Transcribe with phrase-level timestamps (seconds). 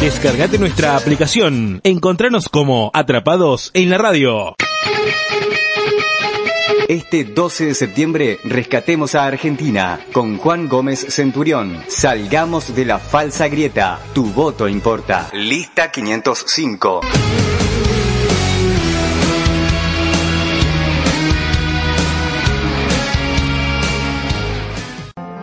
[0.00, 1.82] Descargate nuestra aplicación.
[1.84, 4.56] Encontranos como Atrapados en la Radio.
[6.88, 11.76] Este 12 de septiembre rescatemos a Argentina con Juan Gómez Centurión.
[11.88, 14.00] Salgamos de la falsa grieta.
[14.14, 15.28] Tu voto importa.
[15.34, 17.02] Lista 505.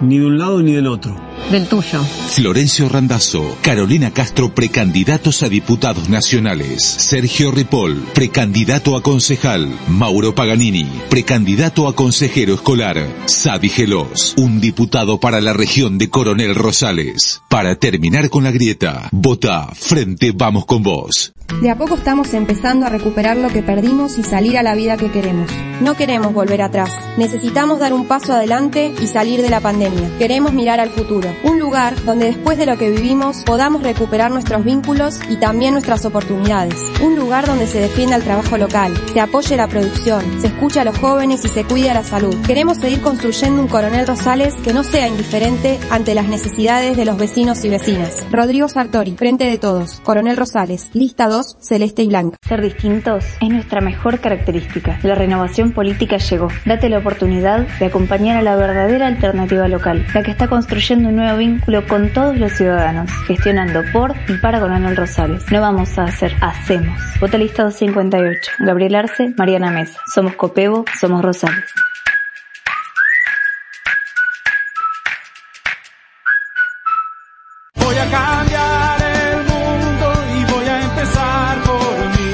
[0.01, 2.03] Ni de un lado ni del otro del tuyo.
[2.03, 6.83] Florencio Randazzo, Carolina Castro, precandidatos a diputados nacionales.
[6.83, 9.67] Sergio Ripoll, precandidato a concejal.
[9.87, 13.07] Mauro Paganini, precandidato a consejero escolar.
[13.25, 17.41] Sadi Gelos, un diputado para la región de Coronel Rosales.
[17.49, 21.33] Para terminar con la grieta, vota Frente Vamos con Vos.
[21.61, 24.95] De a poco estamos empezando a recuperar lo que perdimos y salir a la vida
[24.95, 25.49] que queremos.
[25.81, 26.91] No queremos volver atrás.
[27.17, 30.17] Necesitamos dar un paso adelante y salir de la pandemia.
[30.17, 31.29] Queremos mirar al futuro.
[31.43, 36.05] Un lugar donde después de lo que vivimos podamos recuperar nuestros vínculos y también nuestras
[36.05, 36.75] oportunidades.
[37.03, 40.85] Un lugar donde se defienda el trabajo local, se apoye la producción, se escuche a
[40.85, 42.35] los jóvenes y se cuide a la salud.
[42.45, 47.17] Queremos seguir construyendo un Coronel Rosales que no sea indiferente ante las necesidades de los
[47.17, 48.23] vecinos y vecinas.
[48.31, 50.01] Rodrigo Sartori, Frente de Todos.
[50.03, 52.37] Coronel Rosales, lista 2, celeste y blanca.
[52.47, 54.99] Ser distintos es nuestra mejor característica.
[55.03, 56.47] La renovación política llegó.
[56.65, 61.17] Date la oportunidad de acompañar a la verdadera alternativa local, la que está construyendo un
[61.17, 65.43] nuevo vínculo con todos los ciudadanos, gestionando por y para Coronel Rosales.
[65.51, 66.99] No vamos a hacer, hacemos.
[67.19, 68.51] Vota lista 258.
[68.59, 69.99] Gabriel Arce, Mariana Mesa.
[70.13, 71.65] Somos Copebo, somos Rosales.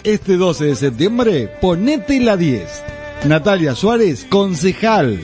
[0.04, 2.84] Este 12 de septiembre, ponete la 10.
[3.23, 5.18] Natalia Suárez, concejal.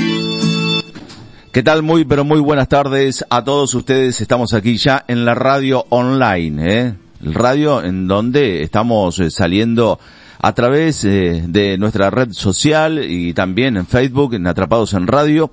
[1.51, 1.83] ¿Qué tal?
[1.83, 4.21] Muy, pero muy buenas tardes a todos ustedes.
[4.21, 6.95] Estamos aquí ya en la radio online, ¿eh?
[7.21, 9.99] El radio en donde estamos eh, saliendo
[10.39, 15.51] a través eh, de nuestra red social y también en Facebook, en Atrapados en Radio.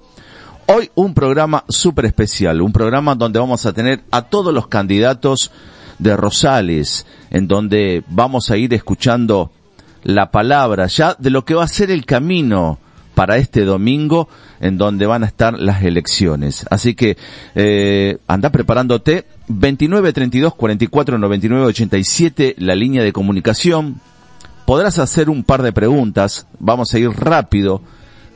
[0.67, 5.51] Hoy un programa súper especial, un programa donde vamos a tener a todos los candidatos
[5.99, 9.51] de Rosales, en donde vamos a ir escuchando
[10.05, 12.79] la palabra ya de lo que va a ser el camino
[13.19, 14.29] para este domingo
[14.61, 16.65] en donde van a estar las elecciones.
[16.71, 17.17] Así que
[17.57, 19.25] eh, anda preparándote.
[19.49, 24.01] 29 32 44 99 87 la línea de comunicación.
[24.67, 27.83] Podrás hacer un par de preguntas, vamos a ir rápido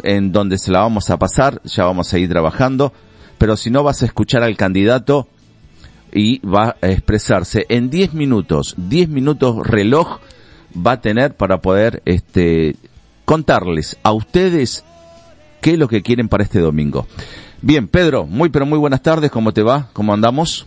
[0.02, 2.92] en donde se la vamos a pasar, ya vamos a ir trabajando,
[3.38, 5.28] pero si no vas a escuchar al candidato
[6.12, 7.66] y va a expresarse.
[7.68, 10.18] En 10 minutos, 10 minutos reloj
[10.74, 12.74] va a tener para poder este
[13.32, 14.84] contarles a ustedes
[15.62, 17.06] qué es lo que quieren para este domingo.
[17.62, 19.88] Bien, Pedro, muy pero muy buenas tardes, ¿cómo te va?
[19.94, 20.66] ¿Cómo andamos?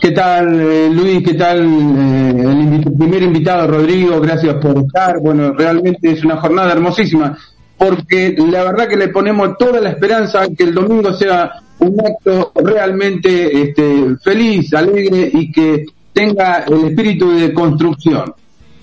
[0.00, 1.22] ¿Qué tal, eh, Luis?
[1.22, 4.18] ¿Qué tal eh, el primer invitado, Rodrigo?
[4.22, 5.20] Gracias por estar.
[5.20, 7.36] Bueno, realmente es una jornada hermosísima,
[7.76, 12.52] porque la verdad que le ponemos toda la esperanza que el domingo sea un acto
[12.54, 15.84] realmente este, feliz, alegre y que
[16.14, 18.32] tenga el espíritu de construcción.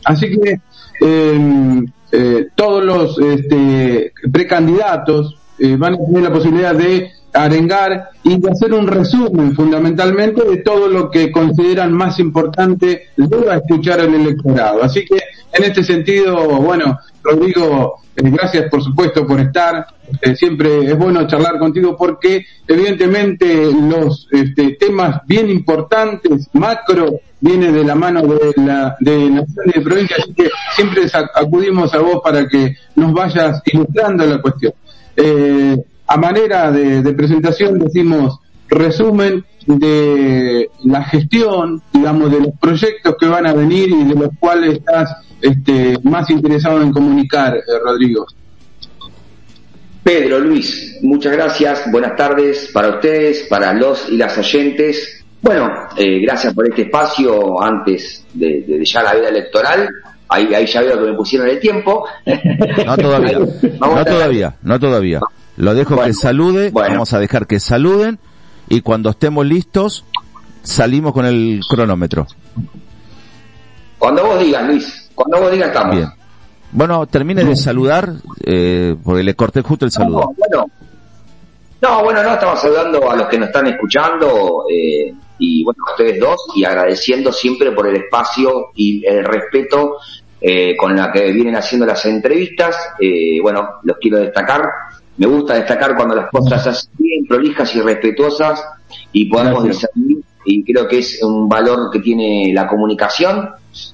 [0.06, 0.60] Así que
[1.02, 8.40] em, eh, todos los este, precandidatos eh, van a tener la posibilidad de arengar y
[8.48, 13.10] hacer un resumen fundamentalmente de todo lo que consideran más importante
[13.50, 14.84] a escuchar el electorado.
[14.84, 15.16] Así que
[15.52, 19.86] en este sentido, bueno, Rodrigo, eh, gracias por supuesto por estar.
[20.22, 27.74] Eh, siempre es bueno charlar contigo porque evidentemente los este, temas bien importantes, macro, vienen
[27.74, 31.04] de la mano de la de nación y de provincia, así que siempre
[31.34, 34.74] acudimos a vos para que nos vayas ilustrando la cuestión.
[35.16, 35.78] Eh,
[36.14, 43.48] a manera de, presentación decimos resumen de la gestión, digamos, de los proyectos que van
[43.48, 48.28] a venir y de los cuales estás este, más interesado en comunicar, eh, Rodrigo.
[50.04, 55.26] Pedro, Luis, muchas gracias, buenas tardes para ustedes, para los y las oyentes.
[55.42, 55.68] Bueno,
[55.98, 59.90] eh, gracias por este espacio antes de, ya la vida electoral.
[60.30, 62.06] Ahí, ahí ya veo que me pusieron el tiempo.
[62.86, 63.40] No todavía,
[63.80, 65.20] no todavía, no todavía.
[65.58, 68.20] Lo dejo que salude, vamos a dejar que saluden
[68.70, 70.06] y cuando estemos listos
[70.64, 72.26] salimos con el cronómetro.
[74.00, 75.96] Cuando vos digas, Luis, cuando vos digas estamos.
[75.96, 76.10] Bien.
[76.72, 78.14] Bueno, termine de saludar,
[78.44, 80.22] eh, porque le corté justo el saludo.
[80.22, 80.66] No, bueno,
[81.82, 85.92] no, bueno, no, estamos saludando a los que nos están escuchando eh, y bueno, a
[85.92, 89.98] ustedes dos y agradeciendo siempre por el espacio y el respeto
[90.42, 92.76] eh, con la que vienen haciendo las entrevistas.
[93.00, 94.62] Eh, bueno, los quiero destacar
[95.18, 98.64] me gusta destacar cuando las cosas hacen bien prolijas y respetuosas
[99.12, 103.50] y podemos discernir y creo que es un valor que tiene la comunicación,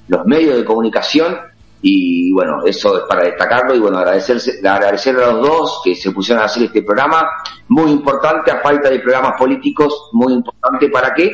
[0.08, 1.36] los medios de comunicación
[1.82, 6.10] y bueno, eso es para destacarlo y bueno, agradecerse, agradecer a los dos que se
[6.10, 7.26] pusieron a hacer este programa,
[7.68, 11.30] muy importante a falta de programas políticos, muy importante para que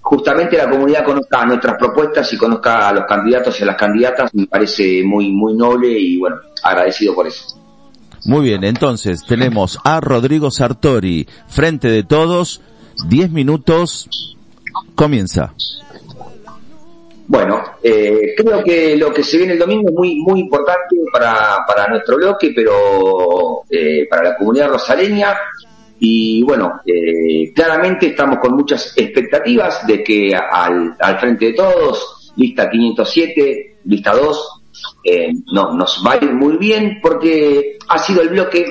[0.00, 4.34] justamente la comunidad conozca nuestras propuestas y conozca a los candidatos y a las candidatas,
[4.34, 7.57] me parece muy, muy noble y bueno, agradecido por eso.
[8.28, 12.60] Muy bien, entonces tenemos a Rodrigo Sartori, frente de todos,
[13.08, 14.36] 10 minutos,
[14.94, 15.54] comienza.
[17.26, 21.64] Bueno, eh, creo que lo que se viene el domingo es muy, muy importante para,
[21.66, 25.34] para nuestro bloque, pero eh, para la comunidad rosaleña.
[25.98, 32.34] Y bueno, eh, claramente estamos con muchas expectativas de que al, al frente de todos,
[32.36, 34.57] lista 507, lista 2,
[35.04, 38.66] eh, no, nos va a ir muy bien porque ha sido el bloque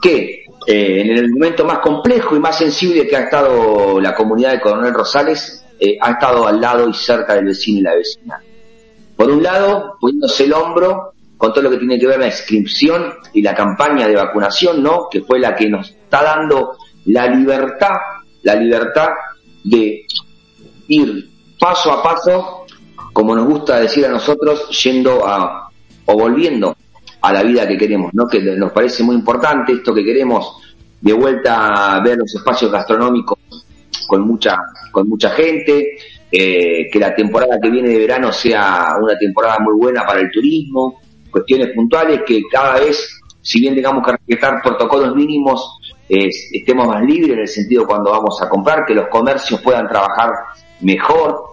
[0.00, 4.52] que eh, en el momento más complejo y más sensible que ha estado la comunidad
[4.52, 8.42] de Coronel Rosales, eh, ha estado al lado y cerca del vecino y la vecina.
[9.16, 13.14] Por un lado, poniéndose el hombro con todo lo que tiene que ver la inscripción
[13.32, 15.08] y la campaña de vacunación, ¿no?
[15.10, 17.96] Que fue la que nos está dando la libertad,
[18.42, 19.08] la libertad
[19.64, 20.04] de
[20.88, 22.59] ir paso a paso
[23.20, 25.68] como nos gusta decir a nosotros, yendo a,
[26.06, 26.74] o volviendo
[27.20, 28.26] a la vida que queremos, ¿no?
[28.26, 30.56] Que nos parece muy importante esto que queremos,
[30.98, 33.38] de vuelta ver los espacios gastronómicos
[34.08, 34.56] con mucha,
[34.90, 35.98] con mucha gente,
[36.32, 40.30] eh, que la temporada que viene de verano sea una temporada muy buena para el
[40.30, 43.06] turismo, cuestiones puntuales que cada vez,
[43.42, 45.78] si bien tengamos que respetar protocolos mínimos,
[46.08, 50.30] estemos más libres en el sentido cuando vamos a comprar, que los comercios puedan trabajar
[50.80, 51.50] mejor,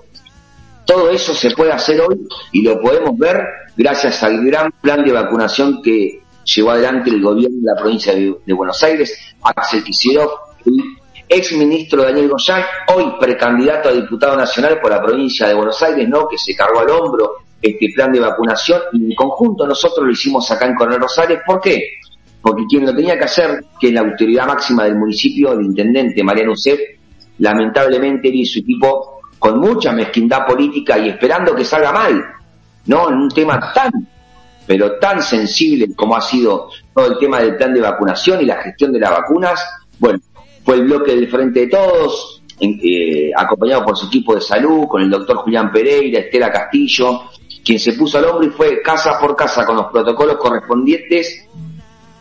[0.87, 3.43] todo eso se puede hacer hoy y lo podemos ver
[3.75, 8.53] gracias al gran plan de vacunación que llevó adelante el gobierno de la provincia de,
[8.53, 10.31] Buenos Aires, Axel Kicillof,
[10.65, 10.81] el
[11.27, 12.63] ex ministro Daniel Goyán,
[12.95, 16.25] hoy precandidato a diputado nacional por la provincia de Buenos Aires, ¿no?
[16.25, 20.49] que se cargó al hombro este plan de vacunación y en conjunto nosotros lo hicimos
[20.49, 21.39] acá en Coronel Rosales.
[21.45, 21.81] ¿Por qué?
[22.41, 26.23] Porque quien lo tenía que hacer, que es la autoridad máxima del municipio, el intendente
[26.23, 26.79] Mariano Usef,
[27.39, 32.23] lamentablemente él y su equipo con mucha mezquindad política y esperando que salga mal,
[32.85, 33.09] ¿no?
[33.09, 33.91] En un tema tan,
[34.65, 38.57] pero tan sensible como ha sido todo el tema del plan de vacunación y la
[38.57, 39.63] gestión de las vacunas,
[39.99, 40.19] bueno,
[40.63, 45.01] fue el bloque del Frente de Todos, eh, acompañado por su equipo de salud, con
[45.01, 47.21] el doctor Julián Pereira, Estela Castillo,
[47.63, 51.47] quien se puso al hombro y fue casa por casa con los protocolos correspondientes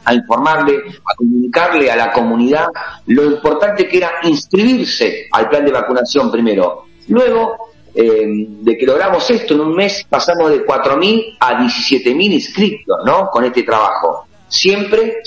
[0.05, 2.67] a informarle, a comunicarle a la comunidad
[3.07, 7.57] lo importante que era inscribirse al plan de vacunación primero, Luego
[7.95, 13.29] eh, de que logramos esto en un mes, pasamos de 4.000 a 17.000 inscritos, ¿no?
[13.31, 14.27] Con este trabajo.
[14.49, 15.23] Siempre,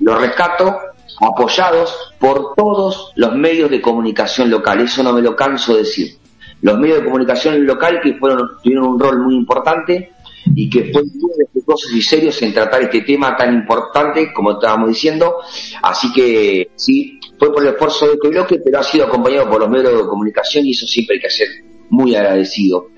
[0.00, 0.76] lo rescato,
[1.20, 4.80] apoyados por todos los medios de comunicación local.
[4.80, 6.16] Eso no me lo canso de decir.
[6.60, 10.12] Los medios de comunicación local que fueron, tuvieron un rol muy importante
[10.54, 14.88] y que fue muy respetuosos y serios en tratar este tema tan importante, como estábamos
[14.88, 15.36] diciendo.
[15.82, 19.60] Así que sí, fue por el esfuerzo de este bloque, pero ha sido acompañado por
[19.60, 21.48] los medios de comunicación y eso siempre hay que ser
[21.90, 22.90] muy agradecido.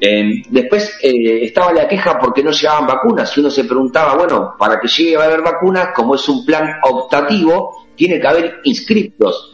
[0.00, 4.54] Eh, después eh, estaba la queja porque no llegaban vacunas y uno se preguntaba, bueno,
[4.58, 9.52] para que llegue a haber vacunas, como es un plan optativo, tiene que haber inscriptos.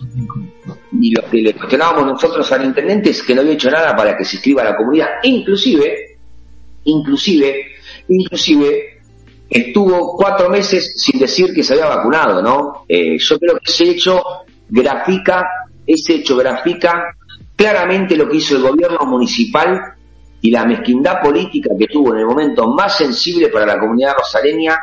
[1.00, 4.16] Y lo que le cuestionábamos nosotros al intendente es que no había hecho nada para
[4.16, 5.08] que se inscriba la comunidad.
[5.22, 6.11] Inclusive,
[6.84, 7.66] inclusive,
[8.08, 9.00] inclusive,
[9.48, 12.84] estuvo cuatro meses sin decir que se había vacunado, ¿no?
[12.88, 14.22] Eh, yo creo que ese hecho
[14.68, 15.46] grafica,
[15.86, 17.16] ese hecho grafica
[17.54, 19.94] claramente lo que hizo el gobierno municipal
[20.40, 24.78] y la mezquindad política que tuvo en el momento más sensible para la comunidad rosaleña,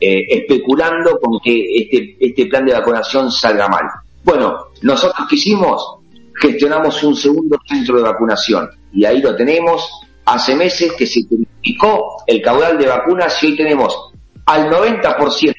[0.00, 3.84] eh, especulando con que este, este plan de vacunación salga mal.
[4.24, 5.98] Bueno, nosotros que hicimos,
[6.40, 9.88] gestionamos un segundo centro de vacunación y ahí lo tenemos.
[10.26, 14.12] Hace meses que se triplicó el caudal de vacunas y hoy tenemos
[14.46, 15.54] al 90%,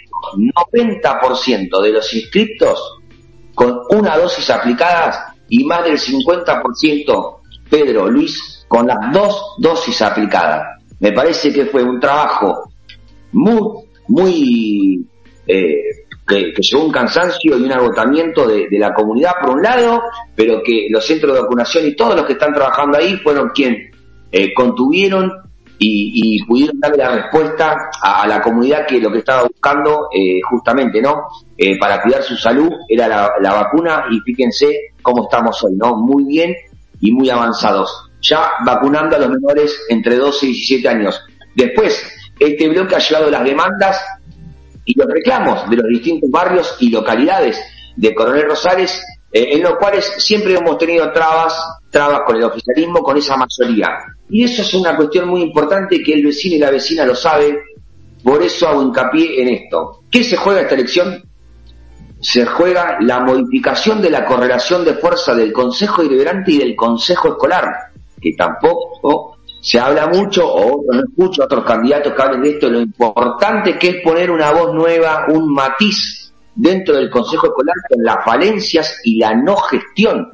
[0.72, 3.00] 90% de los inscriptos
[3.54, 5.20] con una dosis aplicadas
[5.50, 7.38] y más del 50%,
[7.70, 10.80] Pedro, Luis, con las dos dosis aplicadas.
[11.00, 12.70] Me parece que fue un trabajo
[13.32, 13.62] muy,
[14.08, 15.06] muy,
[15.48, 20.02] eh, que, que, un cansancio y un agotamiento de, la comunidad por un lado,
[20.36, 23.95] pero que los centros de vacunación y todos los que están trabajando ahí fueron quienes
[24.38, 25.32] eh, contuvieron
[25.80, 31.02] y, pudieron darle la respuesta a, la comunidad que lo que estaba buscando eh, justamente,
[31.02, 31.28] ¿no?
[31.58, 35.96] Eh, para cuidar su salud era la, vacuna y fíjense cómo estamos hoy, ¿no?
[35.96, 36.54] Muy bien
[37.00, 38.12] y muy avanzados.
[38.22, 41.22] Ya vacunando a los menores entre 12 y 17 años.
[41.56, 42.06] Después,
[42.38, 44.02] este bloque ha llevado las demandas
[44.84, 47.58] y los reclamos de los distintos barrios y localidades
[47.96, 49.02] de Coronel Rosales,
[49.32, 51.58] en los cuales siempre hemos tenido trabas,
[51.90, 54.15] trabas con el oficialismo, con esa mayoría.
[54.30, 57.58] Y eso es una cuestión muy importante que el vecino y la vecina lo sabe,
[58.24, 60.02] por eso hago hincapié en esto.
[60.10, 61.24] ¿Qué se juega esta elección?
[62.20, 67.30] Se juega la modificación de la correlación de fuerza del Consejo Deliberante y del Consejo
[67.30, 67.68] Escolar,
[68.20, 72.70] que tampoco se habla mucho, o no escucho a otros candidatos que hablen de esto,
[72.70, 78.04] lo importante que es poner una voz nueva, un matiz dentro del Consejo Escolar con
[78.04, 80.30] las falencias y la no gestión.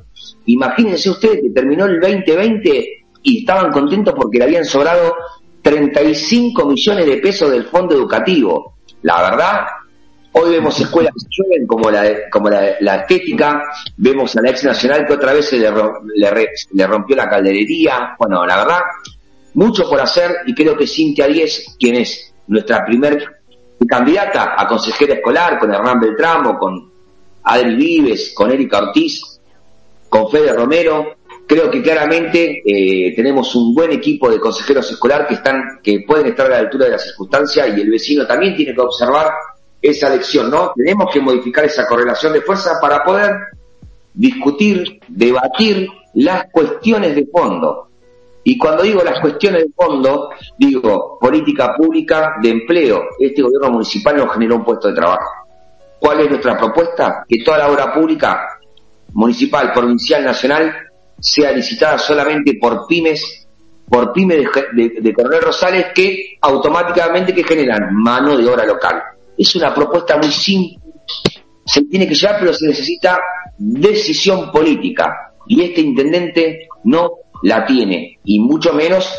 [0.46, 5.16] Imagínense ustedes que terminó el 2020 y estaban contentos porque le habían sobrado
[5.62, 8.76] 35 millones de pesos del fondo educativo.
[9.04, 9.66] La verdad,
[10.34, 13.64] hoy vemos escuelas que como la, como la, estética,
[13.98, 15.72] vemos a la ex nacional que otra vez se le,
[16.16, 18.16] le, le rompió la calderería.
[18.18, 18.80] Bueno, la verdad,
[19.54, 23.42] mucho por hacer y creo que Cintia Díez, quien es nuestra primer
[23.88, 26.92] candidata a consejera escolar, con Hernán Beltramo, con
[27.44, 29.22] Adri Vives, con Erika Ortiz,
[30.10, 31.16] con Fede Romero,
[31.52, 36.28] creo que claramente eh, tenemos un buen equipo de consejeros escolar que están, que pueden
[36.28, 39.34] estar a la altura de la circunstancia y el vecino también tiene que observar
[39.82, 40.72] esa lección, ¿no?
[40.74, 43.36] Tenemos que modificar esa correlación de fuerza para poder
[44.14, 47.90] discutir, debatir las cuestiones de fondo.
[48.46, 53.02] Y cuando digo las cuestiones de fondo, digo política pública de empleo.
[53.20, 55.30] Este gobierno municipal nos generó un puesto de trabajo.
[56.00, 57.26] ¿Cuál es nuestra propuesta?
[57.28, 58.58] Que toda la obra pública,
[59.12, 60.91] municipal, provincial, nacional,
[61.22, 63.48] sea licitada solamente por pymes,
[63.88, 64.40] por pymes
[64.74, 69.02] de, de, de Coronel Rosales que automáticamente que generan mano de obra local.
[69.38, 70.82] Es una propuesta muy simple,
[71.66, 73.20] se tiene que llevar, pero se necesita
[73.58, 75.34] decisión política.
[75.48, 77.12] Y este intendente no
[77.44, 79.10] la tiene, y mucho menos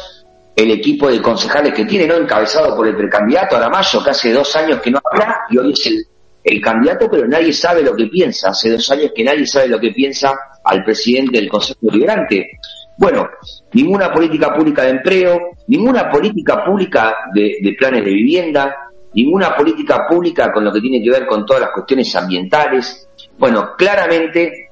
[0.55, 2.15] el equipo de concejales que tiene, ¿no?
[2.15, 5.87] Encabezado por el precandidato Aramayo, que hace dos años que no habla, y hoy es
[5.87, 6.07] el,
[6.45, 8.51] el candidato, pero nadie sabe lo que piensa.
[8.51, 12.59] Hace dos años que nadie sabe lo que piensa al presidente del Consejo Deliberante.
[12.97, 13.29] Bueno,
[13.73, 18.77] ninguna política pública de empleo, ninguna política pública de, de, planes de vivienda,
[19.15, 23.09] ninguna política pública con lo que tiene que ver con todas las cuestiones ambientales.
[23.39, 24.72] Bueno, claramente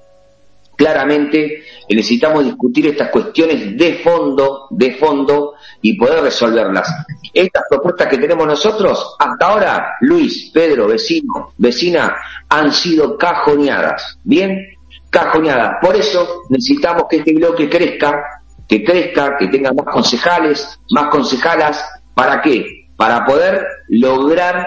[0.80, 6.88] claramente necesitamos discutir estas cuestiones de fondo, de fondo, y poder resolverlas.
[7.34, 12.16] Estas propuestas que tenemos nosotros, hasta ahora, Luis, Pedro, vecino, vecina,
[12.48, 14.68] han sido cajoneadas, ¿bien?
[15.10, 15.76] Cajoneadas.
[15.82, 18.24] Por eso necesitamos que este bloque crezca,
[18.66, 21.84] que crezca, que tenga más concejales, más concejalas,
[22.14, 22.86] ¿para qué?
[22.96, 24.66] Para poder lograr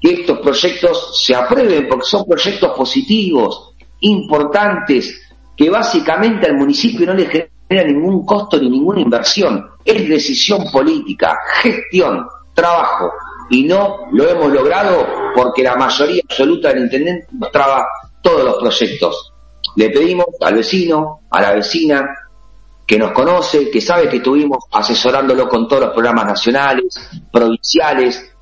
[0.00, 5.20] que estos proyectos se aprueben, porque son proyectos positivos, importantes
[5.56, 9.68] que básicamente al municipio no le genera ningún costo ni ninguna inversión.
[9.84, 13.10] Es decisión política, gestión, trabajo.
[13.50, 17.86] Y no lo hemos logrado porque la mayoría absoluta del intendente nos traba
[18.22, 19.32] todos los proyectos.
[19.76, 22.08] Le pedimos al vecino, a la vecina,
[22.86, 26.98] que nos conoce, que sabe que estuvimos asesorándolo con todos los programas nacionales,
[27.30, 28.32] provinciales,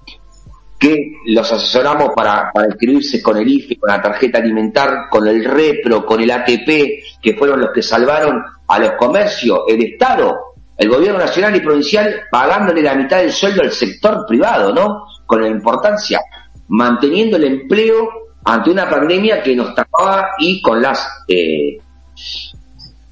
[0.78, 6.04] que los asesoramos para, inscribirse con el IFE, con la tarjeta alimentar, con el REPRO,
[6.04, 10.36] con el ATP, que fueron los que salvaron a los comercios, el Estado,
[10.76, 15.06] el gobierno nacional y provincial pagándole la mitad del sueldo al sector privado, ¿no?
[15.24, 16.20] Con la importancia,
[16.68, 18.08] manteniendo el empleo
[18.44, 21.78] ante una pandemia que nos tapaba y con las eh,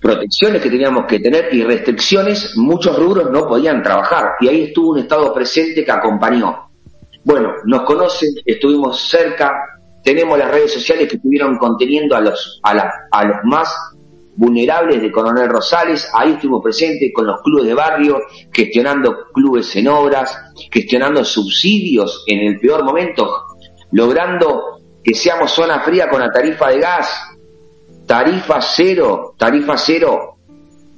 [0.00, 4.32] protecciones que teníamos que tener y restricciones, muchos rubros no podían trabajar.
[4.40, 6.68] Y ahí estuvo un Estado presente que acompañó.
[7.24, 9.54] Bueno, nos conocen, estuvimos cerca,
[10.02, 13.74] tenemos las redes sociales que estuvieron conteniendo a los, a, la, a los más
[14.36, 18.20] vulnerables de Coronel Rosales, ahí estuvimos presentes con los clubes de barrio,
[18.52, 20.36] gestionando clubes en obras,
[20.70, 23.44] gestionando subsidios en el peor momento,
[23.92, 27.10] logrando que seamos zona fría con la tarifa de gas,
[28.06, 30.36] tarifa cero, tarifa cero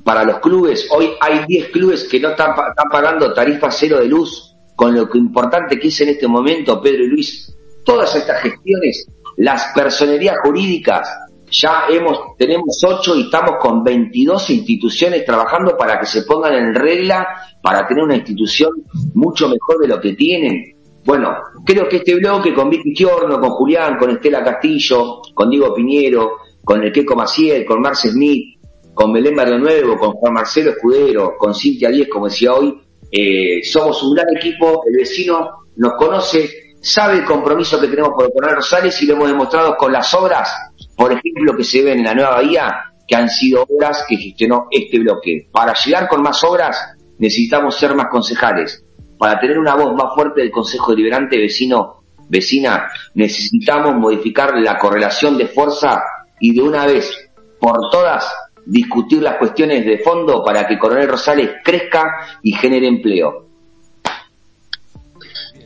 [0.04, 0.88] para los clubes.
[0.90, 5.08] Hoy hay 10 clubes que no están, están pagando tarifa cero de luz, con lo
[5.08, 9.06] que importante que es en este momento, Pedro y Luis, todas estas gestiones,
[9.38, 11.08] las personerías jurídicas,
[11.50, 16.74] ya hemos, tenemos 8 y estamos con 22 instituciones trabajando para que se pongan en
[16.74, 17.26] regla,
[17.62, 18.70] para tener una institución
[19.14, 20.76] mucho mejor de lo que tienen.
[21.04, 25.72] Bueno, creo que este bloque con Vicky Giorno, con Julián, con Estela Castillo, con Diego
[25.72, 26.32] Piñero,
[26.64, 28.58] con el Queco Maciel, con Marce Smith,
[28.92, 32.76] con Belén Barrio Nuevo, con Juan Marcelo Escudero, con Cintia Díez, como decía hoy,
[33.10, 38.32] eh, somos un gran equipo, el vecino nos conoce, sabe el compromiso que tenemos por
[38.32, 40.50] poner Rosales y lo hemos demostrado con las obras,
[40.96, 42.74] por ejemplo, que se ven en la nueva bahía,
[43.06, 45.48] que han sido obras que gestionó este bloque.
[45.52, 46.76] Para llegar con más obras
[47.18, 48.84] necesitamos ser más concejales.
[49.18, 55.38] Para tener una voz más fuerte del Consejo Deliberante vecino, vecina, necesitamos modificar la correlación
[55.38, 56.02] de fuerza
[56.40, 57.10] y de una vez
[57.58, 58.30] por todas
[58.66, 63.46] discutir las cuestiones de fondo para que Coronel Rosales crezca y genere empleo.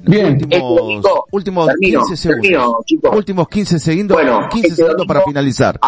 [0.02, 2.74] Bien, últimos, últimos 15 segundos.
[3.12, 5.78] últimos 15 segundos, bueno, 15 este segundos para finalizar.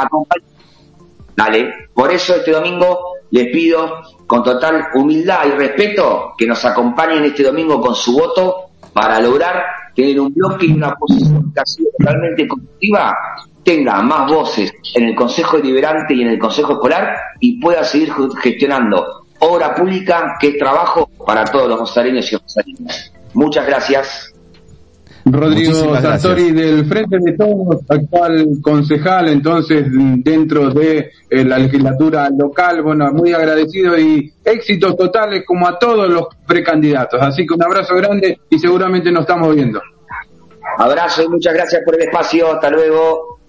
[1.35, 2.99] Dale, por eso este domingo
[3.31, 8.71] les pido con total humildad y respeto que nos acompañen este domingo con su voto
[8.93, 9.63] para lograr
[9.95, 13.17] tener un bloque y una posición que ha sido totalmente constructiva
[13.65, 18.13] tenga más voces en el Consejo Deliberante y en el Consejo Escolar y pueda seguir
[18.43, 23.13] gestionando obra pública que es trabajo para todos los rosareños y rosarinas.
[23.35, 24.29] Muchas gracias.
[25.25, 32.83] Rodrigo Sartori del Frente de Todos, actual concejal entonces dentro de eh, la legislatura local,
[32.83, 37.21] bueno, muy agradecido y éxitos totales como a todos los precandidatos.
[37.23, 39.81] Así que un abrazo grande y seguramente nos estamos viendo.
[40.79, 42.55] Abrazo y muchas gracias por el espacio.
[42.55, 43.42] Hasta luego.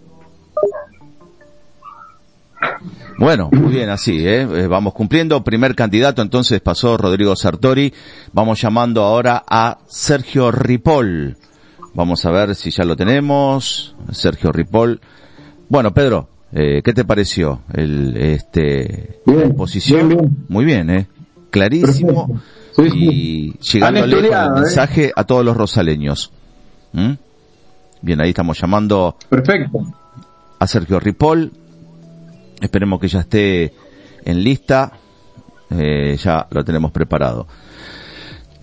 [3.17, 4.41] Bueno, muy bien, así, ¿eh?
[4.41, 4.67] ¿eh?
[4.67, 5.43] Vamos cumpliendo.
[5.43, 7.93] Primer candidato, entonces pasó Rodrigo Sartori.
[8.32, 11.38] Vamos llamando ahora a Sergio Ripoll.
[11.93, 13.95] Vamos a ver si ya lo tenemos.
[14.12, 14.99] Sergio Ripoll.
[15.69, 20.45] Bueno, Pedro, eh, ¿qué te pareció el, este, la exposición?
[20.49, 21.08] Muy bien, ¿eh?
[21.52, 22.41] Clarísimo.
[22.78, 24.62] Y llegándole con el ¿eh?
[24.62, 26.32] mensaje a todos los rosaleños.
[26.93, 27.12] ¿Mm?
[28.02, 29.15] Bien, ahí estamos llamando.
[29.30, 29.86] Perfecto
[30.63, 31.52] a Sergio Ripoll.
[32.63, 33.73] Esperemos que ya esté
[34.23, 34.93] en lista.
[35.69, 37.45] Eh, ya lo tenemos preparado.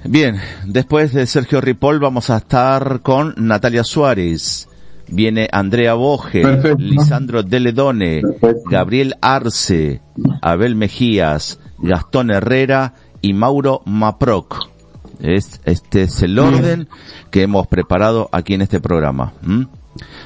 [0.05, 4.69] Bien, después de Sergio Ripoll vamos a estar con Natalia Suárez.
[5.09, 6.43] Viene Andrea Boge,
[6.79, 8.23] Lisandro Deledone,
[8.65, 10.01] Gabriel Arce,
[10.41, 14.71] Abel Mejías, Gastón Herrera y Mauro Maproc.
[15.19, 16.89] Es, este es el orden
[17.31, 19.35] que hemos preparado aquí en este programa.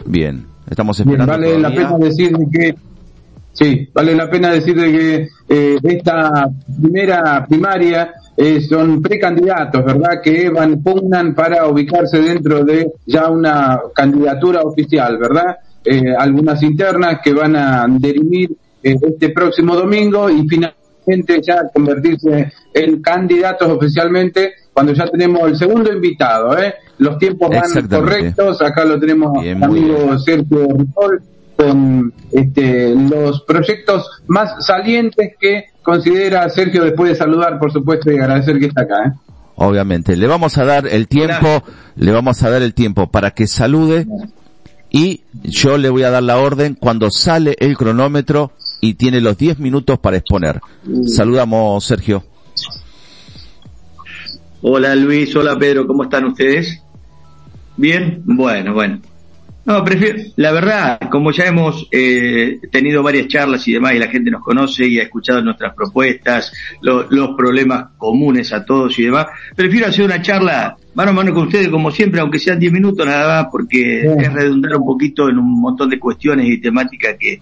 [0.06, 1.32] Bien, Estamos esperando.
[1.32, 2.74] vale la pena decir que
[3.54, 10.20] sí, vale la pena decir que eh, esta primera primaria eh, son precandidatos, ¿verdad?
[10.22, 15.56] Que van pugnan para ubicarse dentro de ya una candidatura oficial, ¿verdad?
[15.84, 18.50] Eh, algunas internas que van a derimir
[18.82, 25.56] eh, este próximo domingo y finalmente ya convertirse en candidatos oficialmente cuando ya tenemos el
[25.56, 26.74] segundo invitado, ¿eh?
[26.98, 31.22] Los tiempos van correctos, acá lo tenemos amigo Sergio Ripoll
[31.56, 38.18] con este, los proyectos más salientes que considera Sergio después de saludar, por supuesto, y
[38.18, 39.06] agradecer que está acá.
[39.06, 39.12] ¿eh?
[39.56, 41.62] Obviamente, le vamos a dar el tiempo,
[41.96, 44.06] le vamos a dar el tiempo para que salude
[44.90, 49.36] y yo le voy a dar la orden cuando sale el cronómetro y tiene los
[49.36, 50.60] 10 minutos para exponer.
[51.06, 52.24] Saludamos, Sergio.
[54.62, 56.80] Hola Luis, hola Pedro, ¿cómo están ustedes?
[57.76, 59.00] Bien, bueno, bueno.
[59.66, 64.08] No, prefiero, la verdad, como ya hemos eh, tenido varias charlas y demás, y la
[64.08, 69.26] gente nos conoce y ha escuchado nuestras propuestas, los problemas comunes a todos y demás,
[69.56, 73.06] prefiero hacer una charla mano a mano con ustedes, como siempre, aunque sean 10 minutos
[73.06, 77.40] nada más, porque es redundar un poquito en un montón de cuestiones y temáticas que,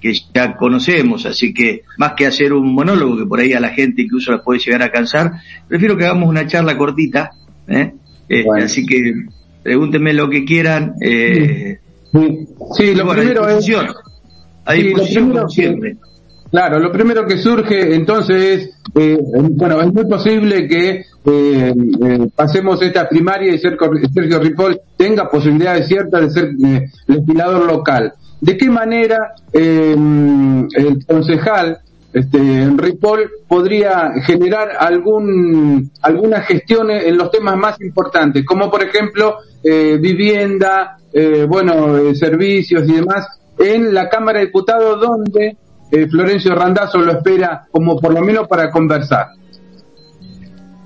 [0.00, 3.70] que ya conocemos, así que más que hacer un monólogo que por ahí a la
[3.70, 5.32] gente incluso la puede llegar a cansar,
[5.66, 7.30] prefiero que hagamos una charla cortita,
[7.66, 7.94] ¿eh?
[8.28, 9.26] Este, así que
[9.64, 10.94] pregúntenme lo que quieran.
[11.00, 11.78] Eh,
[12.76, 13.68] sí, lo primero es...
[14.66, 15.96] A disposición siempre.
[16.54, 19.18] Claro, lo primero que surge entonces es, eh,
[19.50, 25.88] bueno, es muy posible que eh, eh, pasemos esta primaria y Sergio Ripoll tenga posibilidades
[25.88, 26.52] ciertas de ser
[27.08, 28.12] legislador local.
[28.40, 31.78] ¿De qué manera el concejal
[32.14, 39.38] este, Ripoll podría generar algún, alguna gestión en los temas más importantes, como por ejemplo
[39.64, 43.26] eh, vivienda, eh, bueno, eh, servicios y demás,
[43.58, 45.56] en la Cámara de Diputados donde
[46.10, 49.28] Florencio Randazzo lo espera como por lo menos para conversar.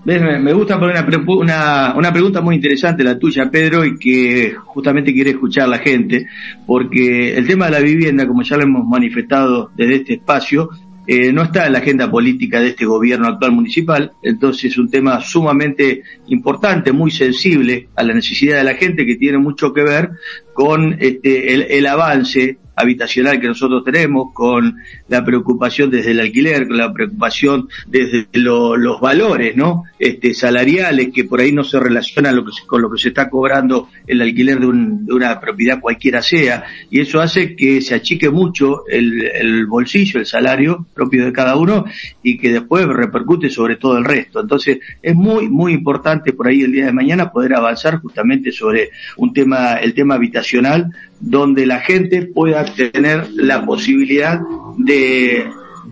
[0.04, 5.30] Me gusta poner una, una, pregunta muy interesante la tuya, Pedro, y que justamente quiere
[5.30, 6.26] escuchar la gente,
[6.66, 10.70] porque el tema de la vivienda, como ya lo hemos manifestado desde este espacio,
[11.10, 14.90] eh, no está en la agenda política de este gobierno actual municipal, entonces es un
[14.90, 19.84] tema sumamente importante, muy sensible a la necesidad de la gente que tiene mucho que
[19.84, 20.10] ver
[20.52, 24.76] con este, el, el avance habitacional que nosotros tenemos, con
[25.08, 29.84] la preocupación desde el alquiler, con la preocupación desde los valores, ¿no?
[29.98, 33.28] Este, salariales que por ahí no se relacionan lo que con lo que se está
[33.28, 38.86] cobrando el alquiler de, una propiedad cualquiera sea, y eso hace que se achique mucho
[38.88, 41.84] el, el bolsillo, el salario propio de cada uno,
[42.22, 44.40] y que después repercute sobre todo el resto.
[44.40, 48.90] Entonces, es muy, muy importante por ahí el día de mañana poder avanzar justamente sobre
[49.16, 54.40] un tema, el tema habitacional, donde la gente pueda tener la posibilidad
[54.76, 55.48] de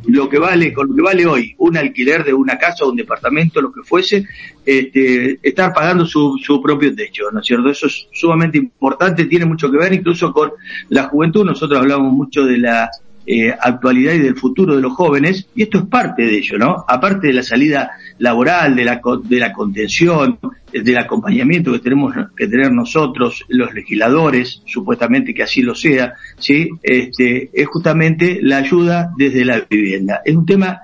[0.07, 2.97] lo que vale, con lo que vale hoy un alquiler de una casa o un
[2.97, 4.27] departamento, lo que fuese,
[4.65, 7.69] este, estar pagando su, su propio techo, ¿no es cierto?
[7.69, 10.53] Eso es sumamente importante, tiene mucho que ver incluso con
[10.91, 11.45] la juventud.
[11.45, 12.91] Nosotros hablamos mucho de la
[13.27, 16.85] eh, actualidad y del futuro de los jóvenes, y esto es parte de ello, ¿no?
[16.87, 20.39] Aparte de la salida laboral, de la, de la contención,
[20.73, 26.69] del acompañamiento que tenemos que tener nosotros, los legisladores, supuestamente que así lo sea, ¿sí?
[26.83, 30.21] Este, es justamente la ayuda desde la vivienda.
[30.25, 30.81] Es un tema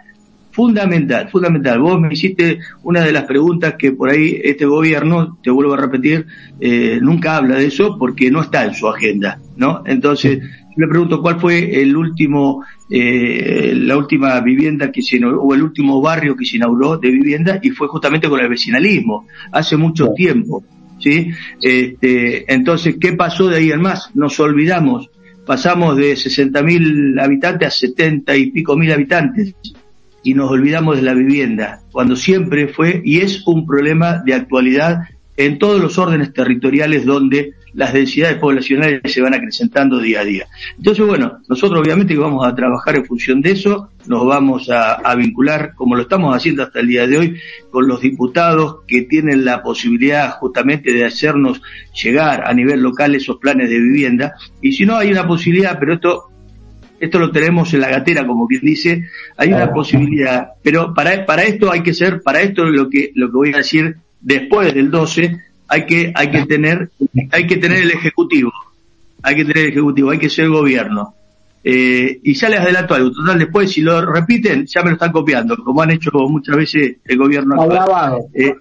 [0.53, 1.81] fundamental, fundamental.
[1.81, 5.79] Vos me hiciste una de las preguntas que por ahí este gobierno, te vuelvo a
[5.79, 6.27] repetir,
[6.61, 9.83] eh, nunca habla de eso porque no está en su agenda, ¿no?
[9.87, 10.41] Entonces,
[10.77, 15.63] me pregunto cuál fue el último, eh, la última vivienda que se inauguró, o el
[15.63, 20.13] último barrio que se inauguró de vivienda, y fue justamente con el vecinalismo, hace mucho
[20.15, 20.65] tiempo,
[20.99, 21.31] ¿sí?
[21.61, 24.11] Este, entonces, ¿qué pasó de ahí en más?
[24.15, 25.11] Nos olvidamos,
[25.47, 29.55] pasamos de 60.000 habitantes a 70 y pico mil habitantes,
[30.25, 35.01] y nos olvidamos de la vivienda, cuando siempre fue y es un problema de actualidad
[35.37, 40.47] en todos los órdenes territoriales donde las densidades poblacionales se van acrecentando día a día.
[40.77, 45.15] Entonces, bueno, nosotros obviamente que vamos a trabajar en función de eso, nos vamos a,
[45.15, 47.37] vincular, como lo estamos haciendo hasta el día de hoy,
[47.71, 51.63] con los diputados que tienen la posibilidad justamente de hacernos
[52.03, 54.35] llegar a nivel local esos planes de vivienda.
[54.61, 56.29] Y si no, hay una posibilidad, pero esto
[57.03, 61.43] esto lo tenemos en la gatera, como quien dice, hay una posibilidad, pero para, para
[61.43, 64.89] esto hay que ser, para esto lo que, lo que voy a decir después del
[64.89, 65.37] 12,
[65.73, 66.91] hay que, hay que tener,
[67.31, 68.53] hay que tener el ejecutivo,
[69.23, 71.15] hay que tener el ejecutivo, hay que ser gobierno.
[71.65, 75.13] Eh, y ya les adelanto algo, total después si lo repiten ya me lo están
[75.13, 77.71] copiando, como han hecho muchas veces el gobierno actual.
[77.71, 78.19] Está grabado.
[78.35, 78.55] Eh,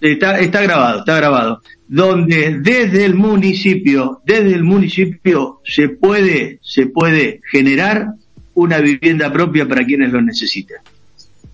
[0.00, 1.62] está, está grabado, está grabado.
[1.86, 8.06] Donde desde el municipio, desde el municipio se puede, se puede generar
[8.54, 10.78] una vivienda propia para quienes lo necesiten.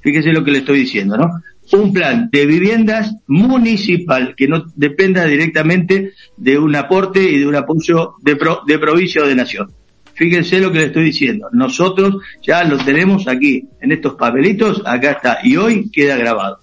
[0.03, 1.43] Fíjese lo que le estoy diciendo, ¿no?
[1.73, 7.57] Un plan de viviendas municipal que no dependa directamente de un aporte y de un
[7.57, 9.73] apoyo de, de provincia o de nación.
[10.15, 11.49] Fíjense lo que le estoy diciendo.
[11.53, 16.59] Nosotros ya lo tenemos aquí, en estos papelitos, acá está, y hoy queda grabado.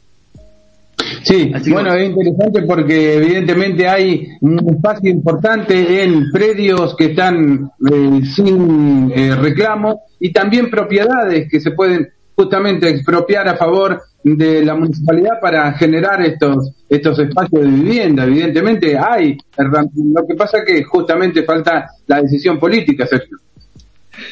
[1.23, 8.21] Sí, bueno, es interesante porque evidentemente hay un espacio importante en predios que están eh,
[8.23, 14.75] sin eh, reclamo y también propiedades que se pueden justamente expropiar a favor de la
[14.75, 18.25] municipalidad para generar estos estos espacios de vivienda.
[18.25, 23.37] Evidentemente hay, lo que pasa que justamente falta la decisión política, Sergio.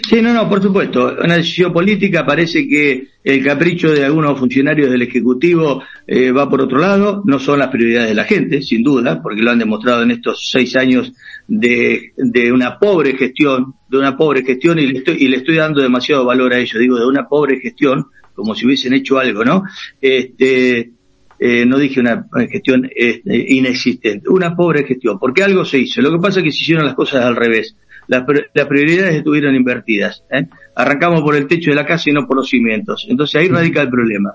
[0.08, 1.16] Sí, no, no, por supuesto.
[1.24, 6.62] Una decisión política parece que el capricho de algunos funcionarios del Ejecutivo eh, va por
[6.62, 7.24] otro lado.
[7.26, 10.50] No son las prioridades de la gente, sin duda, porque lo han demostrado en estos
[10.52, 11.14] seis años
[11.48, 15.56] de, de una pobre gestión, de una pobre gestión y le estoy, y le estoy
[15.56, 18.06] dando demasiado valor a ello, digo, de una pobre gestión,
[18.40, 19.64] como si hubiesen hecho algo, ¿no?
[20.02, 20.92] Este,
[21.38, 26.02] eh, no dije una gestión este, inexistente, una pobre gestión, porque algo se hizo.
[26.02, 27.76] Lo que pasa es que se hicieron las cosas al revés.
[28.08, 28.24] Las,
[28.54, 30.24] las prioridades estuvieron invertidas.
[30.32, 30.48] ¿eh?
[30.76, 33.06] Arrancamos por el techo de la casa y no por los cimientos.
[33.10, 34.34] Entonces ahí radica el problema.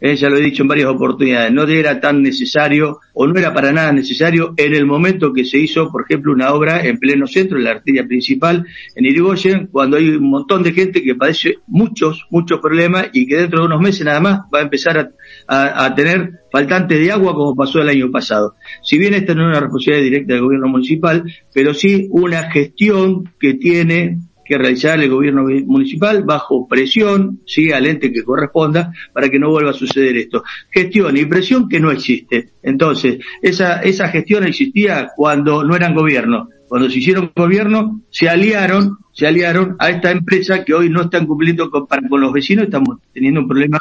[0.00, 3.52] Eh, ya lo he dicho en varias oportunidades, no era tan necesario o no era
[3.52, 7.26] para nada necesario en el momento que se hizo, por ejemplo, una obra en pleno
[7.26, 8.64] centro, en la arteria principal,
[8.96, 13.36] en Irigoyen, cuando hay un montón de gente que padece muchos, muchos problemas y que
[13.36, 15.12] dentro de unos meses nada más va a empezar
[15.46, 18.54] a, a tener faltante de agua como pasó el año pasado.
[18.82, 23.32] Si bien esta no es una responsabilidad directa del gobierno municipal, pero sí una gestión
[23.38, 24.18] que tiene
[24.50, 29.48] que realizar el gobierno municipal bajo presión, sí, al ente que corresponda, para que no
[29.48, 30.42] vuelva a suceder esto.
[30.72, 32.48] Gestión y presión que no existe.
[32.60, 36.48] Entonces, esa, esa gestión existía cuando no eran gobierno.
[36.66, 41.26] Cuando se hicieron gobierno, se aliaron, se aliaron a esta empresa que hoy no están
[41.26, 43.78] cumpliendo con, con los vecinos, estamos teniendo un problema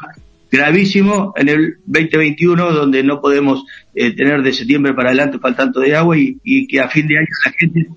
[0.51, 5.95] gravísimo en el 2021 donde no podemos eh, tener de septiembre para adelante faltando de
[5.95, 7.87] agua y, y que a fin de año la gente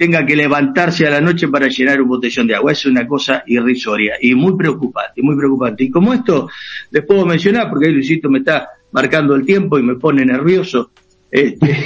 [0.00, 2.72] tenga que levantarse a la noche para llenar un botellón de agua.
[2.72, 5.84] Es una cosa irrisoria y muy preocupante, muy preocupante.
[5.84, 6.48] Y como esto
[6.90, 10.92] les puedo mencionar, porque ahí Luisito me está marcando el tiempo y me pone nervioso,
[11.30, 11.84] este,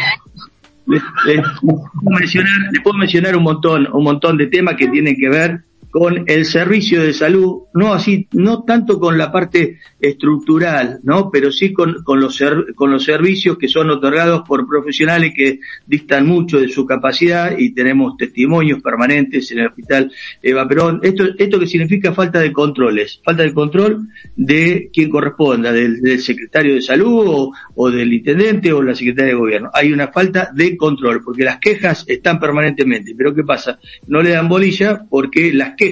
[0.86, 5.64] puedo mencionar, les puedo mencionar un montón, un montón de temas que tienen que ver
[5.94, 11.30] con el servicio de salud, no así, no tanto con la parte estructural, ¿no?
[11.30, 12.42] Pero sí con, con los
[12.74, 17.74] con los servicios que son otorgados por profesionales que distan mucho de su capacidad y
[17.74, 20.10] tenemos testimonios permanentes en el hospital
[20.42, 20.98] Eva Perón.
[21.00, 26.74] Esto, esto que significa falta de controles, falta de control de quien corresponda, del, secretario
[26.74, 29.70] de salud o, o, del intendente o la secretaria de gobierno.
[29.72, 33.78] Hay una falta de control, porque las quejas están permanentemente, pero ¿qué pasa?
[34.08, 35.83] No le dan bolilla porque las quejas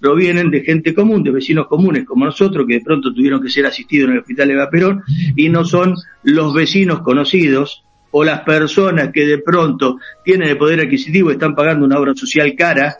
[0.00, 3.66] provienen de gente común, de vecinos comunes como nosotros, que de pronto tuvieron que ser
[3.66, 5.02] asistidos en el hospital Eva Perón,
[5.36, 10.80] y no son los vecinos conocidos o las personas que de pronto tienen el poder
[10.80, 12.96] adquisitivo y están pagando una obra social cara,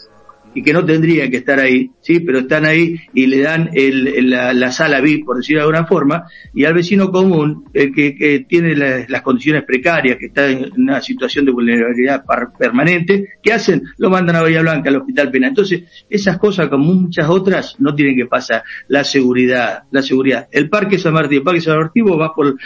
[0.57, 4.31] y que no tendría que estar ahí, sí, pero están ahí y le dan el,
[4.31, 8.15] la, la, sala VIP, por decirlo de alguna forma, y al vecino común, el que,
[8.15, 12.25] que tiene la, las condiciones precarias, que está en una situación de vulnerabilidad
[12.59, 13.83] permanente, ¿qué hacen?
[13.99, 15.49] Lo mandan a Bahía Blanca, al Hospital Pena.
[15.49, 18.63] Entonces, esas cosas, como muchas otras, no tienen que pasar.
[18.89, 20.49] La seguridad, la seguridad.
[20.51, 22.57] El Parque San Martín, el Parque San Martín va por,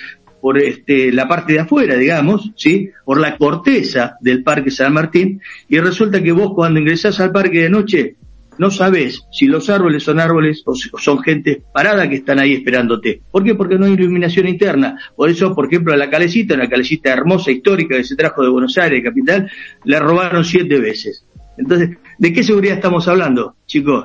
[0.41, 2.91] por este, la parte de afuera, digamos, ¿sí?
[3.05, 7.63] Por la corteza del Parque San Martín, y resulta que vos cuando ingresás al parque
[7.63, 8.17] de noche,
[8.59, 13.23] no sabés si los árboles son árboles o son gente parada que están ahí esperándote.
[13.31, 13.55] ¿Por qué?
[13.55, 14.99] Porque no hay iluminación interna.
[15.17, 18.51] Por eso, por ejemplo, a la calecita, una calecita hermosa, histórica, que se trajo de
[18.51, 19.51] Buenos Aires, capital,
[19.85, 21.25] le robaron siete veces.
[21.57, 24.05] Entonces, ¿de qué seguridad estamos hablando, chicos?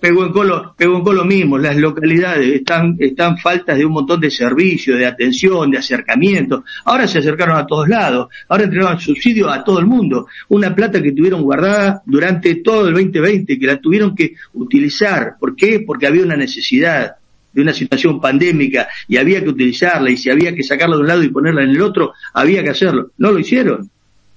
[0.00, 4.20] Pegó en Colo, pegó en Colo mismo, las localidades están, están faltas de un montón
[4.20, 6.64] de servicios, de atención, de acercamiento.
[6.84, 10.26] Ahora se acercaron a todos lados, ahora entregaron subsidios a todo el mundo.
[10.48, 15.36] Una plata que tuvieron guardada durante todo el 2020, que la tuvieron que utilizar.
[15.38, 15.80] ¿Por qué?
[15.80, 17.16] Porque había una necesidad
[17.52, 21.08] de una situación pandémica y había que utilizarla y si había que sacarla de un
[21.08, 23.12] lado y ponerla en el otro, había que hacerlo.
[23.16, 23.90] No lo hicieron.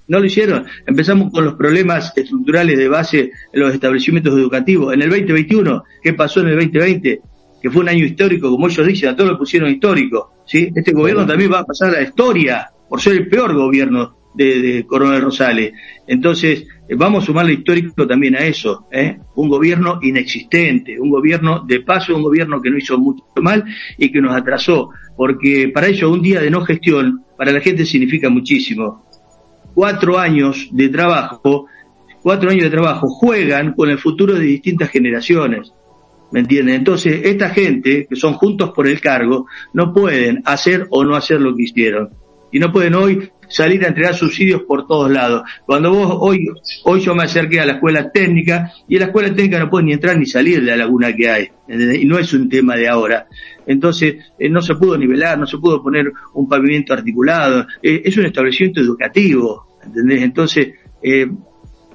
[0.09, 0.65] No lo hicieron.
[0.87, 4.91] Empezamos con los problemas estructurales de base en los establecimientos educativos.
[4.91, 7.21] En el 2021, ¿qué pasó en el 2020?
[7.61, 10.33] Que fue un año histórico, como ellos dicen, a todos lo pusieron histórico.
[10.47, 10.71] ¿sí?
[10.75, 14.59] Este gobierno también va a pasar a la historia por ser el peor gobierno de,
[14.59, 15.73] de Coronel Rosales.
[16.07, 16.65] Entonces,
[16.97, 18.87] vamos a sumarle histórico también a eso.
[18.91, 19.19] ¿eh?
[19.35, 23.63] Un gobierno inexistente, un gobierno de paso, un gobierno que no hizo mucho mal
[23.95, 24.89] y que nos atrasó.
[25.15, 29.08] Porque para ello un día de no gestión, para la gente significa muchísimo
[29.73, 31.67] cuatro años de trabajo,
[32.21, 35.73] cuatro años de trabajo juegan con el futuro de distintas generaciones.
[36.31, 36.75] ¿Me entienden?
[36.75, 41.41] Entonces, esta gente, que son juntos por el cargo, no pueden hacer o no hacer
[41.41, 42.09] lo que hicieron.
[42.51, 45.43] Y no pueden hoy salir a entregar subsidios por todos lados.
[45.65, 46.47] Cuando vos, hoy,
[46.83, 49.93] hoy yo me acerqué a la escuela técnica, y la escuela técnica no pueden ni
[49.93, 51.49] entrar ni salir de la laguna que hay.
[51.67, 53.27] Y no es un tema de ahora.
[53.65, 57.67] Entonces, eh, no se pudo nivelar, no se pudo poner un pavimento articulado.
[57.83, 59.67] Eh, es un establecimiento educativo.
[59.83, 60.23] ¿entendés?
[60.23, 60.69] Entonces,
[61.03, 61.27] eh,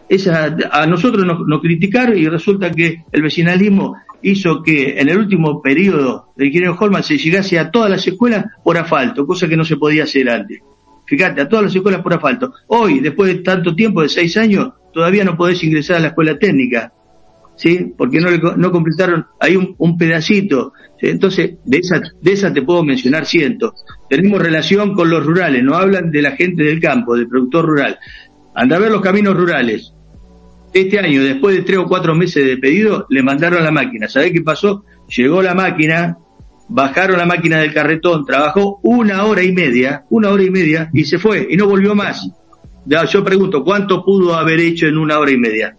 [0.08, 5.18] esa, a nosotros nos, nos criticaron y resulta que el vecinalismo hizo que en el
[5.18, 9.56] último periodo del ingeniero Holman se llegase a todas las escuelas por asfalto, cosa que
[9.56, 10.60] no se podía hacer antes.
[11.06, 12.54] Fíjate, a todas las escuelas por asfalto.
[12.68, 16.38] Hoy, después de tanto tiempo, de seis años, todavía no podés ingresar a la escuela
[16.38, 16.92] técnica.
[17.56, 17.92] ¿Sí?
[17.96, 20.72] Porque no, le, no completaron, hay un, pedacito.
[21.00, 23.84] Entonces, de esa, de esa te puedo mencionar cientos.
[24.08, 27.98] Tenemos relación con los rurales, no hablan de la gente del campo, del productor rural.
[28.54, 29.92] anda a ver los caminos rurales.
[30.72, 34.08] Este año, después de tres o cuatro meses de pedido, le mandaron la máquina.
[34.08, 34.84] ¿Sabés qué pasó?
[35.14, 36.18] Llegó la máquina,
[36.68, 41.04] bajaron la máquina del carretón, trabajó una hora y media, una hora y media, y
[41.04, 42.28] se fue, y no volvió más.
[42.86, 45.76] Ya, yo pregunto, ¿cuánto pudo haber hecho en una hora y media?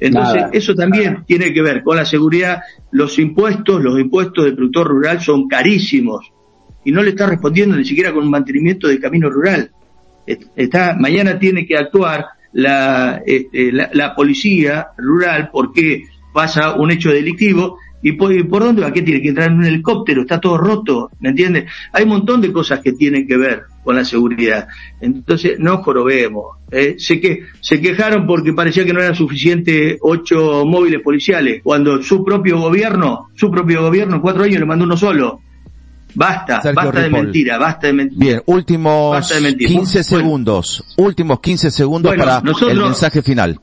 [0.00, 2.62] Entonces, eso también tiene que ver con la seguridad.
[2.90, 6.32] Los impuestos, los impuestos del productor rural son carísimos
[6.84, 9.70] y no le está respondiendo ni siquiera con un mantenimiento del camino rural.
[10.26, 17.10] Está, mañana tiene que actuar la, este, la, la, policía rural porque pasa un hecho
[17.10, 20.22] delictivo y por, por, dónde va, ¿qué tiene que entrar en un helicóptero?
[20.22, 21.64] Está todo roto, ¿me entiendes?
[21.92, 24.68] Hay un montón de cosas que tienen que ver con la seguridad.
[25.00, 26.58] Entonces, no jorobemos.
[26.70, 26.94] ¿eh?
[26.98, 32.24] Sé que se quejaron porque parecía que no eran suficientes ocho móviles policiales, cuando su
[32.24, 35.40] propio gobierno, su propio gobierno en cuatro años le mandó uno solo.
[36.14, 38.18] Basta, basta de mentira, basta de mentira.
[38.18, 43.60] Bien, últimos 15 segundos, últimos 15 segundos para el mensaje final.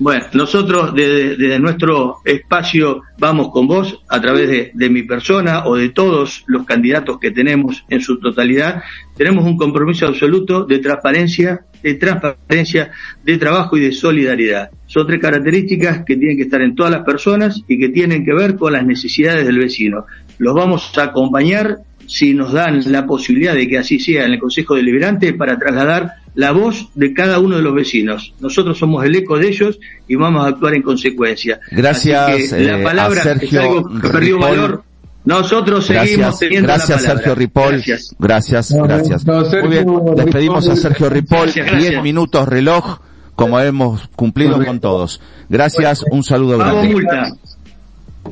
[0.00, 5.76] Bueno, nosotros desde, nuestro espacio vamos con vos a través de, de, mi persona o
[5.76, 8.82] de todos los candidatos que tenemos en su totalidad.
[9.14, 14.70] Tenemos un compromiso absoluto de transparencia, de transparencia, de trabajo y de solidaridad.
[14.86, 18.32] Son tres características que tienen que estar en todas las personas y que tienen que
[18.32, 20.06] ver con las necesidades del vecino.
[20.38, 24.38] Los vamos a acompañar si nos dan la posibilidad de que así sea en el
[24.38, 28.34] Consejo Deliberante para trasladar la voz de cada uno de los vecinos.
[28.40, 31.60] Nosotros somos el eco de ellos y vamos a actuar en consecuencia.
[31.70, 32.52] Gracias.
[32.52, 34.84] la palabra a Sergio es que perdió valor.
[35.24, 37.82] Nosotros seguimos teniendo gracias, Sergio Ripoll.
[38.18, 39.24] Gracias, gracias.
[39.24, 39.62] gracias.
[39.62, 41.52] Muy bien, despedimos a Sergio Ripoll.
[41.52, 43.00] Diez minutos reloj,
[43.34, 45.20] como hemos cumplido con todos.
[45.48, 46.80] Gracias, un saludo grande.
[46.80, 47.32] Pago multa.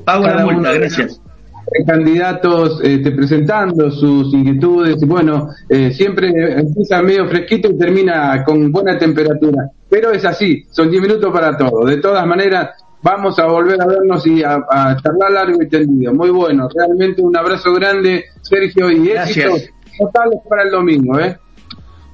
[0.04, 1.20] Pago la multa, gracias
[1.86, 6.28] candidatos este, presentando sus inquietudes y bueno, eh, siempre
[6.60, 9.70] empieza medio fresquito y termina con buena temperatura.
[9.88, 11.86] Pero es así, son 10 minutos para todo.
[11.86, 12.70] De todas maneras,
[13.02, 14.58] vamos a volver a vernos y a,
[15.02, 16.12] charlar largo y tendido.
[16.12, 21.18] Muy bueno, realmente un abrazo grande, Sergio, y éxitos totales para el domingo.
[21.18, 21.38] ¿eh?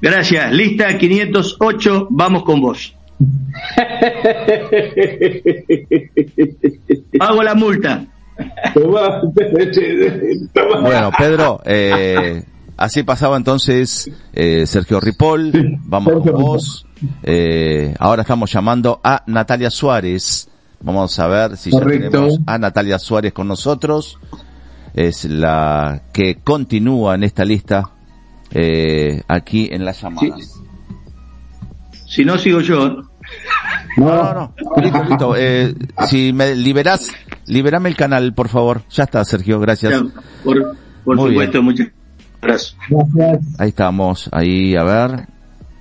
[0.00, 2.94] Gracias, lista 508, vamos con vos.
[7.18, 8.04] Pago la multa.
[10.82, 12.42] Bueno, Pedro, eh,
[12.76, 16.86] así pasaba entonces eh, Sergio Ripoll, vamos con vos.
[17.22, 20.48] Eh, ahora estamos llamando a Natalia Suárez.
[20.80, 24.18] Vamos a ver si ya tenemos a Natalia Suárez con nosotros.
[24.94, 27.90] Es la que continúa en esta lista
[28.50, 30.60] eh, aquí en las llamadas.
[32.06, 33.02] Si no sigo yo.
[33.96, 34.54] No, no,
[35.18, 35.34] no.
[35.36, 35.74] Eh,
[36.06, 37.10] si me liberás,
[37.46, 38.82] liberame el canal, por favor.
[38.90, 40.02] Ya está, Sergio, gracias.
[40.42, 41.88] por, supuesto, muchas
[42.40, 42.76] gracias.
[43.58, 45.28] Ahí estamos, ahí, a ver.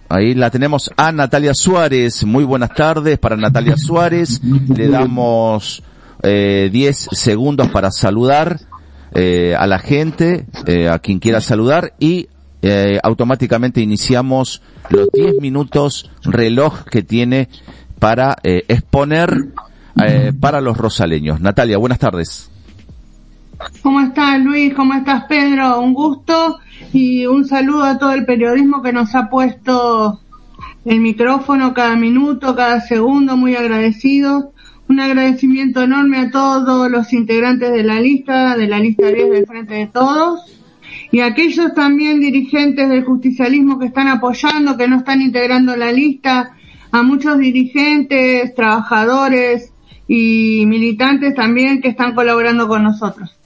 [0.10, 2.24] Ahí la tenemos a Natalia Suárez.
[2.24, 4.42] Muy buenas tardes para Natalia Suárez.
[4.44, 5.82] Le damos
[6.22, 8.60] eh, 10 segundos para saludar
[9.16, 12.28] eh, a la gente, eh, a quien quiera saludar y
[12.66, 17.50] eh, automáticamente iniciamos los 10 minutos reloj que tiene
[18.00, 19.50] para eh, exponer
[20.02, 21.42] eh, para los rosaleños.
[21.42, 22.50] Natalia, buenas tardes.
[23.82, 24.74] ¿Cómo estás Luis?
[24.74, 25.80] ¿Cómo estás Pedro?
[25.80, 26.60] Un gusto
[26.92, 30.20] y un saludo a todo el periodismo que nos ha puesto
[30.86, 34.46] el micrófono cada minuto, cada segundo, muy agradecidos.
[34.90, 39.46] Un agradecimiento enorme a todos los integrantes de la lista, de la lista 10 del
[39.46, 40.42] Frente de Todos
[41.12, 46.56] y aquellos también dirigentes del justicialismo que están apoyando, que no están integrando la lista,
[46.92, 49.73] a muchos dirigentes, trabajadores
[50.08, 53.38] y militantes también que están colaborando con nosotros.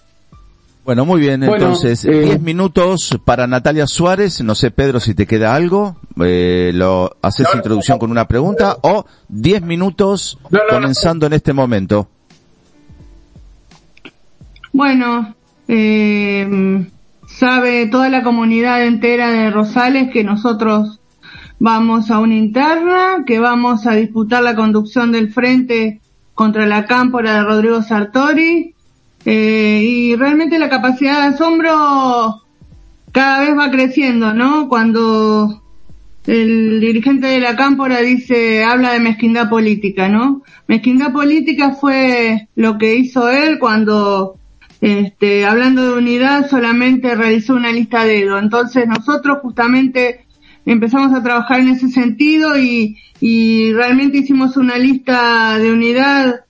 [0.84, 5.28] Bueno, muy bien, entonces, 10 eh, minutos para Natalia Suárez, no sé Pedro si te
[5.28, 10.40] queda algo, eh, lo haces introducción con una pregunta o 10 minutos
[10.70, 12.08] comenzando en este momento.
[14.72, 15.36] Bueno,
[15.68, 16.88] eh,
[17.28, 21.02] sabe toda la comunidad entera de Rosales que nosotros
[21.60, 26.02] Vamos a una interna que vamos a disputar la conducción del frente
[26.38, 28.76] contra la cámpora de Rodrigo Sartori.
[29.26, 32.44] Eh, y realmente la capacidad de asombro
[33.12, 34.70] cada vez va creciendo, ¿no?
[34.70, 35.64] Cuando
[36.28, 40.44] el dirigente de la cámpora dice, habla de mezquindad política, ¿no?
[40.68, 44.38] Mezquindad política fue lo que hizo él cuando,
[44.80, 48.38] este, hablando de unidad, solamente realizó una lista de dedo.
[48.38, 50.27] Entonces nosotros justamente
[50.68, 56.42] empezamos a trabajar en ese sentido y, y realmente hicimos una lista de unidad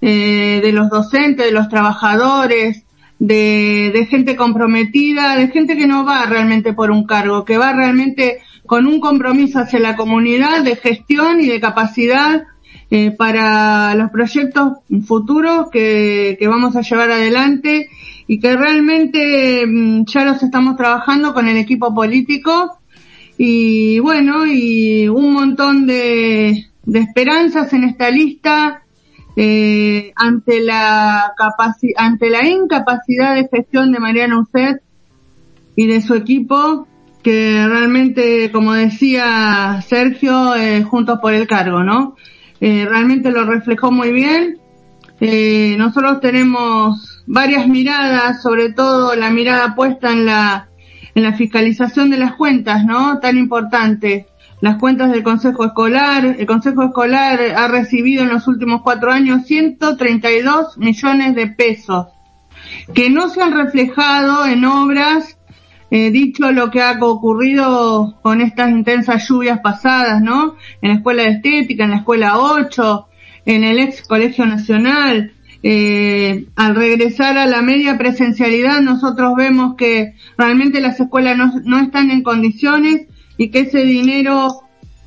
[0.00, 2.84] eh, de los docentes, de los trabajadores,
[3.18, 7.72] de, de gente comprometida, de gente que no va realmente por un cargo, que va
[7.72, 12.42] realmente con un compromiso hacia la comunidad de gestión y de capacidad
[12.90, 17.88] eh, para los proyectos futuros que, que, vamos a llevar adelante
[18.26, 22.81] y que realmente mm, ya los estamos trabajando con el equipo político
[23.38, 28.82] y bueno, y un montón de, de esperanzas en esta lista
[29.36, 31.32] eh, ante la
[31.96, 34.82] ante la incapacidad de gestión de Mariano Ucet
[35.74, 36.86] y de su equipo
[37.22, 42.16] que realmente como decía Sergio eh, juntos por el cargo no
[42.64, 44.60] eh, realmente lo reflejó muy bien.
[45.20, 50.68] Eh, nosotros tenemos varias miradas sobre todo la mirada puesta en la
[51.14, 54.26] en la fiscalización de las cuentas no tan importante
[54.62, 56.36] las cuentas del Consejo Escolar.
[56.38, 62.06] El Consejo Escolar ha recibido en los últimos cuatro años 132 millones de pesos
[62.94, 65.36] que no se han reflejado en obras,
[65.90, 70.56] eh, dicho lo que ha ocurrido con estas intensas lluvias pasadas, ¿no?
[70.80, 73.08] En la Escuela de Estética, en la Escuela 8,
[73.46, 75.32] en el ex Colegio Nacional.
[75.64, 81.78] Eh, al regresar a la media presencialidad, nosotros vemos que realmente las escuelas no, no
[81.78, 83.06] están en condiciones
[83.36, 84.62] y que ese dinero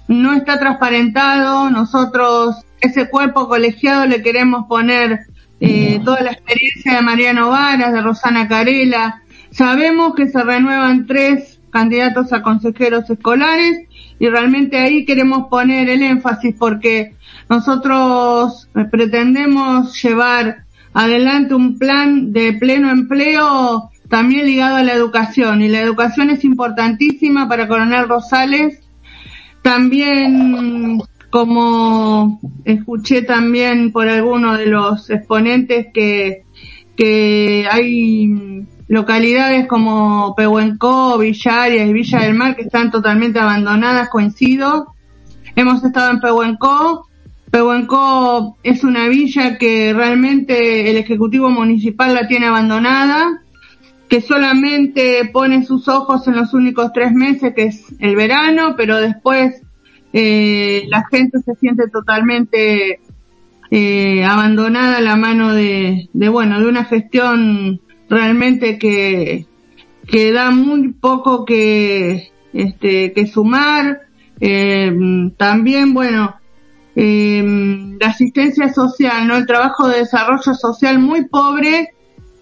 [0.07, 1.69] no está transparentado.
[1.69, 5.21] Nosotros, ese cuerpo colegiado, le queremos poner
[5.59, 9.21] eh, toda la experiencia de Mariano Varas, de Rosana Carela.
[9.51, 13.81] Sabemos que se renuevan tres candidatos a consejeros escolares
[14.17, 17.15] y realmente ahí queremos poner el énfasis porque
[17.49, 20.63] nosotros pretendemos llevar
[20.93, 26.45] adelante un plan de pleno empleo también ligado a la educación y la educación es
[26.45, 28.79] importantísima para Coronel Rosales.
[29.61, 36.43] También, como escuché también por algunos de los exponentes que,
[36.95, 44.93] que hay localidades como Pehuenco, Villarias y Villa del Mar que están totalmente abandonadas, coincido.
[45.55, 47.07] Hemos estado en Pehuenco.
[47.49, 53.41] Pehuenco es una villa que realmente el Ejecutivo Municipal la tiene abandonada
[54.09, 58.97] que solamente pone sus ojos en los únicos tres meses, que es el verano, pero
[58.97, 59.61] después
[60.13, 62.99] eh, la gente se siente totalmente
[63.71, 69.45] eh, abandonada a la mano de, de, bueno, de una gestión realmente que,
[70.07, 74.01] que da muy poco que, este, que sumar.
[74.39, 74.91] Eh,
[75.37, 76.35] también, bueno,
[76.95, 79.35] eh, la asistencia social, ¿no?
[79.35, 81.89] El trabajo de desarrollo social muy pobre,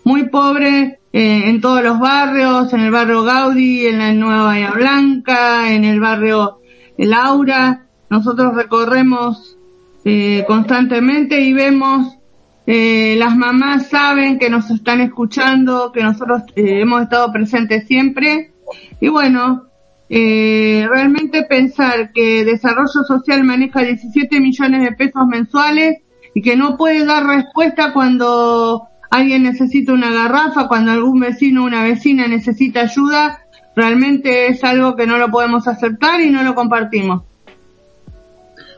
[0.03, 4.72] muy pobre, eh, en todos los barrios, en el barrio Gaudí, en la Nueva Bahía
[4.72, 6.59] Blanca, en el barrio
[6.97, 7.86] Laura.
[8.09, 9.57] Nosotros recorremos
[10.05, 12.18] eh, constantemente y vemos,
[12.66, 18.53] eh, las mamás saben que nos están escuchando, que nosotros eh, hemos estado presentes siempre.
[19.01, 19.66] Y bueno,
[20.09, 25.97] eh, realmente pensar que Desarrollo Social maneja 17 millones de pesos mensuales
[26.34, 31.68] y que no puede dar respuesta cuando alguien necesita una garrafa, cuando algún vecino o
[31.68, 33.39] una vecina necesita ayuda,
[33.76, 37.24] realmente es algo que no lo podemos aceptar y no lo compartimos.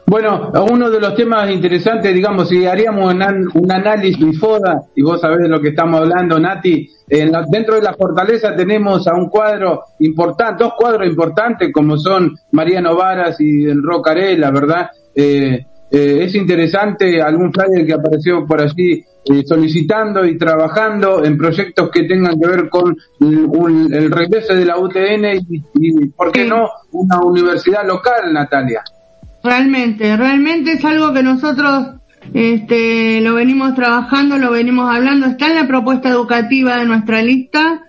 [0.08, 5.40] Bueno, uno de los temas interesantes, digamos, si haríamos un, análisis FODA, y vos sabés
[5.40, 9.82] de lo que estamos hablando, Nati, en dentro de la fortaleza tenemos a un cuadro
[10.00, 14.90] importante, dos cuadros importantes como son Mariano Varas y el Rocarela, ¿verdad?
[15.16, 21.36] Eh, eh, es interesante algún flyer que apareció por allí eh, solicitando y trabajando en
[21.36, 26.70] proyectos que tengan que ver con el regreso de la UTN y, ¿por qué no,
[26.92, 28.84] una universidad local, Natalia?
[29.46, 31.98] Realmente, realmente es algo que nosotros
[32.34, 37.84] este, lo venimos trabajando, lo venimos hablando, está en la propuesta educativa de nuestra lista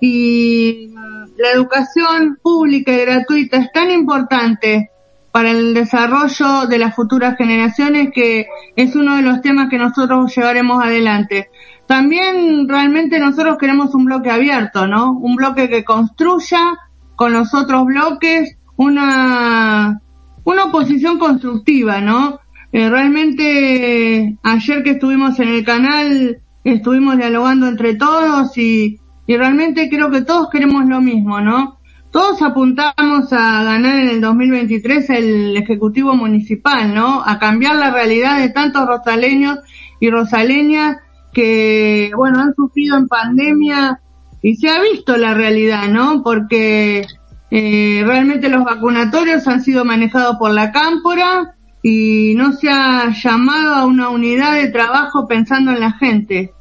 [0.00, 0.94] y
[1.36, 4.90] la educación pública y gratuita es tan importante
[5.32, 8.46] para el desarrollo de las futuras generaciones, que
[8.76, 11.50] es uno de los temas que nosotros llevaremos adelante.
[11.88, 15.10] También realmente nosotros queremos un bloque abierto, ¿no?
[15.10, 16.78] Un bloque que construya
[17.16, 20.00] con los otros bloques una,
[20.44, 22.40] una oposición constructiva, ¿no?
[22.72, 29.90] Eh, realmente ayer que estuvimos en el canal estuvimos dialogando entre todos y, y realmente
[29.90, 31.78] creo que todos queremos lo mismo, ¿no?
[32.12, 37.22] todos apuntamos a ganar en el 2023 el Ejecutivo Municipal, ¿no?
[37.24, 39.58] A cambiar la realidad de tantos rosaleños
[39.98, 40.98] y rosaleñas
[41.32, 44.00] que, bueno, han sufrido en pandemia
[44.42, 46.22] y se ha visto la realidad, ¿no?
[46.22, 47.06] Porque
[47.54, 53.74] eh, realmente los vacunatorios han sido manejados por la cámpora y no se ha llamado
[53.74, 56.54] a una unidad de trabajo pensando en la gente.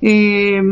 [0.00, 0.62] Eh,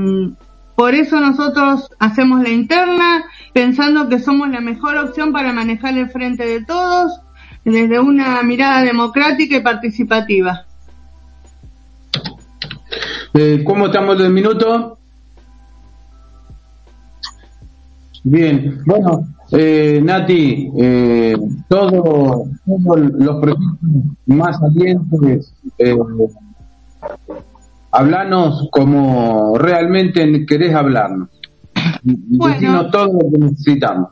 [0.75, 6.09] por eso nosotros hacemos la interna pensando que somos la mejor opción para manejar el
[6.09, 7.13] frente de todos
[7.63, 10.65] desde una mirada democrática y participativa.
[13.35, 14.99] Eh, ¿Cómo estamos del minuto?
[18.25, 21.37] Bien, bueno, eh, Nati, eh,
[21.69, 23.79] todos los proyectos
[24.27, 25.97] más salientes, eh,
[27.93, 31.29] hablanos como realmente querés hablarnos.
[32.03, 34.09] Bueno, todo lo que necesitamos.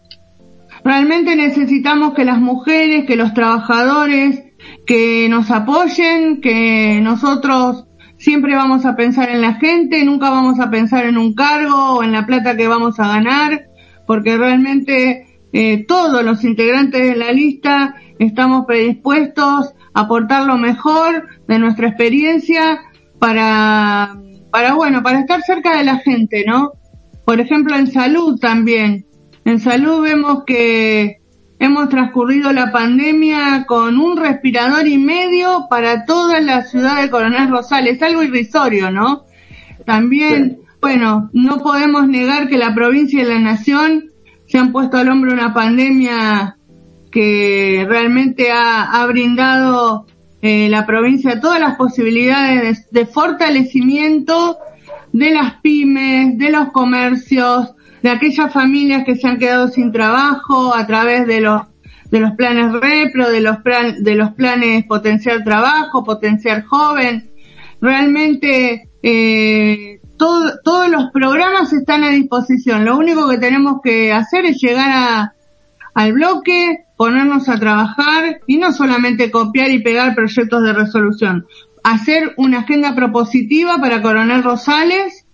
[0.84, 4.42] Realmente necesitamos que las mujeres, que los trabajadores,
[4.86, 7.86] que nos apoyen, que nosotros
[8.18, 12.02] siempre vamos a pensar en la gente, nunca vamos a pensar en un cargo o
[12.02, 13.73] en la plata que vamos a ganar
[14.06, 21.28] porque realmente eh, todos los integrantes de la lista estamos predispuestos a aportar lo mejor
[21.46, 22.80] de nuestra experiencia
[23.18, 24.16] para,
[24.50, 26.72] para bueno, para estar cerca de la gente, ¿no?
[27.24, 29.06] Por ejemplo, en salud también.
[29.44, 31.20] En salud vemos que
[31.58, 37.48] hemos transcurrido la pandemia con un respirador y medio para toda la ciudad de Coronel
[37.48, 39.24] Rosales, algo irrisorio, ¿no?
[39.86, 44.10] También bueno, no podemos negar que la provincia y la nación
[44.46, 46.58] se han puesto al hombro una pandemia
[47.10, 50.04] que realmente ha, brindado
[50.42, 54.58] eh, la provincia todas las posibilidades de, fortalecimiento
[55.10, 57.72] de las pymes, de los comercios,
[58.02, 61.62] de aquellas familias que se han quedado sin trabajo a través de los
[62.10, 67.30] de los planes repro, de los de los planes potenciar trabajo, potenciar joven.
[67.80, 72.84] Realmente eh, todos los programas están a disposición.
[72.84, 75.34] Lo único que tenemos que hacer es llegar a,
[75.94, 81.46] al bloque, ponernos a trabajar y no solamente copiar y pegar proyectos de resolución.
[81.82, 85.26] Hacer una agenda propositiva para Coronel Rosales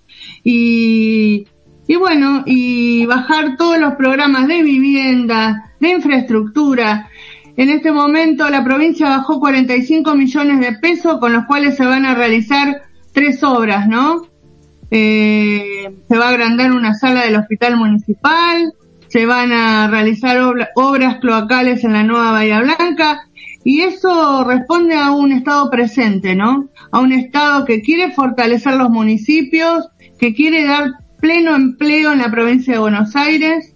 [0.42, 1.46] y,
[1.86, 7.08] y bueno, y bajar todos los programas de vivienda, de infraestructura.
[7.56, 12.06] En este momento la provincia bajó 45 millones de pesos con los cuales se van
[12.06, 14.29] a realizar tres obras, ¿no?
[14.90, 18.72] Eh, se va a agrandar una sala del hospital municipal,
[19.08, 20.38] se van a realizar
[20.74, 23.22] obras cloacales en la nueva Bahía Blanca
[23.64, 26.68] y eso responde a un Estado presente, ¿no?
[26.92, 29.88] A un Estado que quiere fortalecer los municipios,
[30.18, 33.74] que quiere dar pleno empleo en la provincia de Buenos Aires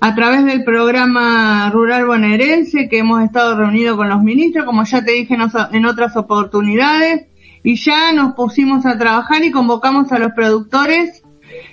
[0.00, 5.04] a través del programa rural bonaerense que hemos estado reunidos con los ministros, como ya
[5.04, 5.36] te dije
[5.72, 7.27] en otras oportunidades,
[7.68, 11.22] y ya nos pusimos a trabajar y convocamos a los productores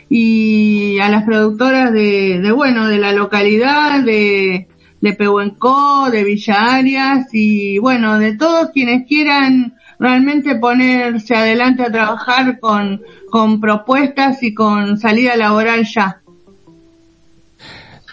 [0.10, 4.68] y a las productoras de, de bueno, de la localidad, de,
[5.00, 11.92] de Pehuenco, de Villa Arias y bueno, de todos quienes quieran realmente ponerse adelante a
[11.94, 16.20] trabajar con, con propuestas y con salida laboral ya.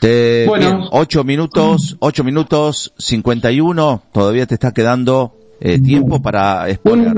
[0.00, 6.22] Te, bueno, ocho minutos, ocho minutos cincuenta y uno, todavía te está quedando eh, tiempo
[6.22, 7.12] para exponer.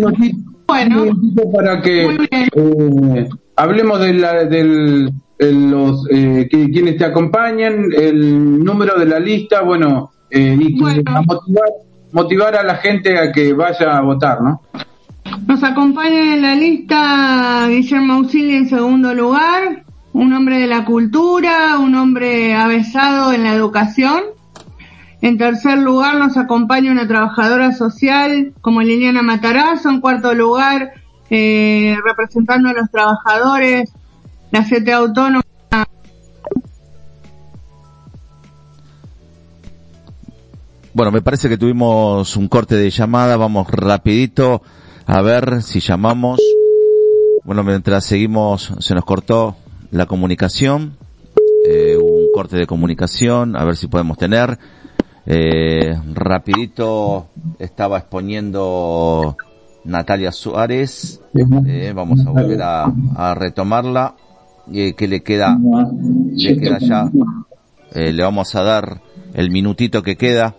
[0.66, 1.06] Bueno,
[1.52, 2.04] para que
[2.54, 9.18] eh, hablemos de, la, del, los eh, que, quienes te acompañan, el número de la
[9.18, 11.70] lista, bueno, eh, y motivar,
[12.12, 14.60] motivar a la gente a que vaya a votar, ¿no?
[15.46, 21.78] Nos acompaña en la lista Guillermo Auxilio en segundo lugar, un hombre de la cultura,
[21.78, 24.22] un hombre avesado en la educación.
[25.24, 29.88] En tercer lugar nos acompaña una trabajadora social como Liliana Matarazo.
[29.88, 30.92] En cuarto lugar,
[31.30, 33.90] eh, representando a los trabajadores,
[34.50, 35.42] la CT Autónoma.
[40.92, 43.38] Bueno, me parece que tuvimos un corte de llamada.
[43.38, 44.60] Vamos rapidito
[45.06, 46.38] a ver si llamamos.
[47.44, 49.56] Bueno, mientras seguimos, se nos cortó
[49.90, 50.98] la comunicación.
[51.66, 54.58] Eh, un corte de comunicación, a ver si podemos tener.
[55.26, 59.36] Eh, rapidito estaba exponiendo
[59.84, 61.20] Natalia Suárez.
[61.66, 64.14] Eh, vamos a volver a, retomarla.
[64.72, 65.58] Eh, que le queda,
[66.34, 67.10] le queda ya.
[67.92, 69.02] Eh, le vamos a dar
[69.34, 70.54] el minutito que queda.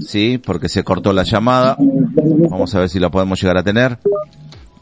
[0.00, 1.76] Sí, porque se cortó la llamada.
[1.78, 3.98] Vamos a ver si la podemos llegar a tener.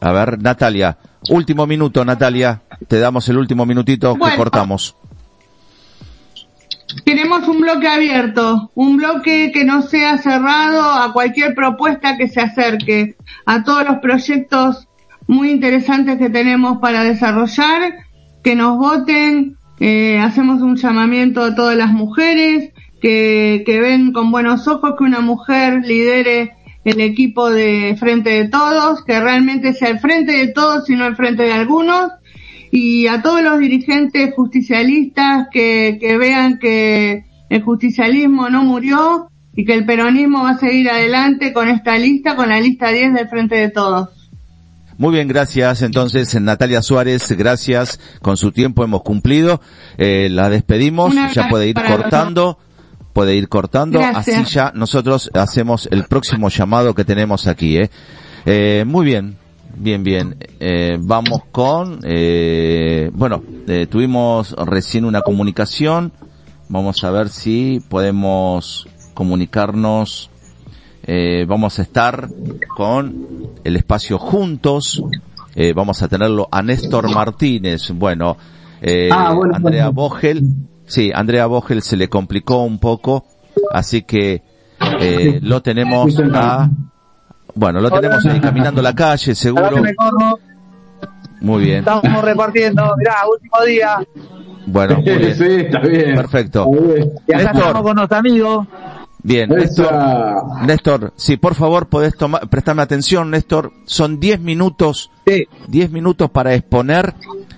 [0.01, 0.97] A ver, Natalia.
[1.29, 2.61] Último minuto, Natalia.
[2.87, 4.95] Te damos el último minutito que cortamos.
[7.05, 12.41] Queremos un bloque abierto, un bloque que no sea cerrado a cualquier propuesta que se
[12.41, 13.15] acerque,
[13.45, 14.87] a todos los proyectos
[15.27, 17.93] muy interesantes que tenemos para desarrollar,
[18.43, 22.71] que nos voten, eh, hacemos un llamamiento a todas las mujeres
[23.01, 28.47] que, que ven con buenos ojos que una mujer lidere el equipo de frente de
[28.47, 32.11] todos, que realmente sea el frente de todos y no el frente de algunos,
[32.71, 39.65] y a todos los dirigentes justicialistas que, que vean que el justicialismo no murió y
[39.65, 43.27] que el peronismo va a seguir adelante con esta lista, con la lista 10 del
[43.27, 44.09] Frente de Todos.
[44.97, 45.81] Muy bien, gracias.
[45.81, 47.99] Entonces, Natalia Suárez, gracias.
[48.21, 49.59] Con su tiempo hemos cumplido.
[49.97, 51.13] Eh, la despedimos.
[51.33, 52.59] Ya puede ir cortando.
[53.11, 53.99] Puede ir cortando.
[53.99, 57.77] Así ya nosotros hacemos el próximo llamado que tenemos aquí.
[57.77, 57.89] ¿eh?
[58.45, 59.40] Eh, muy bien.
[59.75, 60.35] Bien, bien.
[60.59, 66.11] Eh, vamos con, eh, bueno, eh, tuvimos recién una comunicación.
[66.69, 70.29] Vamos a ver si podemos comunicarnos.
[71.03, 72.29] Eh, vamos a estar
[72.75, 75.03] con el espacio juntos.
[75.55, 77.91] Eh, vamos a tenerlo a Néstor Martínez.
[77.91, 78.37] Bueno,
[78.81, 80.09] eh, Ah, bueno, Andrea bueno.
[80.09, 80.43] Bogel.
[80.85, 83.25] Sí, Andrea Bogel se le complicó un poco.
[83.73, 84.43] Así que
[84.99, 86.69] eh, lo tenemos a,
[87.55, 89.81] bueno, lo tenemos ahí caminando la calle, seguro.
[89.81, 90.39] Me corro,
[91.41, 91.79] Muy bien.
[91.79, 93.97] estamos repartiendo, mirá, último día,
[94.65, 95.35] Bueno, muy bien.
[95.35, 96.15] Sí, está bien.
[96.15, 96.67] Perfecto.
[97.27, 97.61] y acá Néstor.
[97.61, 98.67] estamos con nuestros amigos.
[99.23, 99.93] Bien, Néstor,
[100.65, 105.11] Néstor, si por favor podés tomar, prestarme atención, Néstor, son 10 minutos,
[105.67, 107.13] 10 minutos para exponer,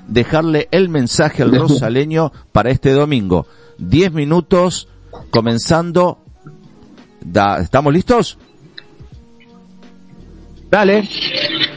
[0.07, 3.45] dejarle el mensaje al rosaleño para este domingo.
[3.77, 4.89] 10 minutos,
[5.29, 6.19] comenzando,
[7.21, 8.37] da- ¿estamos listos?
[10.73, 11.07] Dale.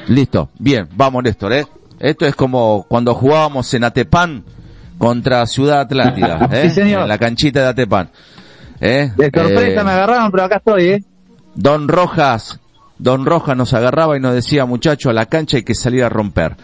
[0.08, 1.66] Listo, bien, vamos Néstor, eh.
[2.00, 4.42] Esto es como cuando jugábamos en Atepán
[4.96, 7.02] contra Ciudad Atlántida, eh, Sí, señor.
[7.02, 8.10] en la canchita de Atepán.
[8.80, 11.04] Eh, De sorpresa eh, me agarraron, pero acá estoy, ¿eh?
[11.54, 12.58] Don Rojas,
[12.96, 16.08] Don Rojas nos agarraba y nos decía, muchacho, a la cancha hay que salir a
[16.08, 16.56] romper.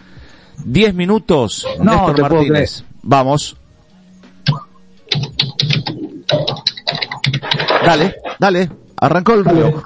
[0.65, 2.83] Diez minutos, No, Néstor Martínez.
[3.03, 3.57] Vamos.
[7.85, 9.83] Dale, dale, arrancó el reloj.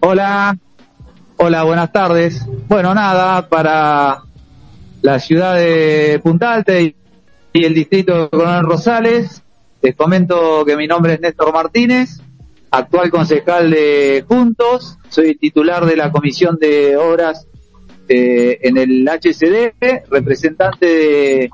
[0.00, 0.56] Hola,
[1.38, 2.46] hola, buenas tardes.
[2.68, 4.22] Bueno, nada, para
[5.02, 6.94] la ciudad de Punta Alta y
[7.52, 9.42] el distrito de Coronel Rosales,
[9.82, 12.20] les comento que mi nombre es Néstor Martínez,
[12.70, 17.46] actual concejal de Juntos, soy titular de la Comisión de Obras
[18.08, 19.74] eh, en el HCD,
[20.10, 21.50] representante de,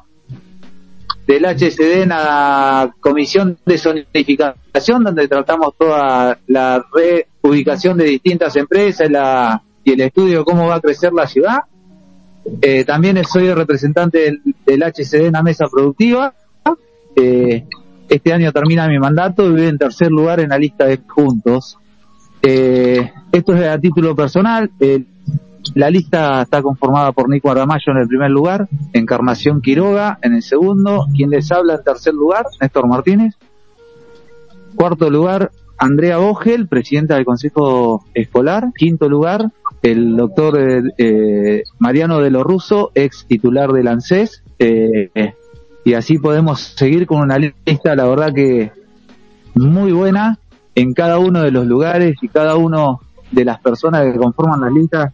[1.27, 6.85] del HCD en la Comisión de Zonificación, donde tratamos toda la
[7.43, 11.61] reubicación de distintas empresas la, y el estudio cómo va a crecer la ciudad.
[12.61, 16.35] Eh, también soy el representante del, del HCD en la mesa productiva.
[17.15, 17.65] Eh,
[18.09, 21.79] este año termina mi mandato y voy en tercer lugar en la lista de juntos.
[22.43, 24.71] Eh, esto es a título personal.
[24.81, 25.05] Eh,
[25.75, 30.43] la lista está conformada por Nico Aramayo en el primer lugar, Encarnación Quiroga en el
[30.43, 33.35] segundo, quien les habla en tercer lugar, Néstor Martínez.
[34.75, 35.53] Cuarto lugar,
[35.83, 38.69] Andrea Bogel, presidenta del Consejo Escolar.
[38.77, 39.51] Quinto lugar,
[39.83, 40.57] el doctor
[40.97, 44.45] eh, Mariano de lo Russo, ex titular del ANSES.
[44.61, 45.11] Eh,
[45.85, 48.71] y así podemos seguir con una lista, la verdad que
[49.55, 50.39] muy buena
[50.77, 53.01] en cada uno de los lugares y cada uno
[53.33, 55.13] de las personas que conforman las listas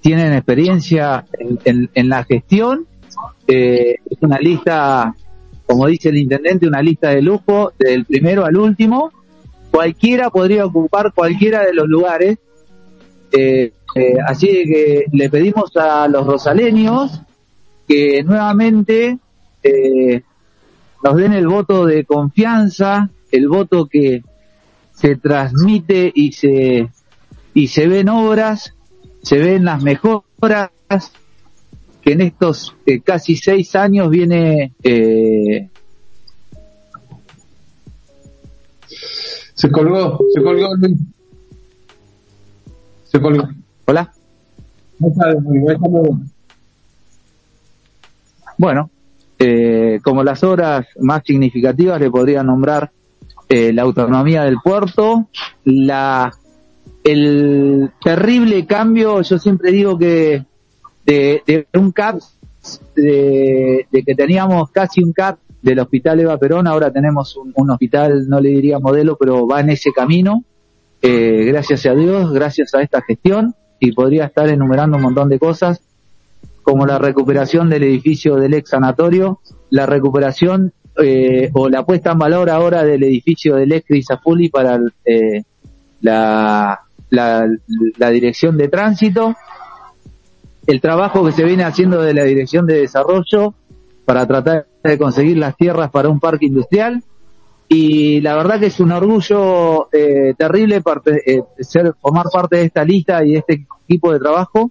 [0.00, 2.84] tienen experiencia en, en- en la gestión.
[3.46, 5.14] Eh, es una lista,
[5.66, 9.12] como dice el intendente, una lista de lujo, del primero al último.
[9.70, 12.38] Cualquiera podría ocupar cualquiera de los lugares.
[13.32, 17.20] Eh, eh, así que le pedimos a los rosaleños
[17.86, 19.18] que nuevamente
[19.62, 20.22] eh,
[21.02, 24.22] nos den el voto de confianza, el voto que
[24.92, 26.90] se transmite y se
[27.54, 28.74] y se ven obras,
[29.22, 30.70] se ven las mejoras
[32.02, 35.68] que en estos eh, casi seis años viene eh,
[39.58, 40.98] Se colgó, se colgó Luis.
[43.06, 43.48] Se colgó.
[43.86, 44.12] Hola.
[48.56, 48.90] Bueno,
[49.36, 52.92] eh, como las obras más significativas le podría nombrar
[53.48, 55.26] eh, la autonomía del puerto,
[55.64, 56.32] la
[57.02, 60.44] el terrible cambio, yo siempre digo que
[61.04, 62.20] de, de un CAP,
[62.94, 68.28] de, de que teníamos casi un CAP del hospital Eva Perón, ahora tenemos un, hospital,
[68.28, 70.44] no le diría modelo, pero va en ese camino,
[71.02, 75.38] eh, gracias a Dios, gracias a esta gestión, y podría estar enumerando un montón de
[75.38, 75.80] cosas,
[76.62, 79.40] como la recuperación del edificio del ex sanatorio,
[79.70, 84.78] la recuperación eh, o la puesta en valor ahora del edificio del ex Grisafuli para
[85.04, 85.42] eh,
[86.02, 86.80] la,
[87.10, 87.48] la,
[87.96, 89.34] la dirección de tránsito,
[90.66, 93.54] el trabajo que se viene haciendo de la dirección de desarrollo
[94.08, 97.02] para tratar de conseguir las tierras para un parque industrial
[97.68, 100.82] y la verdad que es un orgullo eh, terrible
[101.26, 104.70] eh, ser formar parte de esta lista y de este equipo de trabajo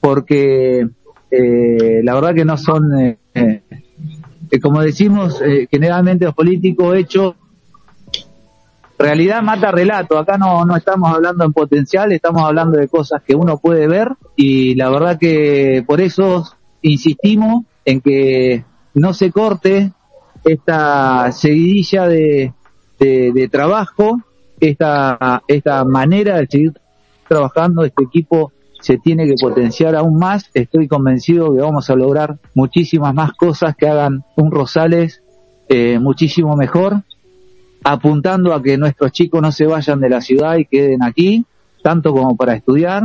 [0.00, 0.88] porque
[1.30, 7.36] eh, la verdad que no son eh, eh, como decimos generalmente los políticos, hecho
[8.98, 10.18] realidad mata relato.
[10.18, 14.12] Acá no, no estamos hablando en potencial, estamos hablando de cosas que uno puede ver
[14.34, 16.46] y la verdad que por eso
[16.80, 18.64] insistimos en que
[18.94, 19.92] no se corte
[20.44, 22.52] esta seguidilla de,
[22.98, 24.20] de, trabajo,
[24.60, 26.72] esta, esta manera de seguir
[27.28, 30.50] trabajando, este equipo se tiene que potenciar aún más.
[30.54, 35.22] Estoy convencido que vamos a lograr muchísimas más cosas que hagan un Rosales
[35.68, 37.02] eh, muchísimo mejor
[37.84, 41.44] apuntando a que nuestros chicos no se vayan de la ciudad y queden aquí,
[41.82, 43.04] tanto como para estudiar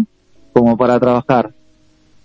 [0.52, 1.54] como para trabajar.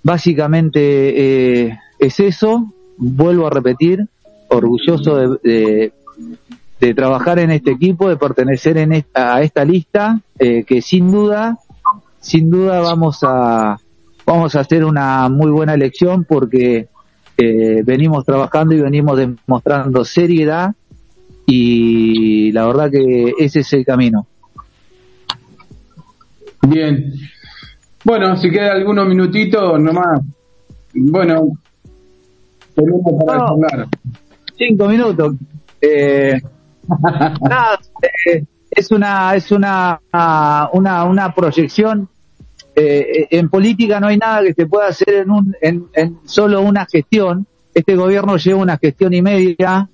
[0.02, 4.06] Básicamente eh, es eso, vuelvo a repetir,
[4.48, 5.92] orgulloso de,
[6.80, 11.58] de, trabajar en este equipo, de pertenecer en a esta lista, eh, que sin duda,
[12.20, 13.78] sin duda vamos a,
[14.26, 16.88] vamos a hacer una muy buena elección porque
[17.36, 20.74] eh, venimos trabajando y venimos demostrando seriedad
[21.46, 24.26] y la verdad que ese es el camino.
[26.66, 27.14] Bien.
[28.04, 30.20] Bueno, si queda algunos minutitos nomás.
[30.94, 31.58] Bueno,
[32.78, 33.88] tenemos para hablar.
[34.56, 35.34] Cinco minutos.
[35.80, 36.40] Eh,
[37.48, 37.78] nada,
[38.26, 40.00] eh, es una es una
[40.72, 42.08] una, una proyección.
[42.74, 46.60] Eh, en política no hay nada que se pueda hacer en, un, en, en solo
[46.62, 47.46] una gestión.
[47.74, 49.88] Este gobierno lleva una gestión y media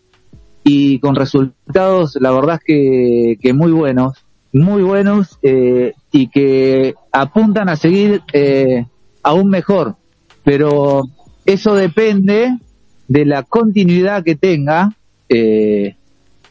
[0.65, 6.95] y con resultados, la verdad es que, que muy buenos, muy buenos eh, y que
[7.13, 8.87] apuntan a seguir eh,
[9.23, 9.97] aún mejor.
[10.43, 11.05] Pero
[11.45, 12.59] eso depende
[13.09, 14.93] de la continuidad que tenga
[15.29, 15.97] eh,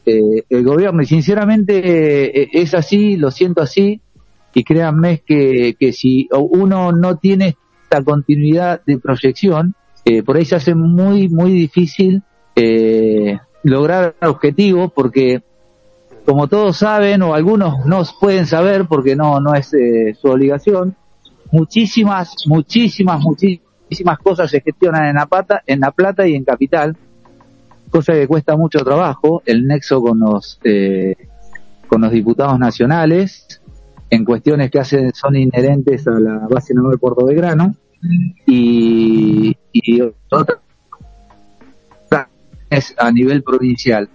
[0.05, 1.01] eh el gobierno.
[1.01, 4.01] Y sinceramente eh, es así, lo siento así
[4.53, 9.75] y créanme que, que si uno no tiene esta continuidad de proyección,
[10.05, 12.21] eh, por ahí se hace muy, muy difícil
[13.63, 15.41] lograr objetivos porque
[16.25, 20.95] como todos saben o algunos no pueden saber porque no no es eh, su obligación
[21.51, 23.63] muchísimas muchísimas muchísimas
[24.23, 26.95] cosas se gestionan en la plata en la plata y en capital
[27.89, 31.15] cosa que cuesta mucho trabajo el nexo con los eh,
[31.87, 33.61] con los diputados nacionales
[34.09, 37.75] en cuestiones que hacen son inherentes a la base naval Puerto Belgrano
[38.45, 40.57] y, y otras
[42.97, 44.09] a nivel provincial.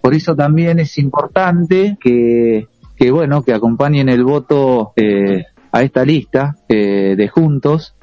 [0.00, 6.04] Por eso también es importante que, que bueno, que acompañen el voto eh, a esta
[6.04, 7.94] lista eh, de juntos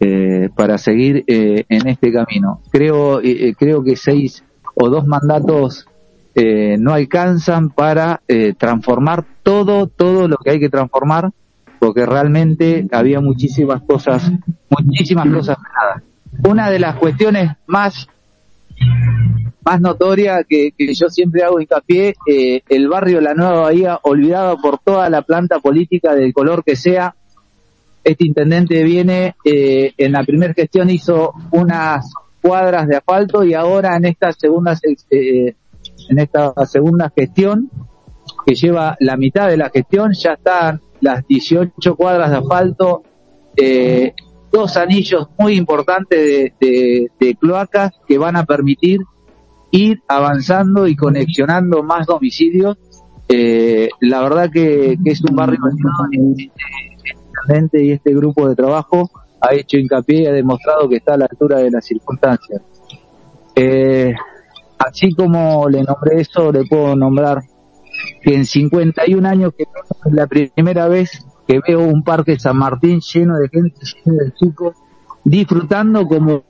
[0.00, 2.60] eh, para seguir eh, en este camino.
[2.70, 4.44] Creo, eh, creo que seis
[4.74, 5.86] o dos mandatos
[6.34, 11.30] eh, no alcanzan para eh, transformar todo, todo lo que hay que transformar,
[11.80, 14.30] porque realmente había muchísimas cosas,
[14.70, 16.02] muchísimas cosas nada.
[16.48, 18.06] Una de las cuestiones más
[19.64, 24.56] más notoria que, que yo siempre hago hincapié, eh, el barrio La Nueva Bahía, olvidado
[24.62, 27.14] por toda la planta política del color que sea.
[28.08, 33.96] Este intendente viene, eh, en la primera gestión hizo unas cuadras de asfalto y ahora
[33.96, 34.74] en esta segunda,
[35.10, 35.54] eh,
[36.08, 37.70] en esta segunda gestión,
[38.46, 43.02] que lleva la mitad de la gestión, ya están las 18 cuadras de asfalto,
[43.54, 44.14] eh,
[44.50, 49.00] dos anillos muy importantes de, de, de cloacas que van a permitir
[49.70, 52.78] ir avanzando y conexionando más domicilios.
[53.28, 55.58] Eh, la verdad que, que, es un barrio
[57.72, 59.10] y este grupo de trabajo
[59.40, 62.60] ha hecho hincapié y ha demostrado que está a la altura de las circunstancias.
[63.54, 64.14] Eh,
[64.78, 67.42] así como le nombré eso, le puedo nombrar
[68.22, 73.00] que en 51 años que es la primera vez que veo un parque San Martín
[73.00, 74.76] lleno de gente, lleno de chicos,
[75.24, 76.44] disfrutando como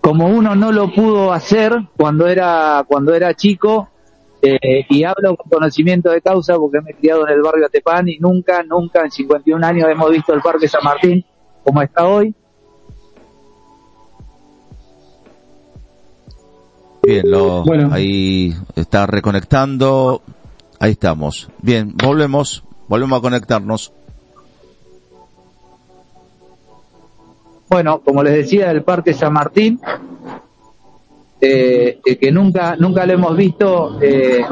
[0.00, 3.88] como uno no lo pudo hacer cuando era cuando era chico
[4.42, 8.08] eh, y hablo con conocimiento de causa porque me he criado en el barrio Atepán
[8.08, 11.24] y nunca, nunca en 51 años hemos visto el Parque San Martín
[11.62, 12.34] como está hoy.
[17.04, 17.90] Bien, lo, bueno.
[17.92, 20.22] ahí está reconectando.
[20.80, 21.48] Ahí estamos.
[21.60, 23.92] Bien, volvemos, volvemos a conectarnos.
[27.68, 29.80] Bueno, como les decía, el Parque San Martín,
[31.44, 34.42] eh, que nunca, nunca lo hemos visto eh,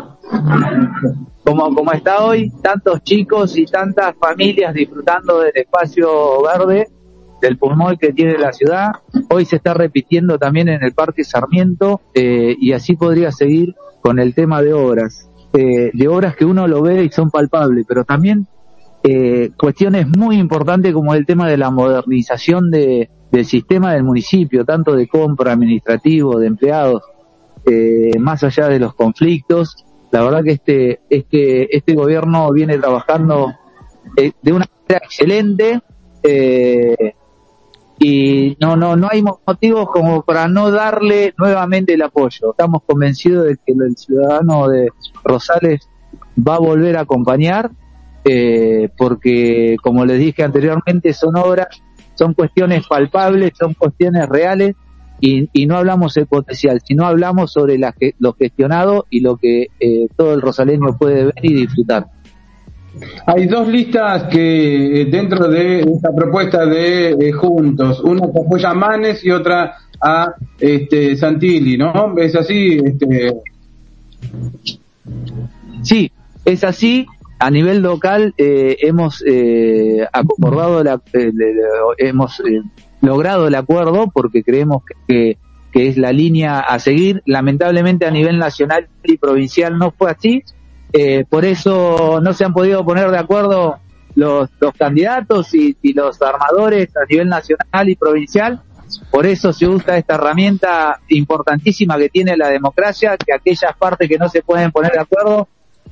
[1.44, 6.88] como, como está hoy, tantos chicos y tantas familias disfrutando del espacio verde,
[7.40, 8.90] del pulmón que tiene la ciudad.
[9.30, 14.18] Hoy se está repitiendo también en el Parque Sarmiento eh, y así podría seguir con
[14.18, 15.28] el tema de obras.
[15.52, 18.46] Eh, de obras que uno lo ve y son palpables, pero también
[19.02, 24.64] eh, cuestiones muy importantes como el tema de la modernización de, del sistema del municipio,
[24.64, 27.02] tanto de compra, administrativo, de empleados,
[27.64, 29.84] eh, más allá de los conflictos.
[30.10, 33.52] La verdad que este, este, este gobierno viene trabajando
[34.16, 35.80] eh, de una manera excelente
[36.22, 37.14] eh,
[37.98, 42.50] y no, no, no hay motivos como para no darle nuevamente el apoyo.
[42.50, 44.88] Estamos convencidos de que el ciudadano de
[45.22, 45.88] Rosales
[46.36, 47.70] va a volver a acompañar
[48.24, 51.68] eh, porque, como les dije anteriormente, son obras,
[52.14, 54.74] son cuestiones palpables, son cuestiones reales
[55.20, 59.68] y, y no hablamos de potencial, sino hablamos sobre la, lo gestionado y lo que
[59.78, 62.06] eh, todo el rosaleño puede ver y disfrutar.
[63.26, 68.70] Hay dos listas que eh, dentro de esta propuesta de eh, Juntos, una que apoya
[68.70, 72.16] a Manes y otra a este, Santilli, ¿no?
[72.18, 72.78] ¿Es así?
[72.84, 73.34] Este...
[75.82, 76.10] Sí,
[76.44, 77.06] es así.
[77.40, 81.32] A nivel local eh, hemos eh, acordado, la, eh,
[81.98, 82.62] hemos eh,
[83.00, 85.38] logrado el acuerdo porque creemos que,
[85.72, 87.22] que es la línea a seguir.
[87.26, 90.44] Lamentablemente a nivel nacional y provincial no fue así
[90.92, 93.78] eh, por eso no se han podido poner de acuerdo
[94.16, 98.60] los, los candidatos y, y, los armadores a nivel nacional y provincial.
[99.10, 104.18] Por eso se usa esta herramienta importantísima que tiene la democracia, que aquellas partes que
[104.18, 105.46] no se pueden poner de acuerdo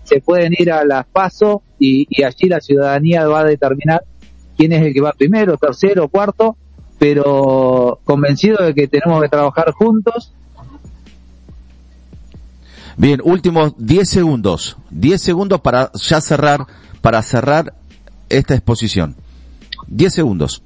[0.08, 4.02] se pueden ir a las PASO y, y allí la ciudadanía va a determinar
[4.56, 6.56] quién es el que va primero, tercero, cuarto,
[6.98, 10.32] pero convencido de que tenemos que trabajar juntos
[12.98, 14.76] Bien, últimos 10 segundos.
[14.90, 16.66] 10 segundos para ya cerrar,
[17.00, 17.72] para cerrar
[18.28, 19.14] esta exposición.
[19.86, 20.62] 10 segundos.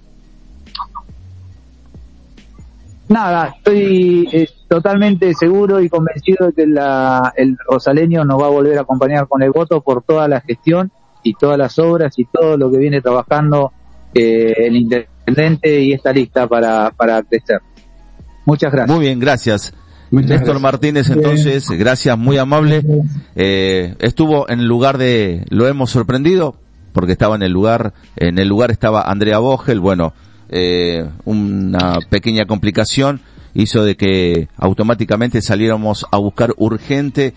[3.07, 8.49] Nada, estoy eh, totalmente seguro y convencido de que la, el rosaleño nos va a
[8.49, 10.91] volver a acompañar con el voto por toda la gestión
[11.23, 13.71] y todas las obras y todo lo que viene trabajando
[14.15, 17.61] eh, el intendente y esta lista para, para crecer.
[18.47, 18.97] Muchas gracias.
[18.97, 19.75] Muy bien, gracias.
[20.11, 20.63] Muchas Néstor gracias.
[20.63, 21.81] Martínez, entonces, Bien.
[21.81, 22.83] gracias, muy amable.
[23.37, 26.57] Eh, estuvo en el lugar de, lo hemos sorprendido,
[26.95, 30.15] porque estaba en el lugar, en el lugar estaba Andrea Bogel, bueno,
[30.49, 33.21] eh, una pequeña complicación
[33.55, 37.35] hizo de que automáticamente saliéramos a buscar urgente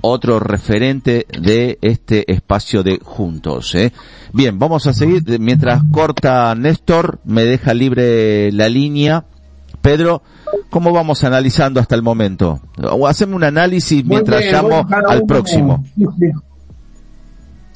[0.00, 3.74] otro referente de este espacio de juntos.
[3.74, 3.92] ¿eh?
[4.32, 5.22] Bien, vamos a seguir.
[5.40, 9.24] Mientras corta Néstor, me deja libre la línea.
[9.80, 10.22] Pedro,
[10.70, 12.60] ¿cómo vamos analizando hasta el momento?
[12.90, 15.84] O hacemos un análisis mientras bien, llamo al próximo.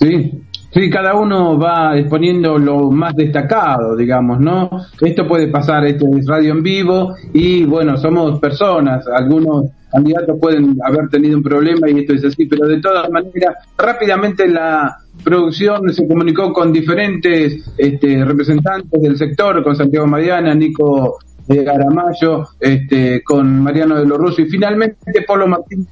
[0.01, 0.43] Sí,
[0.73, 0.91] sí.
[0.91, 4.71] cada uno va exponiendo lo más destacado, digamos, ¿no?
[5.01, 10.79] Esto puede pasar, esto es radio en vivo y bueno, somos personas, algunos candidatos pueden
[10.83, 15.93] haber tenido un problema y esto es así, pero de todas maneras, rápidamente la producción
[15.93, 23.63] se comunicó con diferentes este, representantes del sector, con Santiago Mariana, Nico Garamayo, este, con
[23.63, 25.87] Mariano de los Russo y finalmente Polo Martín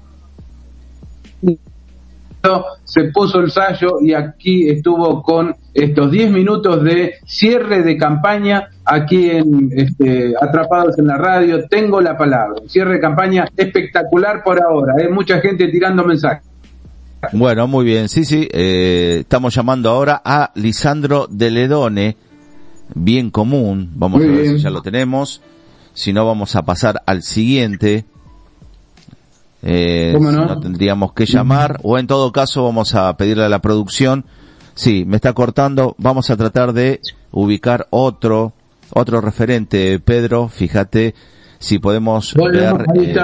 [2.85, 8.69] se puso el sallo y aquí estuvo con estos 10 minutos de cierre de campaña
[8.85, 11.67] aquí en este, Atrapados en la Radio.
[11.69, 12.63] Tengo la palabra.
[12.67, 14.95] Cierre de campaña espectacular por ahora.
[14.99, 15.11] Hay ¿eh?
[15.11, 16.49] mucha gente tirando mensajes.
[17.33, 18.09] Bueno, muy bien.
[18.09, 18.49] Sí, sí.
[18.51, 22.17] Eh, estamos llamando ahora a Lisandro de Ledone,
[22.95, 23.91] bien común.
[23.95, 24.57] Vamos muy a ver bien.
[24.57, 25.43] si ya lo tenemos.
[25.93, 28.07] Si no, vamos a pasar al siguiente.
[29.63, 30.33] Eh, no?
[30.33, 30.61] no?
[30.61, 31.81] tendríamos que llamar.
[31.83, 34.25] O en todo caso vamos a pedirle a la producción.
[34.75, 35.95] Sí me está cortando.
[35.99, 37.01] Vamos a tratar de
[37.33, 38.53] ubicar otro
[38.93, 40.49] otro referente Pedro.
[40.49, 41.15] Fíjate
[41.59, 43.15] si podemos ver eh,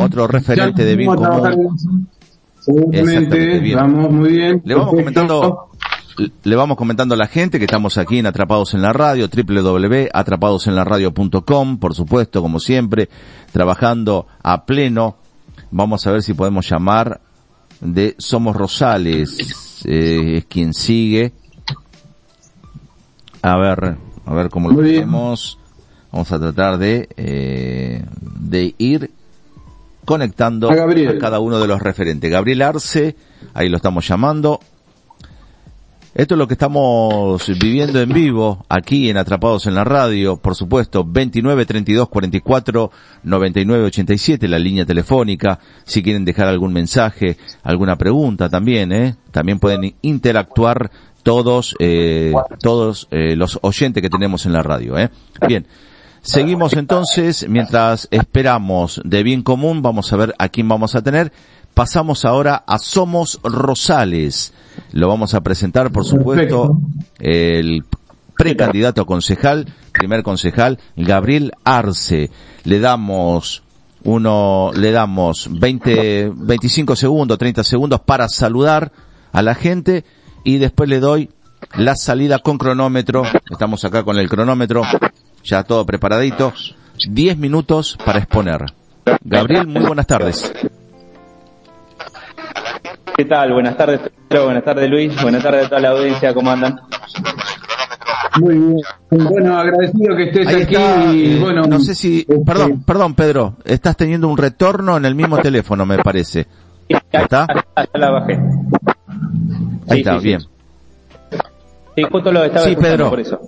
[0.00, 2.08] otro referente de bien común.
[2.58, 4.60] Seguramente, vamos muy bien.
[4.64, 5.68] Le vamos comentando,
[6.42, 11.78] le vamos comentando a la gente que estamos aquí en Atrapados en la Radio, www.atrapadosenlaradio.com,
[11.78, 13.08] por supuesto, como siempre,
[13.52, 15.18] trabajando a pleno
[15.76, 17.20] Vamos a ver si podemos llamar
[17.80, 21.32] de Somos Rosales, eh, es quien sigue.
[23.42, 25.58] A ver, a ver cómo lo hacemos.
[26.12, 29.10] Vamos a tratar de, eh, de ir
[30.04, 32.30] conectando a, a, cada uno de los referentes.
[32.30, 33.16] Gabriel Arce,
[33.52, 34.60] ahí lo estamos llamando.
[36.14, 40.54] Esto es lo que estamos viviendo en vivo aquí en Atrapados en la Radio, por
[40.54, 42.90] supuesto, 29 32 44
[43.24, 45.58] 99 87, la línea telefónica.
[45.82, 49.16] Si quieren dejar algún mensaje, alguna pregunta también, ¿eh?
[49.32, 50.88] También pueden interactuar
[51.24, 55.10] todos, eh, todos eh, los oyentes que tenemos en la radio, ¿eh?
[55.48, 55.66] Bien.
[56.22, 61.32] Seguimos entonces, mientras esperamos de bien común, vamos a ver a quién vamos a tener.
[61.74, 64.54] Pasamos ahora a Somos Rosales.
[64.92, 66.78] Lo vamos a presentar, por supuesto,
[67.18, 67.84] el
[68.36, 72.30] precandidato a concejal, primer concejal, Gabriel Arce.
[72.64, 73.62] Le damos
[74.04, 78.92] uno, le damos 20, 25 segundos, 30 segundos para saludar
[79.32, 80.04] a la gente
[80.44, 81.30] y después le doy
[81.76, 83.24] la salida con cronómetro.
[83.50, 84.82] Estamos acá con el cronómetro,
[85.42, 86.52] ya todo preparadito.
[87.08, 88.66] 10 minutos para exponer.
[89.22, 90.52] Gabriel, muy buenas tardes.
[93.16, 93.52] ¿Qué tal?
[93.52, 94.44] Buenas tardes, Pedro.
[94.46, 95.22] Buenas tardes, Luis.
[95.22, 96.34] Buenas tardes a toda la audiencia.
[96.34, 96.76] ¿Cómo andan?
[98.40, 98.76] Muy bien.
[99.10, 101.62] Bueno, agradecido que estés Ahí aquí está, y eh, bueno.
[101.66, 105.86] no sé si, este, perdón, perdón Pedro, estás teniendo un retorno en el mismo teléfono,
[105.86, 106.46] me parece.
[106.88, 107.46] ¿Está?
[107.76, 108.40] Ya la bajé.
[109.88, 110.40] Ahí está, bien.
[111.96, 113.10] Sí, justo lo estaba Sí, Pedro.
[113.10, 113.40] por eso.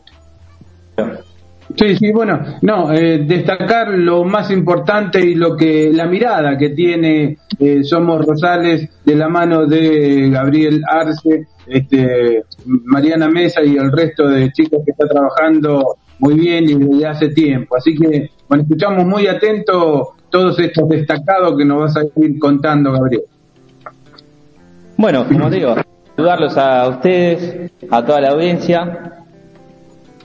[1.74, 6.70] Sí, sí, bueno, no, eh, destacar lo más importante y lo que la mirada que
[6.70, 13.90] tiene eh, Somos Rosales de la mano de Gabriel Arce, este, Mariana Mesa y el
[13.90, 17.76] resto de chicos que está trabajando muy bien y desde hace tiempo.
[17.76, 22.92] Así que, bueno, escuchamos muy atento todos estos destacados que nos vas a ir contando,
[22.92, 23.24] Gabriel.
[24.96, 25.74] Bueno, como digo,
[26.14, 29.15] saludarlos a ustedes, a toda la audiencia.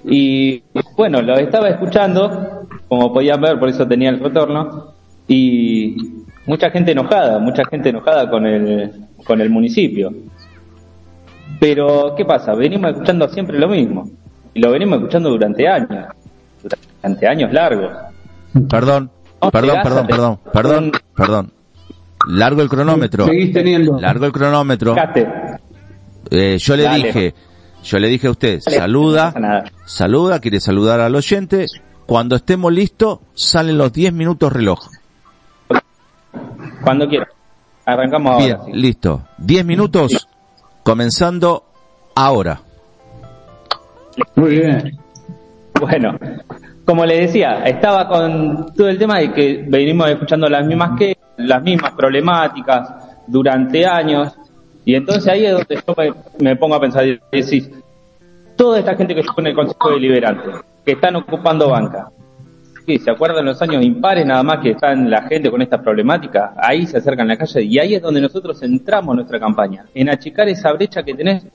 [0.05, 0.63] Y
[0.97, 4.93] bueno, lo estaba escuchando, como podían ver, por eso tenía el retorno.
[5.27, 5.95] Y
[6.45, 8.91] mucha gente enojada, mucha gente enojada con el,
[9.25, 10.11] con el municipio.
[11.59, 12.53] Pero, ¿qué pasa?
[12.55, 14.09] Venimos escuchando siempre lo mismo.
[14.53, 16.07] Y lo venimos escuchando durante años.
[17.01, 17.91] Durante años largos.
[18.69, 19.09] Perdón,
[19.41, 21.51] No, perdón, perdón, perdón, perdón, perdón.
[22.27, 23.25] Largo el cronómetro.
[23.25, 23.99] Seguís teniendo.
[23.99, 24.95] Largo el cronómetro.
[26.29, 27.07] Eh, yo le Dale.
[27.07, 27.33] dije,
[27.83, 31.67] yo le dije a usted, Dale, saluda, no saluda, quiere saludar al oyente.
[32.05, 34.79] Cuando estemos listos, salen los 10 minutos reloj.
[36.83, 37.29] Cuando quieras.
[37.85, 38.65] Arrancamos Bien, ahora.
[38.65, 38.79] sí.
[38.79, 39.21] listo.
[39.37, 40.27] 10 minutos,
[40.83, 41.63] comenzando
[42.15, 42.61] ahora.
[44.35, 44.97] Muy bien.
[45.79, 46.17] Bueno,
[46.85, 51.17] como le decía, estaba con todo el tema de que venimos escuchando las mismas que
[51.37, 52.89] las mismas problemáticas
[53.27, 54.33] durante años
[54.85, 57.69] y entonces ahí es donde yo me, pongo a pensar y decís,
[58.55, 60.49] toda esta gente que estuvo en el Consejo Deliberante,
[60.83, 62.09] que están ocupando banca,
[62.85, 62.97] ¿qué?
[62.97, 66.53] ¿se acuerdan los años impares nada más que están la gente con esta problemática?
[66.57, 69.85] Ahí se acercan a la calle y ahí es donde nosotros entramos en nuestra campaña,
[69.93, 71.45] en achicar esa brecha que tenés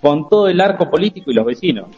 [0.00, 1.88] con todo el arco político y los vecinos.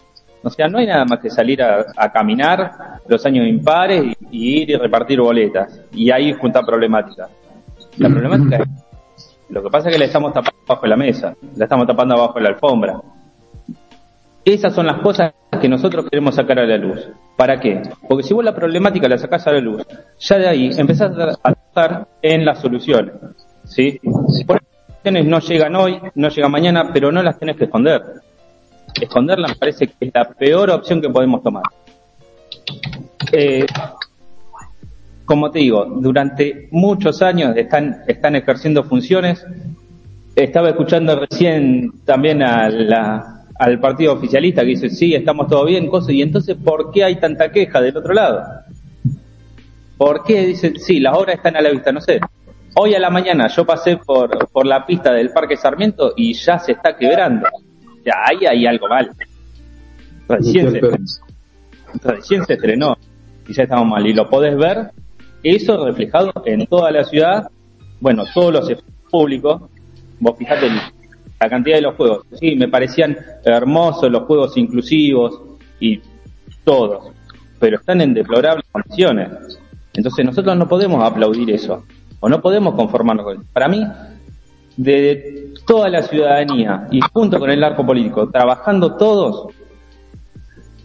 [0.43, 4.17] O sea, no hay nada más que salir a, a caminar los años impares y,
[4.31, 5.81] y ir y repartir boletas.
[5.93, 7.31] Y ahí juntar problemáticas.
[7.97, 8.84] La problemática es,
[9.55, 12.35] lo que pasa es que la estamos tapando bajo la mesa, la estamos tapando abajo
[12.35, 13.01] de la alfombra.
[14.45, 17.09] Esas son las cosas que nosotros queremos sacar a la luz.
[17.37, 17.81] ¿Para qué?
[18.07, 19.87] Porque si vos la problemática la sacás a la luz,
[20.19, 23.15] ya de ahí empezás a tratar en las soluciones.
[23.65, 23.99] ¿Sí?
[24.47, 24.61] Por
[25.03, 28.03] soluciones no llegan hoy, no llegan mañana, pero no las tenés que esconder
[29.01, 31.65] esconderla me parece que es la peor opción que podemos tomar.
[33.33, 33.67] Eh,
[35.25, 39.45] como te digo, durante muchos años están, están ejerciendo funciones.
[40.37, 45.87] Estaba escuchando recién también a la- al partido oficialista que dice, sí, estamos todo bien,
[45.87, 48.43] cosas, y entonces, ¿por qué hay tanta queja del otro lado?
[49.97, 51.93] ¿Por qué dicen, sí, las obras están a la vista?
[51.93, 52.19] No sé.
[52.75, 56.59] Hoy a la mañana yo pasé por, por la pista del Parque Sarmiento y ya
[56.59, 57.47] se está quebrando.
[58.05, 59.11] Ya, ahí hay algo mal.
[60.29, 60.81] Recién se,
[62.03, 62.97] recién se estrenó
[63.47, 64.05] y ya estamos mal.
[64.05, 64.91] Y lo podés ver,
[65.45, 67.49] eso reflejado en toda la ciudad,
[68.01, 69.63] bueno, todos los efectos públicos.
[70.19, 70.69] Vos fijate
[71.41, 72.27] la cantidad de los juegos.
[72.41, 75.41] Sí, me parecían hermosos los juegos inclusivos
[75.79, 76.01] y
[76.65, 77.13] todos,
[77.61, 79.29] pero están en deplorables condiciones.
[79.93, 81.85] Entonces nosotros no podemos aplaudir eso,
[82.21, 83.47] o no podemos conformarnos con eso.
[83.53, 83.85] Para mí,
[84.77, 89.49] de toda la ciudadanía y junto con el arco político, trabajando todos,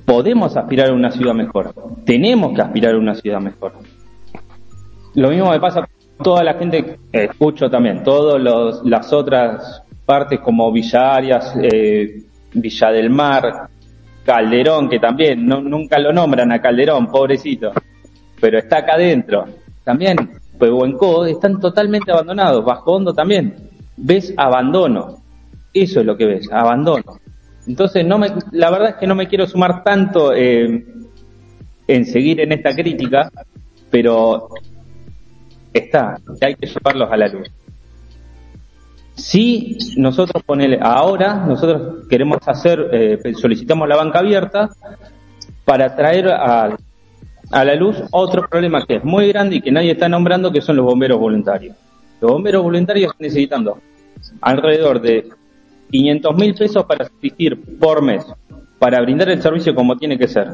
[0.06, 1.74] podemos aspirar a una ciudad mejor.
[2.06, 3.74] Tenemos que aspirar a una ciudad mejor.
[5.20, 8.42] Lo mismo me pasa con toda la gente que escucho también, todas
[8.86, 13.68] las otras partes como Villa Arias, eh, Villa del Mar,
[14.24, 17.72] Calderón, que también no- nunca lo nombran a Calderón, pobrecito,
[18.40, 19.46] pero está acá adentro.
[19.84, 20.16] También,
[20.58, 23.56] Pehuenco, están totalmente abandonados, Bajo Hondo también.
[23.98, 25.18] Ves abandono.
[25.74, 27.20] Eso es lo que ves, abandono.
[27.68, 30.86] Entonces, no me, la verdad es que no me quiero sumar tanto eh,
[31.88, 33.30] en seguir en esta crítica,
[33.92, 34.50] pero
[35.74, 37.50] está, y hay que llevarlos a la luz.
[39.16, 44.70] Si nosotros ponele, ahora nosotros queremos hacer, eh, solicitamos la banca abierta
[45.66, 46.78] para traer a,
[47.52, 50.62] a la luz otro problema que es muy grande y que nadie está nombrando, que
[50.62, 51.76] son los bomberos voluntarios.
[52.22, 53.80] Los bomberos voluntarios están necesitando
[54.42, 55.30] alrededor de
[55.92, 58.26] 500 mil pesos para asistir por mes,
[58.78, 60.48] para brindar el servicio como tiene que ser.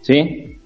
[0.00, 0.57] ¿Sí?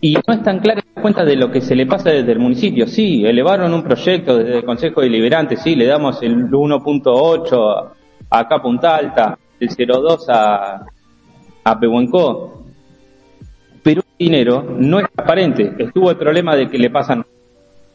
[0.00, 2.86] Y no están claras las cuentas de lo que se le pasa desde el municipio.
[2.86, 7.90] Sí, elevaron un proyecto desde el Consejo Deliberante, sí, le damos el 1.8
[8.30, 10.86] acá a Punta Alta, el 0.2 a,
[11.64, 12.62] a Pehuenco.
[13.82, 15.74] Pero el dinero no es transparente.
[15.78, 17.24] Estuvo el problema de que le pasan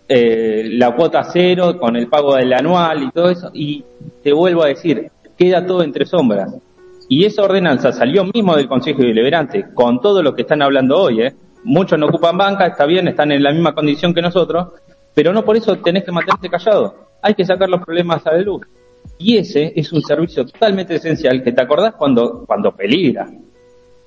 [0.10, 3.50] eh, la cuota cero con el pago del anual y todo eso.
[3.54, 3.84] Y
[4.22, 6.54] te vuelvo a decir, queda todo entre sombras.
[7.08, 11.22] Y esa ordenanza salió mismo del Consejo Deliberante, con todo lo que están hablando hoy,
[11.22, 11.34] ¿eh?
[11.64, 14.70] Muchos no ocupan banca, está bien, están en la misma condición que nosotros,
[15.14, 16.96] pero no por eso tenés que mantenerte callado.
[17.22, 18.62] Hay que sacar los problemas a la luz.
[19.18, 23.30] Y ese es un servicio totalmente esencial que te acordás cuando, cuando peligra.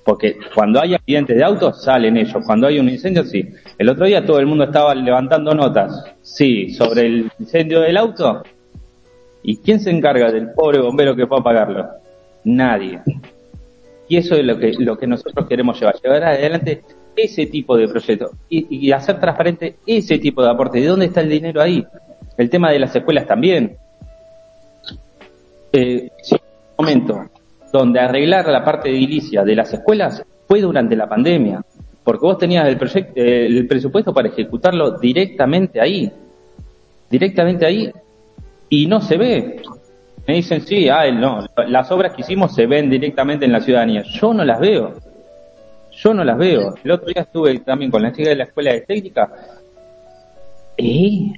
[0.05, 2.45] Porque cuando hay accidentes de autos, salen ellos.
[2.45, 3.45] Cuando hay un incendio, sí.
[3.77, 6.05] El otro día todo el mundo estaba levantando notas.
[6.23, 8.43] Sí, sobre el incendio del auto.
[9.43, 11.89] ¿Y quién se encarga del pobre bombero que fue a apagarlo?
[12.45, 13.01] Nadie.
[14.09, 15.97] Y eso es lo que, lo que nosotros queremos llevar.
[16.01, 16.83] Llevar adelante
[17.17, 20.81] ese tipo de proyectos y, hacer transparente ese tipo de aporte.
[20.81, 21.85] ¿De dónde está el dinero ahí?
[22.37, 23.77] El tema de las escuelas también.
[25.73, 26.11] Eh,
[26.79, 27.29] momento
[27.73, 31.63] donde arreglar la parte edilicia de las escuelas fue durante la pandemia,
[32.05, 36.11] porque vos tenías el, proyecto, el presupuesto para ejecutarlo directamente ahí,
[37.11, 37.91] directamente ahí,
[38.69, 39.63] y no se ve.
[40.27, 44.03] Me dicen, sí, ah, no, las obras que hicimos se ven directamente en la ciudadanía.
[44.03, 44.95] Yo no las veo.
[46.07, 46.73] Yo no las veo.
[46.85, 49.29] El otro día estuve también con la chica de la escuela de técnica.
[50.77, 51.33] ¿Eh?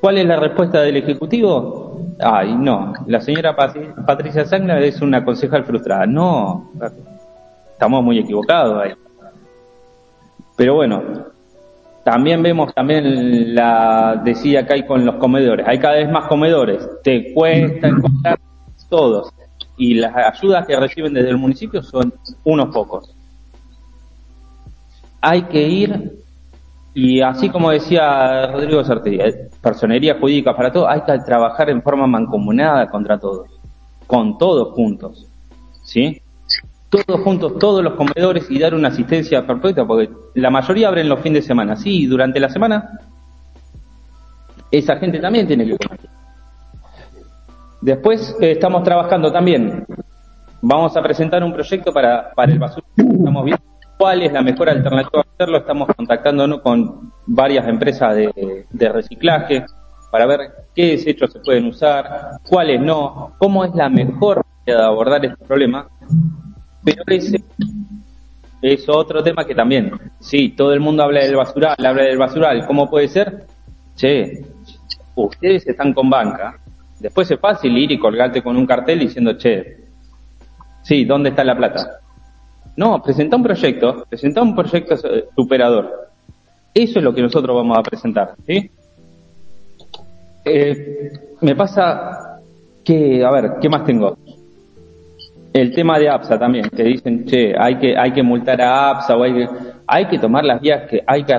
[0.00, 2.00] ¿Cuál es la respuesta del Ejecutivo?
[2.18, 2.92] Ay, no.
[3.06, 6.06] La señora Patricia Sangla es una concejal frustrada.
[6.06, 6.72] No.
[7.70, 8.94] Estamos muy equivocados ahí.
[10.56, 11.00] Pero bueno,
[12.02, 15.64] también vemos también la decía que hay con los comedores.
[15.68, 16.84] Hay cada vez más comedores.
[17.04, 18.40] Te cuesta encontrar
[18.88, 19.32] todos.
[19.76, 22.12] Y las ayudas que reciben desde el municipio son
[22.42, 23.14] unos pocos
[25.20, 26.18] hay que ir
[26.94, 31.82] y así como decía Rodrigo Sarteri, eh, personería jurídica para todo, hay que trabajar en
[31.82, 33.48] forma mancomunada contra todos,
[34.06, 35.28] con todos juntos,
[35.84, 36.20] ¿sí?
[36.88, 41.20] Todos juntos, todos los comedores y dar una asistencia perfecta, porque la mayoría abren los
[41.20, 42.98] fines de semana, sí, y durante la semana
[44.70, 46.00] esa gente también tiene que comer.
[47.80, 49.86] Después eh, estamos trabajando también,
[50.62, 54.70] vamos a presentar un proyecto para, para el basura, estamos viendo cuál es la mejor
[54.70, 55.58] alternativa a hacerlo.
[55.58, 59.66] Estamos contactándonos con varias empresas de, reciclaje
[60.10, 60.40] para ver
[60.74, 65.44] qué desechos se pueden usar, cuáles no, cómo es la mejor manera de abordar este
[65.44, 65.86] problema.
[66.82, 67.44] Pero ese
[68.62, 72.66] es otro tema que también, sí, todo el mundo habla del basural, habla del basural,
[72.66, 73.44] ¿cómo puede ser?
[73.94, 74.44] Che,
[75.14, 76.58] ustedes están con banca,
[76.98, 79.88] después es fácil ir y colgarte con un cartel diciendo, che,
[80.82, 82.00] sí, ¿dónde está la plata?
[82.78, 84.94] No, presenta un proyecto, presenta un proyecto
[85.34, 86.10] superador.
[86.72, 88.70] Eso es lo que nosotros vamos a presentar, ¿sí?
[90.44, 91.10] Eh,
[91.40, 92.38] me pasa
[92.84, 94.16] que, a ver, ¿qué más tengo?
[95.52, 99.16] El tema de APSA también, que dicen, che, hay que, hay que multar a APSA
[99.16, 99.48] o hay que,
[99.84, 101.34] hay que tomar las vías que hay que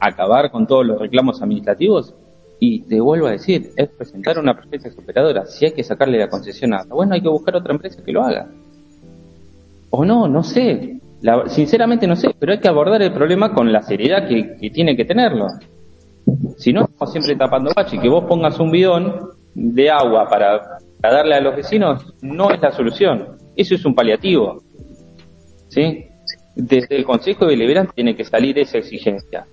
[0.00, 2.14] acabar con todos los reclamos administrativos.
[2.58, 5.44] Y te vuelvo a decir, es presentar una propuesta superadora.
[5.44, 8.12] Si hay que sacarle la concesión a APSA, bueno, hay que buscar otra empresa que
[8.12, 8.48] lo haga.
[9.90, 11.00] O no, no sé.
[11.46, 15.04] sinceramente no sé, pero hay que abordar el problema con la seriedad que, tiene que
[15.04, 15.46] tenerlo.
[16.56, 17.98] Si no, estamos siempre tapando bache.
[17.98, 22.72] Que vos pongas un bidón de agua para, darle a los vecinos no es la
[22.72, 23.38] solución.
[23.56, 24.62] Eso es un paliativo.
[25.68, 26.06] ¿Sí?
[26.54, 29.46] Desde el Consejo Deliberante tiene que salir esa exigencia.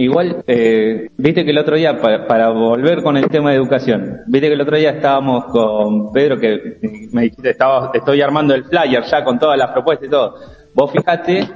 [0.00, 4.48] Igual, eh, viste que el otro día, para, volver con el tema de educación, viste
[4.48, 6.78] que el otro día estábamos con Pedro, que
[7.12, 10.36] me dijiste, estaba, estoy armando el flyer ya con todas las propuestas y todo.
[10.72, 11.46] Vos fijate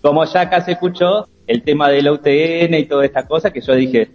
[0.00, 3.74] como ya acá se escuchó el tema del UTN y toda esta cosa, que yo
[3.74, 4.08] dije,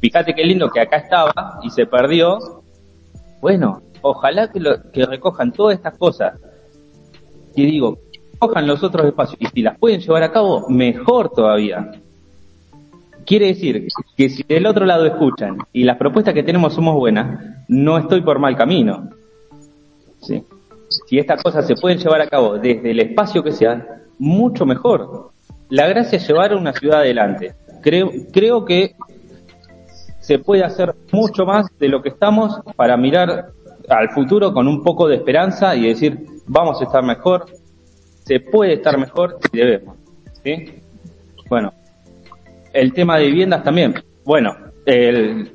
[0.00, 2.38] fíjate qué lindo que acá estaba y se perdió.
[3.40, 6.38] Bueno, ojalá que, lo, que recojan todas estas cosas.
[7.56, 7.98] Y digo,
[8.38, 11.90] cojan los otros espacios y si las pueden llevar a cabo, mejor todavía
[13.24, 13.86] Quiere decir
[14.16, 18.22] que si del otro lado escuchan y las propuestas que tenemos somos buenas, no estoy
[18.22, 19.10] por mal camino.
[20.20, 20.44] ¿Sí?
[21.06, 23.86] Si estas cosas se pueden llevar a cabo desde el espacio que sea,
[24.18, 25.30] mucho mejor.
[25.68, 27.54] La gracia es llevar a una ciudad adelante.
[27.80, 28.96] Creo, creo que
[30.18, 33.52] se puede hacer mucho más de lo que estamos para mirar
[33.88, 37.46] al futuro con un poco de esperanza y decir, vamos a estar mejor,
[38.24, 39.96] se puede estar mejor y debemos.
[40.44, 40.82] ¿sí?
[41.48, 41.72] Bueno,
[42.72, 43.94] el tema de viviendas también.
[44.24, 44.54] Bueno,
[44.86, 45.50] el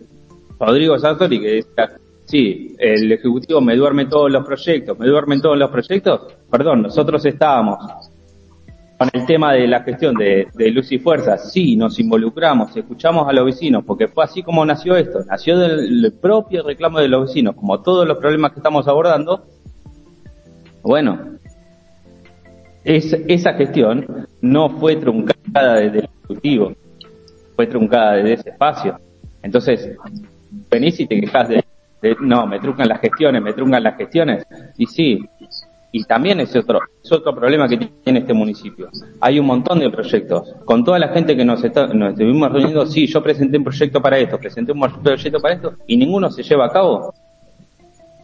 [0.60, 1.92] Rodrigo Sartori que decía,
[2.26, 6.34] sí, el Ejecutivo me duerme todos los proyectos, me duermen todos los proyectos.
[6.50, 7.78] Perdón, nosotros estábamos
[8.98, 13.34] con el tema de la gestión de, luz y fuerza, sí, nos involucramos, escuchamos a
[13.34, 17.56] los vecinos, porque fue así como nació esto, nació del propio reclamo de los vecinos,
[17.56, 19.46] como todos los problemas que estamos abordando.
[20.82, 21.38] Bueno,
[22.86, 26.74] es, esa gestión no fue truncada desde el Ejecutivo,
[27.56, 29.00] fue truncada desde ese espacio.
[29.42, 29.90] Entonces,
[30.70, 31.64] venís y te quejas de,
[32.02, 34.46] de, no, me truncan las gestiones, me truncan las gestiones.
[34.78, 35.20] Y sí,
[35.98, 38.90] y también es otro, es otro problema que tiene este municipio.
[39.22, 40.54] Hay un montón de proyectos.
[40.66, 44.02] Con toda la gente que nos, está, nos estuvimos reuniendo, sí, yo presenté un proyecto
[44.02, 47.14] para esto, presenté un proyecto para esto, y ninguno se lleva a cabo.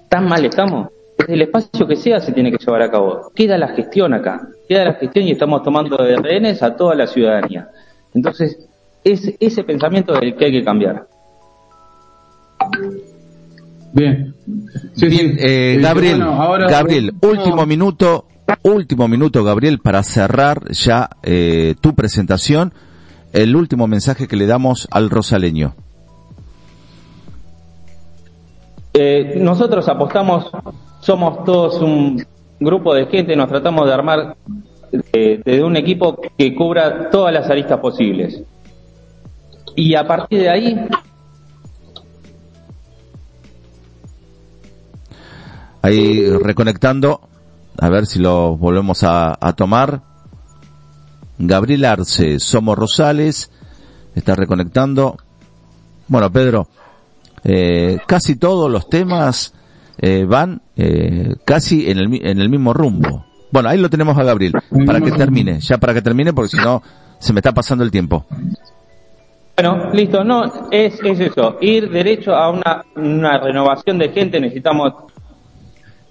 [0.10, 0.90] ¿Tan mal estamos?
[1.18, 3.32] Desde el espacio que sea se tiene que llevar a cabo.
[3.34, 7.08] Queda la gestión acá, queda la gestión y estamos tomando de rehenes a toda la
[7.08, 7.70] ciudadanía.
[8.14, 8.68] Entonces,
[9.04, 11.08] es ese pensamiento el que hay que cambiar.
[13.94, 14.34] Bien.
[14.94, 17.30] Sí, Bien, eh, Gabriel, bueno, ahora, Gabriel, no.
[17.30, 18.26] último minuto,
[18.64, 22.74] último minuto, Gabriel, para cerrar ya eh, tu presentación,
[23.34, 25.76] el último mensaje que le damos al rosaleño.
[28.94, 30.50] Eh, nosotros apostamos,
[31.02, 32.24] somos todos un
[32.60, 34.36] grupo de gente, nos tratamos de armar
[34.92, 38.42] de, de un equipo que cubra todas las aristas posibles.
[39.76, 40.88] Y a partir de ahí
[45.84, 47.22] Ahí reconectando,
[47.80, 50.04] a ver si lo volvemos a, a tomar.
[51.40, 53.50] Gabriel Arce, Somos Rosales,
[54.14, 55.18] está reconectando.
[56.08, 56.68] Bueno, Pedro,
[57.44, 59.54] eh, casi todos los temas
[59.98, 63.26] eh, van eh, casi en el, en el mismo rumbo.
[63.52, 64.54] Bueno, ahí lo tenemos a Gabriel,
[64.86, 66.82] para que termine, ya para que termine, porque si no,
[67.20, 68.26] se me está pasando el tiempo.
[69.62, 74.92] Bueno, listo, no, es, es eso, ir derecho a una, una renovación de gente, necesitamos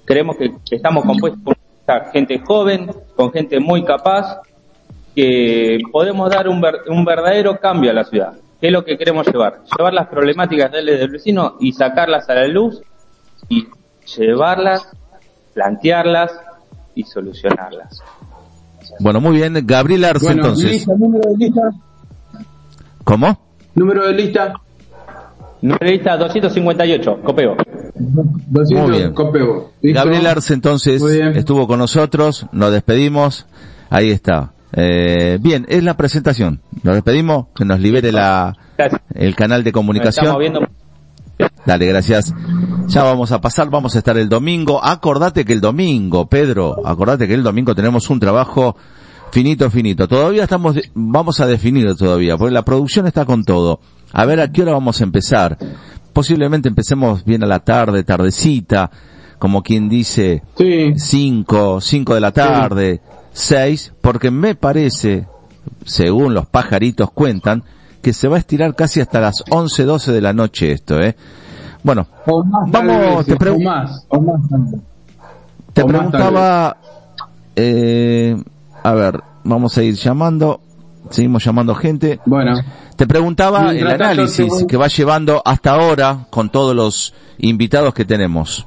[0.04, 1.56] creemos que, que estamos compuestos por
[2.12, 4.40] gente joven, con gente muy capaz,
[5.16, 8.34] que podemos dar un, ver, un verdadero cambio a la ciudad.
[8.60, 9.62] ¿Qué es lo que queremos llevar?
[9.76, 12.80] Llevar las problemáticas del, del vecino y sacarlas a la luz
[13.48, 13.66] y
[14.16, 14.88] llevarlas,
[15.54, 16.30] plantearlas
[16.94, 18.00] y solucionarlas.
[19.00, 19.54] Bueno, muy bien.
[19.64, 20.70] Gabriel Arce, bueno, entonces.
[20.70, 21.62] Lista, número de lista.
[23.04, 23.38] ¿Cómo?
[23.74, 24.54] Número de lista.
[25.62, 27.56] Número de lista 258, copeo.
[27.94, 29.12] 200, Muy bien.
[29.12, 29.72] Copeo.
[29.82, 31.02] Gabriel Arce entonces
[31.34, 33.46] estuvo con nosotros, nos despedimos,
[33.90, 34.52] ahí está.
[34.72, 36.60] Eh, bien, es la presentación.
[36.82, 38.56] Nos despedimos, que nos libere la,
[39.14, 40.36] el canal de comunicación.
[41.66, 42.34] Dale, gracias.
[42.86, 44.82] Ya vamos a pasar, vamos a estar el domingo.
[44.82, 48.76] Acordate que el domingo, Pedro, acordate que el domingo tenemos un trabajo
[49.30, 50.08] finito, finito.
[50.08, 53.80] Todavía estamos, vamos a definir todavía, porque la producción está con todo.
[54.12, 55.58] A ver a qué hora vamos a empezar.
[56.12, 58.90] Posiblemente empecemos bien a la tarde, tardecita,
[59.38, 60.42] como quien dice,
[60.96, 63.00] cinco, cinco de la tarde,
[63.32, 65.26] seis, porque me parece,
[65.86, 67.62] según los pajaritos cuentan,
[68.02, 71.16] que se va a estirar casi hasta las 11, 12 de la noche esto, ¿eh?
[71.82, 72.06] Bueno,
[72.66, 74.40] vamos, te, o más, o más
[75.72, 76.76] te preguntaba,
[77.56, 78.36] eh,
[78.82, 80.60] a ver, vamos a ir llamando,
[81.10, 82.20] seguimos llamando gente.
[82.26, 82.60] Bueno.
[82.96, 88.66] Te preguntaba el análisis que va llevando hasta ahora con todos los invitados que tenemos.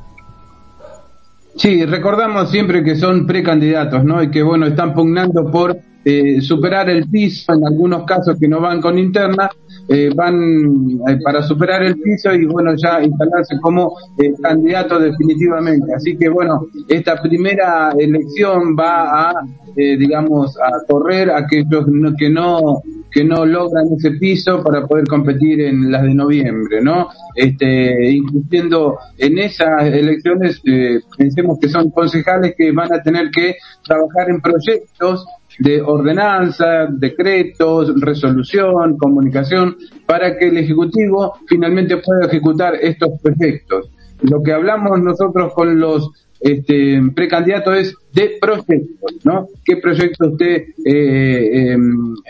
[1.56, 4.23] Sí, recordamos siempre que son precandidatos, ¿no?
[4.23, 8.60] Y que, bueno, están pugnando por eh, superar el piso, en algunos casos que no
[8.60, 9.49] van con interna,
[9.88, 15.94] eh, van eh, para superar el piso y, bueno, ya instalarse como eh, candidato definitivamente.
[15.94, 19.34] Así que, bueno, esta primera elección va a,
[19.76, 21.86] eh, digamos, a correr a aquellos
[22.18, 22.82] que no
[23.14, 27.10] que no logran ese piso para poder competir en las de noviembre, ¿no?
[27.36, 33.56] Este, incluyendo en esas elecciones, eh, pensemos que son concejales que van a tener que
[33.84, 35.26] trabajar en proyectos
[35.60, 43.90] de ordenanza, decretos, resolución, comunicación, para que el Ejecutivo finalmente pueda ejecutar estos proyectos.
[44.22, 46.10] Lo que hablamos nosotros con los
[46.40, 49.48] este, precandidatos es de proyectos, ¿no?
[49.64, 51.78] ¿Qué proyecto usted eh, eh,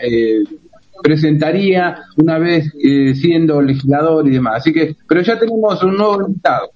[0.02, 0.44] eh,
[1.04, 4.54] presentaría una vez eh, siendo legislador y demás.
[4.56, 6.70] Así que, pero ya tenemos un nuevo invitado.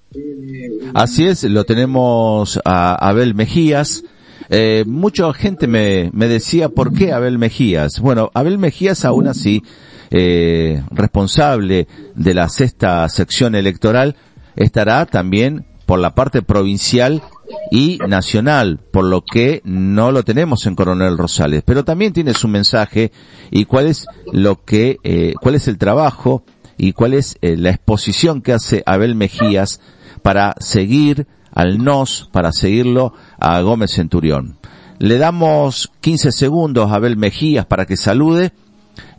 [0.93, 4.05] Así es, lo tenemos a Abel Mejías.
[4.51, 8.01] Eh, mucha gente me, me decía, ¿por qué Abel Mejías?
[8.01, 9.63] Bueno, Abel Mejías aún así,
[10.11, 14.17] eh, responsable de la sexta sección electoral,
[14.57, 17.23] estará también por la parte provincial
[17.71, 22.49] y nacional, por lo que no lo tenemos en Coronel Rosales, pero también tiene su
[22.49, 23.11] mensaje
[23.51, 26.45] y cuál es lo que, eh, cuál es el trabajo
[26.77, 29.81] y cuál es eh, la exposición que hace Abel Mejías
[30.23, 34.57] para seguir al NOS, para seguirlo a Gómez Centurión.
[34.99, 38.53] Le damos 15 segundos a Abel Mejías para que salude.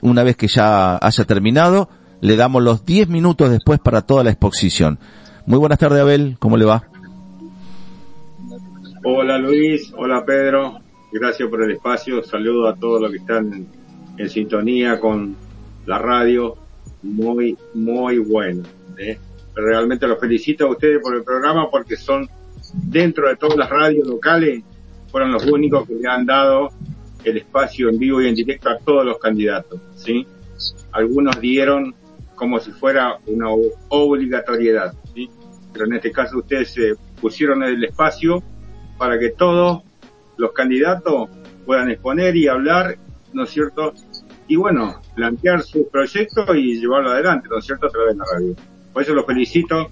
[0.01, 1.89] Una vez que ya haya terminado,
[2.21, 4.99] le damos los 10 minutos después para toda la exposición.
[5.45, 6.35] Muy buenas tardes, Abel.
[6.39, 6.83] ¿Cómo le va?
[9.01, 10.79] Hola Luis, hola Pedro,
[11.13, 13.65] gracias por el espacio, saludo a todos los que están
[14.17, 15.37] en sintonía con
[15.85, 16.57] la radio,
[17.01, 18.63] muy, muy bueno.
[18.97, 19.17] ¿eh?
[19.55, 22.29] Realmente los felicito a ustedes por el programa porque son
[22.73, 24.63] dentro de todas las radios locales,
[25.11, 26.69] fueron los únicos que le han dado
[27.23, 30.25] el espacio en vivo y en directo a todos los candidatos, ¿sí?
[30.91, 31.93] Algunos dieron
[32.35, 33.47] como si fuera una
[33.89, 35.29] obligatoriedad, ¿sí?
[35.73, 38.41] Pero en este caso ustedes se pusieron el espacio
[38.97, 39.83] para que todos
[40.37, 41.29] los candidatos
[41.65, 42.97] puedan exponer y hablar,
[43.33, 43.93] ¿no es cierto?
[44.47, 48.25] Y bueno, plantear sus proyectos y llevarlo adelante, ¿no es cierto?, a través de la
[48.33, 48.55] radio.
[48.93, 49.89] Por eso los felicito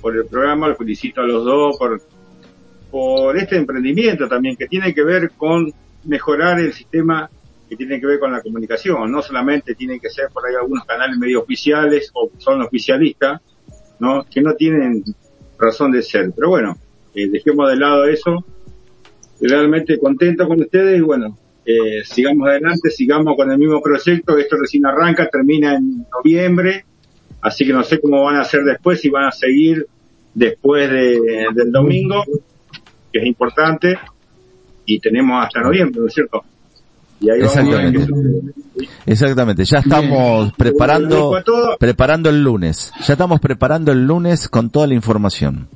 [0.00, 2.00] por el programa, los felicito a los dos por,
[2.90, 5.72] por este emprendimiento también que tiene que ver con
[6.04, 7.28] mejorar el sistema
[7.68, 9.10] que tiene que ver con la comunicación.
[9.12, 13.40] No solamente tienen que ser por ahí algunos canales medio oficiales o son oficialistas,
[13.98, 14.24] ¿no?
[14.24, 15.04] Que no tienen
[15.58, 16.32] razón de ser.
[16.34, 16.76] Pero bueno,
[17.14, 18.44] eh, dejemos de lado eso.
[19.40, 24.38] Realmente contento con ustedes y bueno, eh, sigamos adelante, sigamos con el mismo proyecto.
[24.38, 26.86] Esto recién arranca, termina en noviembre,
[27.40, 29.86] así que no sé cómo van a hacer después, si van a seguir
[30.34, 32.24] después del domingo,
[33.12, 33.98] que es importante,
[34.84, 36.42] y tenemos hasta noviembre, ¿no es cierto?
[37.20, 38.06] Y ahí Exactamente.
[39.06, 39.64] Exactamente.
[39.64, 41.32] Ya estamos preparando,
[41.78, 42.92] preparando el lunes.
[43.04, 45.68] Ya estamos preparando el lunes con toda la información.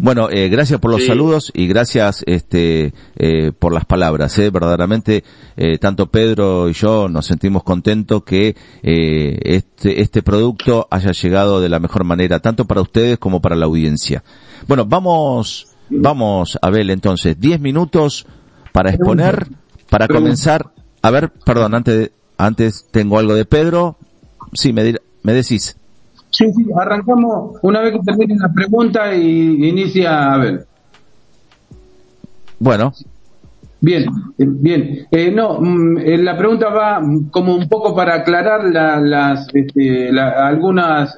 [0.00, 4.38] Bueno, eh, gracias por los saludos y gracias este eh, por las palabras.
[4.38, 4.50] Eh.
[4.50, 5.24] Verdaderamente,
[5.56, 11.60] eh, tanto Pedro y yo nos sentimos contentos que eh, este este producto haya llegado
[11.60, 14.22] de la mejor manera, tanto para ustedes como para la audiencia.
[14.68, 18.26] Bueno, vamos vamos a ver entonces 10 minutos
[18.72, 19.46] para exponer,
[19.88, 20.72] para comenzar.
[21.02, 23.96] A ver, perdón, antes antes tengo algo de Pedro.
[24.52, 25.76] Sí, me me decís.
[26.34, 30.66] Sí, sí, arrancamos una vez que termine la pregunta y inicia a ver.
[32.58, 32.92] Bueno.
[33.80, 34.04] Bien,
[34.38, 35.06] eh, bien.
[35.10, 41.14] Eh, no, mm, eh, la pregunta va como un poco para aclarar las, este, algunas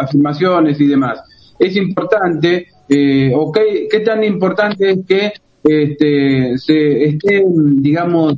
[0.00, 1.20] afirmaciones y demás.
[1.58, 2.68] Es importante,
[3.34, 5.32] o qué, qué, tan importante es que
[5.64, 8.36] este, se esté, digamos,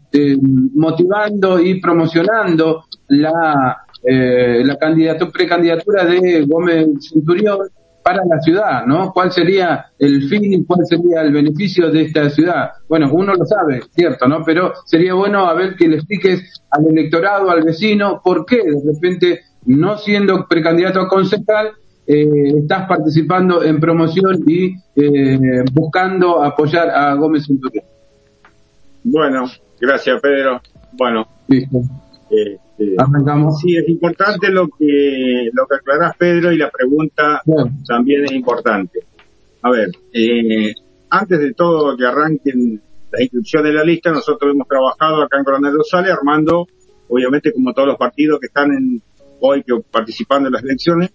[0.75, 7.59] motivando y promocionando la eh, la candidatura, precandidatura de Gómez Centurión
[8.07, 9.13] para la ciudad, ¿no?
[9.13, 12.71] ¿Cuál sería el fin y cuál sería el beneficio de esta ciudad?
[12.89, 14.45] Bueno, uno lo sabe, cierto, ¿no?
[14.45, 18.81] Pero sería bueno a ver que le expliques al electorado, al vecino, por qué de
[18.95, 21.73] repente, no siendo precandidato a concejal,
[22.07, 27.85] eh, estás participando en promoción y eh, buscando apoyar a Gómez Centurión.
[29.03, 29.47] Bueno,
[29.81, 30.61] gracias Pedro.
[30.93, 31.81] Bueno, Listo.
[32.31, 32.97] Eh, eh,
[33.61, 37.43] sí, es importante lo que lo que aclarás, Pedro, y la pregunta
[37.87, 39.01] también es importante.
[39.63, 40.75] A ver, eh,
[41.11, 42.81] antes de todo que arranquen
[43.13, 46.67] la inscripción de la lista, nosotros hemos trabajado acá en Coronel Rosales armando,
[47.09, 49.03] obviamente como todos los partidos que están en,
[49.41, 51.11] hoy que participando en las elecciones,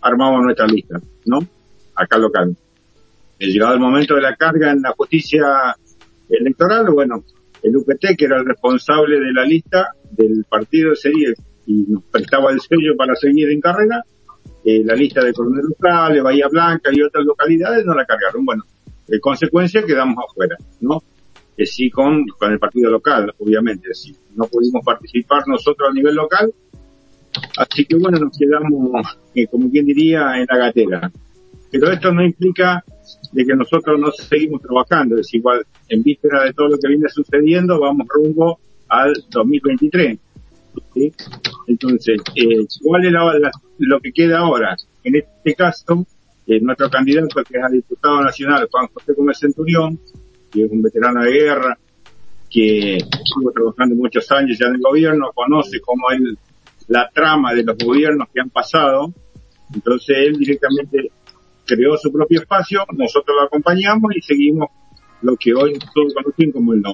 [0.00, 1.38] armamos nuestra lista, ¿no?
[1.94, 2.56] Acá local.
[3.38, 5.76] El llegado el momento de la carga en la justicia
[6.28, 7.22] electoral, bueno,
[7.66, 11.30] el UPT, que era el responsable de la lista del partido ese día
[11.66, 14.04] y nos prestaba el sello para seguir en carrera,
[14.64, 18.44] eh, la lista de Coronel Rosales, Bahía Blanca y otras localidades no la cargaron.
[18.44, 18.62] Bueno,
[19.08, 21.02] en consecuencia quedamos afuera, ¿no?
[21.56, 24.14] Eh, sí con, con el partido local, obviamente, sí.
[24.36, 26.52] No pudimos participar nosotros a nivel local,
[27.58, 31.10] así que bueno, nos quedamos, eh, como quien diría, en la gatera.
[31.72, 32.84] Pero esto no implica
[33.32, 37.08] de que nosotros no seguimos trabajando, es igual, en víspera de todo lo que viene
[37.08, 38.58] sucediendo, vamos rumbo
[38.88, 40.18] al 2023.
[41.66, 43.12] Entonces, eh, ¿cuál es
[43.78, 44.76] lo que queda ahora?
[45.04, 46.06] En este caso,
[46.46, 49.98] eh, nuestro candidato que es a diputado nacional, Juan José Gómez Centurión,
[50.50, 51.78] que es un veterano de guerra,
[52.50, 56.20] que estuvo trabajando muchos años ya en el gobierno, conoce cómo es
[56.88, 59.12] la trama de los gobiernos que han pasado,
[59.74, 61.10] entonces él directamente
[61.66, 64.68] creó su propio espacio, nosotros lo acompañamos y seguimos
[65.22, 66.92] lo que hoy todos conocen como el no.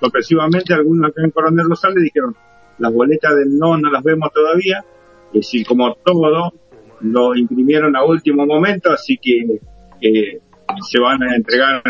[0.00, 2.34] Sorpresivamente algunos acá en Coronel Rosales dijeron,
[2.78, 4.84] las boletas del no no las vemos todavía,
[5.32, 6.52] y si como todo
[7.00, 9.60] lo imprimieron a último momento, así que
[10.00, 10.40] eh,
[10.88, 11.82] se van a entregar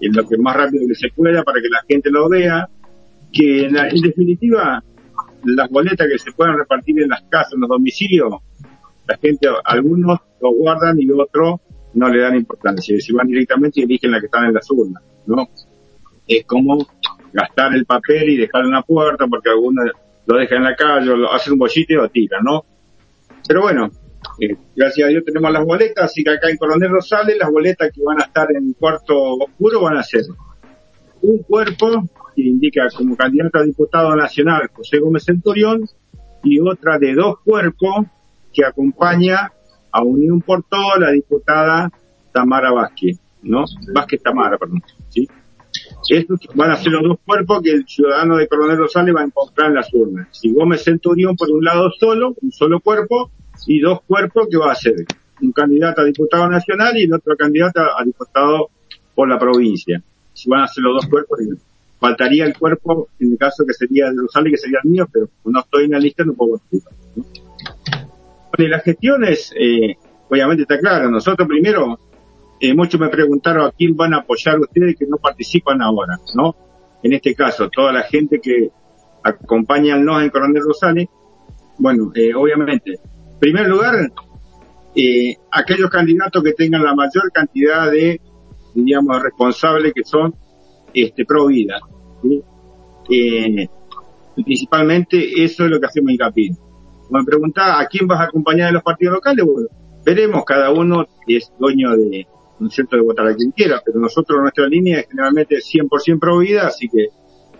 [0.00, 2.68] en lo que más rápido que se pueda para que la gente lo vea,
[3.32, 4.82] que en, definitiva
[5.44, 8.34] las boletas que se puedan repartir en las casas, en los domicilios,
[9.06, 11.60] la gente, algunos lo guardan y otros
[11.94, 12.98] no le dan importancia.
[13.00, 15.48] Si van directamente y eligen la que están en las urnas, ¿no?
[16.26, 16.86] Es como
[17.32, 19.90] gastar el papel y dejarlo en la puerta porque algunos
[20.26, 22.64] lo dejan en la calle o lo hacen un bollito y lo tiran, ¿no?
[23.46, 23.90] Pero bueno,
[24.38, 27.90] eh, gracias a Dios tenemos las boletas, así que acá en Coronel Rosales las boletas
[27.92, 30.22] que van a estar en cuarto oscuro van a ser
[31.22, 32.04] un cuerpo
[32.34, 35.84] que indica como candidato a diputado nacional José Gómez Centurión
[36.44, 38.06] y otra de dos cuerpos
[38.52, 39.52] que acompaña
[39.90, 41.90] a Unión por Todo la diputada
[42.32, 43.64] Tamara Vázquez, ¿no?
[43.92, 45.28] Vázquez Tamara, perdón, ¿sí?
[46.08, 49.24] Estos van a ser los dos cuerpos que el ciudadano de Coronel Rosales va a
[49.24, 50.28] encontrar en las urnas.
[50.32, 53.30] Si Gómez Centurión por un lado solo, un solo cuerpo,
[53.66, 54.94] y dos cuerpos que va a ser
[55.40, 58.70] un candidato a diputado nacional y el otro candidato a diputado
[59.14, 60.02] por la provincia.
[60.32, 61.38] Si van a ser los dos cuerpos,
[61.98, 65.28] faltaría el cuerpo, en el caso que sería de Rosales, que sería el mío, pero
[65.44, 66.94] no estoy en la lista, no puedo participar.
[68.56, 69.96] Bueno, las gestiones, eh,
[70.28, 71.98] obviamente está claro, nosotros primero,
[72.60, 76.54] eh, muchos me preguntaron a quién van a apoyar ustedes que no participan ahora, ¿no?
[77.02, 78.70] En este caso, toda la gente que
[79.24, 81.08] acompaña al no en Coronel Rosales,
[81.78, 82.98] bueno, eh, obviamente,
[83.40, 84.12] primer lugar,
[84.94, 88.20] eh, aquellos candidatos que tengan la mayor cantidad de,
[88.74, 90.34] digamos, responsables que son
[90.94, 91.80] este, pro vida.
[93.10, 93.66] Eh,
[94.44, 96.50] principalmente eso es lo que hacemos hincapié.
[97.12, 99.68] Me preguntaba a quién vas a acompañar de los partidos locales, bueno,
[100.04, 102.26] veremos, cada uno es dueño de,
[102.58, 106.18] ¿no es cierto?, de votar a quien quiera, pero nosotros nuestra línea es generalmente 100%
[106.18, 107.08] pro vida, así que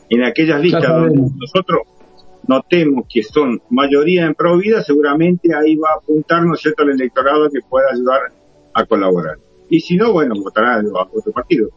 [0.08, 1.82] en aquellas listas donde nosotros
[2.48, 6.82] notemos que son mayoría en pro vida, seguramente ahí va a apuntar, ¿no es cierto?,
[6.82, 8.32] al electorado que pueda ayudar
[8.74, 9.36] a colaborar.
[9.68, 11.68] Y si no, bueno, votará a otro partido.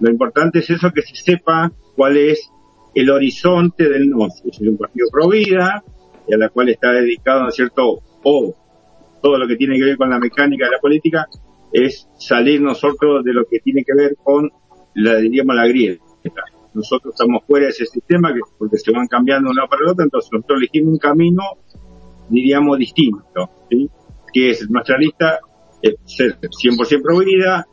[0.00, 2.50] lo importante es eso, que se sepa cuál es
[2.94, 4.28] el horizonte del no.
[4.30, 5.82] Si es un partido pro vida,
[6.28, 9.96] y a la cual está dedicado, ¿no es cierto?, todo lo que tiene que ver
[9.96, 11.26] con la mecánica de la política,
[11.72, 14.50] es salir nosotros de lo que tiene que ver con
[14.94, 16.02] la, diríamos, la grieta
[16.74, 20.04] nosotros estamos fuera de ese sistema que, porque se van cambiando de para la otra,
[20.04, 21.42] entonces nosotros elegimos un camino,
[22.28, 23.50] diríamos, distinto,
[24.32, 25.40] que es nuestra lista
[25.82, 27.66] es ser 100% prohibida,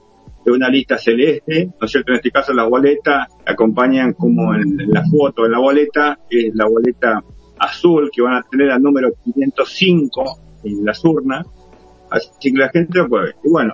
[0.45, 2.11] de una lista celeste, ¿no es cierto?
[2.13, 6.65] En este caso las boletas acompañan como en, la foto, en la boleta, es la
[6.65, 7.21] boleta
[7.59, 11.45] azul que van a tener al número 505 en las urnas,
[12.09, 13.35] así que la gente lo puede.
[13.43, 13.73] Y bueno,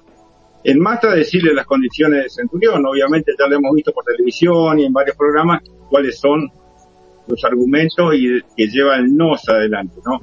[0.63, 4.85] en Mata decirle las condiciones de Centurión, obviamente ya lo hemos visto por televisión y
[4.85, 6.49] en varios programas cuáles son
[7.27, 10.21] los argumentos y que lleva el NOS adelante, ¿no?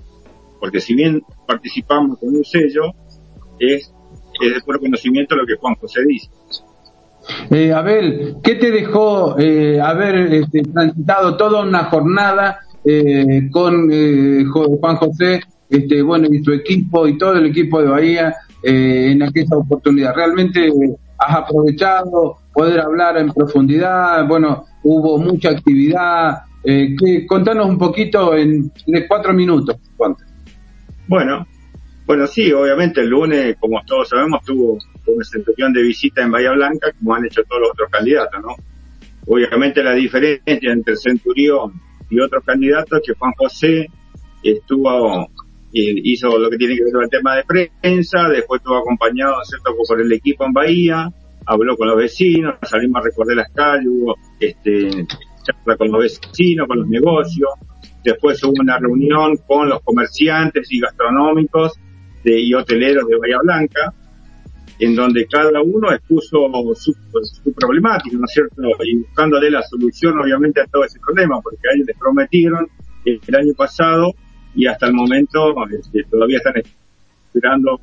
[0.58, 2.92] Porque si bien participamos con un sello,
[3.58, 3.92] es,
[4.40, 6.28] es de puro conocimiento lo que Juan José dice.
[7.50, 14.44] Eh, Abel, ¿qué te dejó eh, haber este, transitado toda una jornada eh, con eh,
[14.44, 19.22] Juan José, este, bueno, y su equipo y todo el equipo de Bahía eh, en
[19.22, 20.14] aquella oportunidad.
[20.14, 20.70] Realmente
[21.18, 26.42] has aprovechado poder hablar en profundidad, bueno, hubo mucha actividad.
[26.62, 28.70] Eh, que, contanos un poquito en,
[29.08, 29.76] cuatro minutos.
[31.06, 31.46] Bueno,
[32.04, 34.78] bueno, sí, obviamente el lunes, como todos sabemos, tuvo
[35.22, 38.54] sesión de visita en Bahía Blanca, como han hecho todos los otros candidatos, ¿no?
[39.26, 41.80] Obviamente la diferencia entre Centurión
[42.10, 43.86] y otros candidatos que Juan José
[44.42, 45.28] estuvo
[45.72, 49.72] hizo lo que tiene que ver con el tema de prensa, después estuvo acompañado, ¿cierto?,
[49.86, 51.08] por el equipo en Bahía,
[51.46, 55.06] habló con los vecinos, salimos a recorrer las calles, hubo este,
[55.44, 57.50] charla con los vecinos, con los negocios,
[58.02, 61.78] después hubo una reunión con los comerciantes y gastronómicos
[62.24, 63.94] de, y hoteleros de Bahía Blanca,
[64.80, 68.62] en donde cada uno expuso su, su problemática, ¿no es cierto?
[68.82, 72.66] Y buscándole la solución, obviamente, a todo ese problema, porque a ellos les prometieron
[73.04, 74.14] el año pasado
[74.54, 76.54] y hasta el momento este, todavía están
[77.26, 77.78] esperando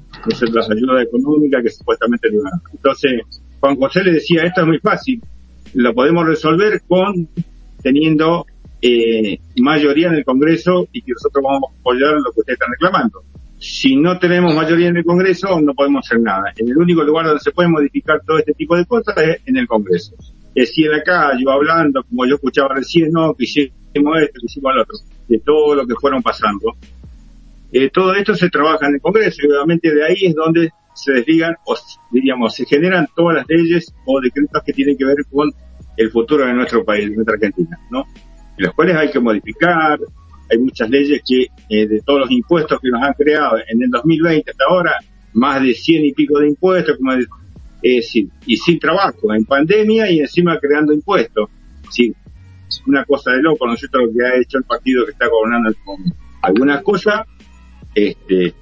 [0.53, 2.61] las ayudas económicas que supuestamente le van a.
[2.73, 3.21] Entonces,
[3.59, 5.21] Juan José le decía, esto es muy fácil,
[5.75, 7.29] lo podemos resolver con
[7.83, 8.45] teniendo
[8.81, 12.71] eh, mayoría en el Congreso y que nosotros vamos a apoyar lo que ustedes están
[12.71, 13.23] reclamando.
[13.59, 16.53] Si no tenemos mayoría en el Congreso, no podemos hacer nada.
[16.55, 19.57] En el único lugar donde se puede modificar todo este tipo de cosas es en
[19.57, 20.15] el Congreso.
[20.53, 24.75] Es decir, acá yo hablando, como yo escuchaba recién, no, que hicimos esto, que hicimos
[24.75, 24.97] lo otro
[25.27, 26.75] de todo lo que fueron pasando.
[27.71, 31.11] Eh, todo esto se trabaja en el Congreso y obviamente de ahí es donde se
[31.13, 31.75] desligan o
[32.11, 35.51] diríamos se generan todas las leyes o decretos que tienen que ver con
[35.95, 38.05] el futuro de nuestro país, de nuestra Argentina, ¿no?
[38.57, 39.99] En los cuales hay que modificar,
[40.49, 43.89] hay muchas leyes que eh, de todos los impuestos que nos han creado en el
[43.89, 44.95] 2020 hasta ahora,
[45.33, 47.13] más de 100 y pico de impuestos, como
[47.81, 51.49] Es y sin trabajo, en pandemia y encima creando impuestos.
[51.89, 52.13] Sí,
[52.85, 53.99] una cosa de loco, ¿no es cierto?
[53.99, 55.97] Lo que ha hecho el partido que está gobernando con
[56.41, 57.25] algunas cosas,
[57.93, 58.53] este,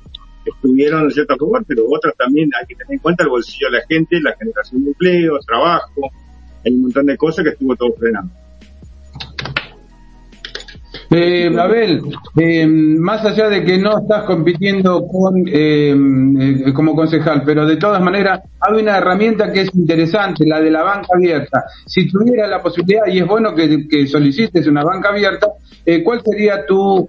[0.45, 3.77] estuvieron en cierto favor, pero otras también hay que tener en cuenta el bolsillo de
[3.79, 6.11] la gente, la generación de empleo, trabajo,
[6.65, 8.33] hay un montón de cosas que estuvo todo frenando.
[11.09, 12.01] Eh, Abel,
[12.37, 15.95] eh, más allá de que no estás compitiendo con eh,
[16.39, 20.71] eh, como concejal, pero de todas maneras hay una herramienta que es interesante, la de
[20.71, 21.65] la banca abierta.
[21.85, 25.47] Si tuviera la posibilidad, y es bueno que, solicites una banca abierta,
[25.85, 27.07] eh, ¿cuál sería tu,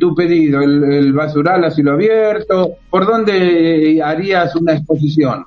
[0.00, 0.62] tu pedido?
[0.62, 2.76] ¿El, ¿El, basural a cielo abierto?
[2.88, 5.44] ¿Por dónde harías una exposición?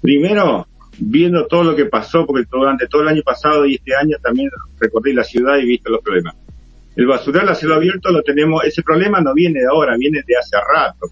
[0.00, 0.66] Primero,
[1.00, 4.50] viendo todo lo que pasó, porque durante todo el año pasado y este año también
[4.78, 6.34] recorrí la ciudad y visto los problemas.
[6.96, 10.36] El basural a cielo abierto lo tenemos, ese problema no viene de ahora, viene de
[10.36, 11.06] hace rato.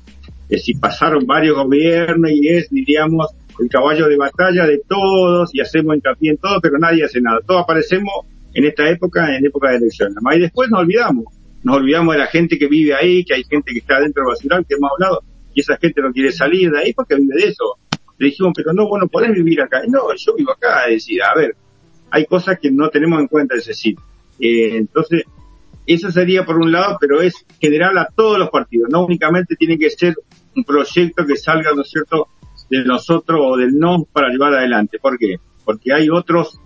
[0.48, 3.28] Es decir, pasaron varios gobiernos y es, diríamos,
[3.60, 7.40] el caballo de batalla de todos y hacemos hincapié en todo, pero nadie hace nada.
[7.47, 8.12] Todos aparecemos
[8.55, 10.16] en esta época, en época de elecciones.
[10.35, 11.27] Y después nos olvidamos.
[11.62, 14.32] Nos olvidamos de la gente que vive ahí, que hay gente que está dentro del
[14.32, 15.23] basural, que hemos hablado,
[15.55, 17.78] y esa gente no quiere salir de ahí porque vive de eso
[18.18, 19.82] le dijimos, pero no, bueno, podés vivir acá.
[19.86, 21.56] No, yo vivo acá, es decir, a ver,
[22.10, 23.96] hay cosas que no tenemos en cuenta, es decir,
[24.40, 25.24] eh, entonces,
[25.86, 29.78] eso sería por un lado, pero es general a todos los partidos, no únicamente tiene
[29.78, 30.14] que ser
[30.54, 32.28] un proyecto que salga, ¿no es cierto?,
[32.68, 34.98] de nosotros o del no para llevar adelante.
[34.98, 35.36] ¿Por qué?
[35.64, 36.60] Porque hay otros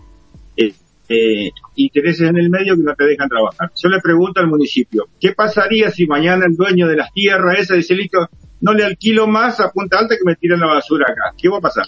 [0.56, 0.72] eh,
[1.08, 3.70] eh, intereses en el medio que no te dejan trabajar.
[3.80, 7.74] Yo le pregunto al municipio, ¿qué pasaría si mañana el dueño de las tierras esa
[7.74, 8.28] dice, listo,
[8.62, 11.34] no le alquilo más a Punta Alta que me tiren la basura acá.
[11.36, 11.84] ¿Qué va a pasar?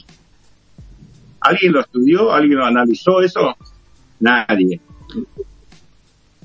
[1.40, 2.32] ¿Alguien lo estudió?
[2.32, 3.54] ¿Alguien lo analizó eso?
[4.20, 4.80] Nadie.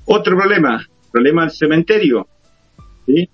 [0.05, 2.27] Otro problema, problema del cementerio.
[3.07, 3.27] ¿sí?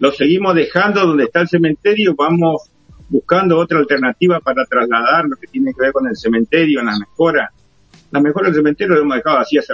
[0.00, 2.70] Lo seguimos dejando donde está el cementerio, vamos
[3.08, 7.50] buscando otra alternativa para trasladar lo que tiene que ver con el cementerio, las mejoras.
[8.10, 9.72] Las mejoras del cementerio lo hemos dejado así hace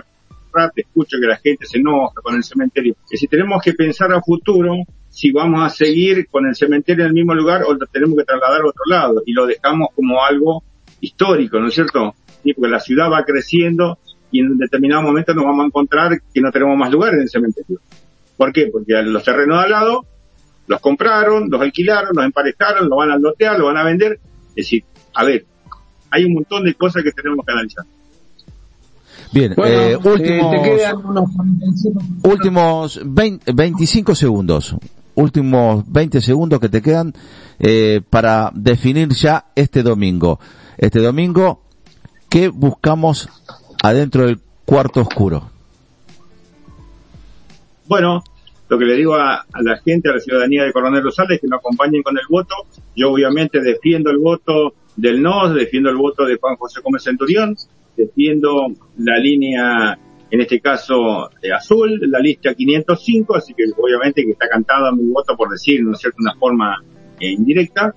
[0.75, 2.97] escucho que la gente se enoja con el cementerio.
[3.09, 4.75] Que si tenemos que pensar a futuro,
[5.09, 8.25] si vamos a seguir con el cementerio en el mismo lugar o lo tenemos que
[8.25, 10.63] trasladar a otro lado y lo dejamos como algo
[11.01, 12.15] histórico, ¿no es cierto?
[12.57, 13.99] porque la ciudad va creciendo
[14.31, 17.29] y en determinado momento nos vamos a encontrar que no tenemos más lugar en el
[17.29, 17.81] cementerio.
[18.37, 18.67] ¿Por qué?
[18.67, 20.05] Porque los terrenos de al lado
[20.67, 24.19] los compraron, los alquilaron, los emparejaron, los van a lotear, los van a vender.
[24.49, 25.47] Es decir, a ver,
[26.11, 27.85] hay un montón de cosas que tenemos que analizar.
[29.35, 30.55] Bien, eh, últimos,
[32.23, 34.77] últimos 20, 25 segundos
[35.15, 37.13] últimos 20 segundos que te quedan
[37.59, 40.41] eh, para definir ya este domingo.
[40.77, 41.63] Este domingo,
[42.29, 43.29] ¿qué buscamos
[43.83, 45.51] adentro del cuarto oscuro?
[47.87, 48.25] Bueno,
[48.69, 51.61] lo que le digo a, la gente, a la ciudadanía de Coronel Rosales, que nos
[51.61, 52.55] acompañen con el voto.
[52.97, 57.57] Yo obviamente defiendo el voto del no, defiendo el voto de Juan José Gómez Centurión,
[57.97, 58.69] defiendo
[58.99, 59.99] la línea
[60.31, 65.05] en este caso eh, azul, la lista 505, así que obviamente que está cantada mi
[65.13, 66.83] voto por decir, ¿no es cierto?, una forma
[67.21, 67.95] eh, indirecta,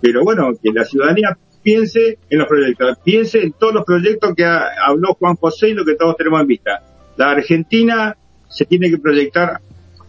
[0.00, 4.44] pero bueno, que la ciudadanía piense en los proyectos, piense en todos los proyectos que
[4.44, 6.82] habló Juan José y lo que todos tenemos en vista.
[7.16, 8.16] La Argentina
[8.48, 9.60] se tiene que proyectar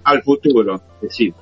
[0.03, 1.34] al futuro, es decir,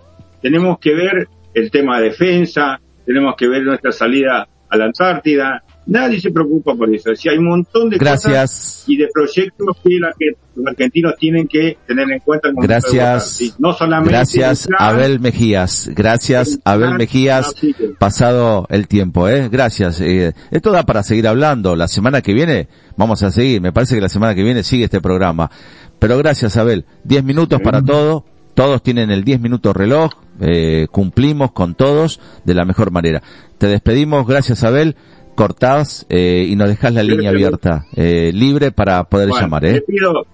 [0.41, 5.63] tenemos que ver el tema de defensa, tenemos que ver nuestra salida a la Antártida,
[5.89, 7.15] Nadie se preocupa por eso.
[7.15, 12.11] Si hay un montón de cosas y de proyectos que, los argentinos tienen que tener
[12.11, 12.49] en cuenta.
[12.53, 13.55] Gracias.
[13.57, 15.89] No solamente Gracias, Abel Mejías.
[15.95, 17.55] Gracias, Abel Mejías.
[17.97, 19.49] Pasado el tiempo, ¿eh?
[19.49, 19.99] Gracias.
[20.01, 21.75] Eh, esto da para seguir hablando.
[21.75, 23.59] La semana que viene vamos a seguir.
[23.59, 25.49] Me parece que la semana que viene sigue este programa.
[25.97, 26.85] Pero gracias, Abel.
[27.03, 28.25] Diez minutos para todo.
[28.53, 30.11] Todos tienen el diez minutos reloj.
[30.41, 33.23] Eh, cumplimos con todos de la mejor manera.
[33.57, 34.27] Te despedimos.
[34.27, 34.95] Gracias, Abel
[35.39, 39.63] cortás eh, y nos dejas la línea abierta, eh, libre para poder llamar.
[39.63, 39.81] ¿eh?
[39.87, 40.25] pido,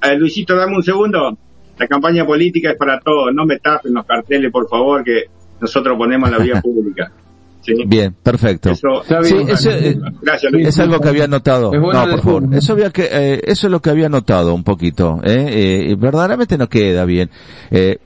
[0.00, 1.36] eh, Luisito, dame un segundo.
[1.76, 3.34] La campaña política es para todos.
[3.34, 5.24] No me tapen los carteles, por favor, que
[5.60, 7.10] nosotros ponemos la vía pública.
[7.84, 8.70] Bien, perfecto.
[8.70, 11.72] Eso, eh, Gracias, es algo que había notado.
[11.72, 12.54] no, por favor.
[12.54, 15.18] Eso, había que, eh, eso es lo que había notado un poquito.
[15.24, 15.88] ¿eh?
[15.90, 17.28] eh verdaderamente no queda bien.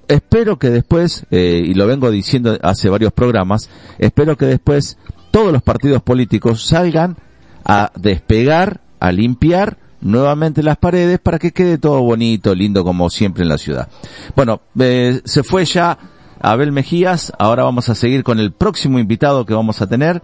[0.08, 3.68] espero que después, y lo vengo diciendo hace varios programas,
[3.98, 4.96] espero que después
[5.30, 7.16] todos los partidos políticos salgan
[7.64, 13.42] a despegar, a limpiar nuevamente las paredes para que quede todo bonito, lindo como siempre
[13.42, 13.88] en la ciudad.
[14.34, 15.98] Bueno, eh, se fue ya
[16.40, 20.22] Abel Mejías, ahora vamos a seguir con el próximo invitado que vamos a tener.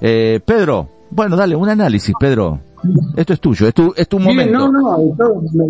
[0.00, 2.58] Eh, Pedro, Bueno, dale, un análisis, Pedro.
[3.16, 4.68] Esto es tuyo, es tu, es tu momento.
[4.68, 4.98] no, no,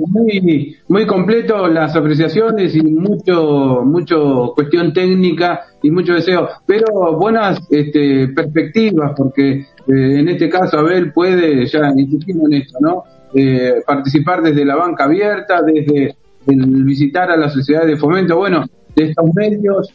[0.08, 7.60] muy, muy completo las apreciaciones y mucho, mucho cuestión técnica y mucho deseo, pero buenas
[7.70, 13.04] este, perspectivas, porque eh, en este caso Abel puede, ya insistimos en esto, ¿no?
[13.34, 16.16] Eh, participar desde la banca abierta, desde
[16.46, 18.64] el visitar a la sociedad de fomento, bueno,
[18.96, 19.92] de estos medios,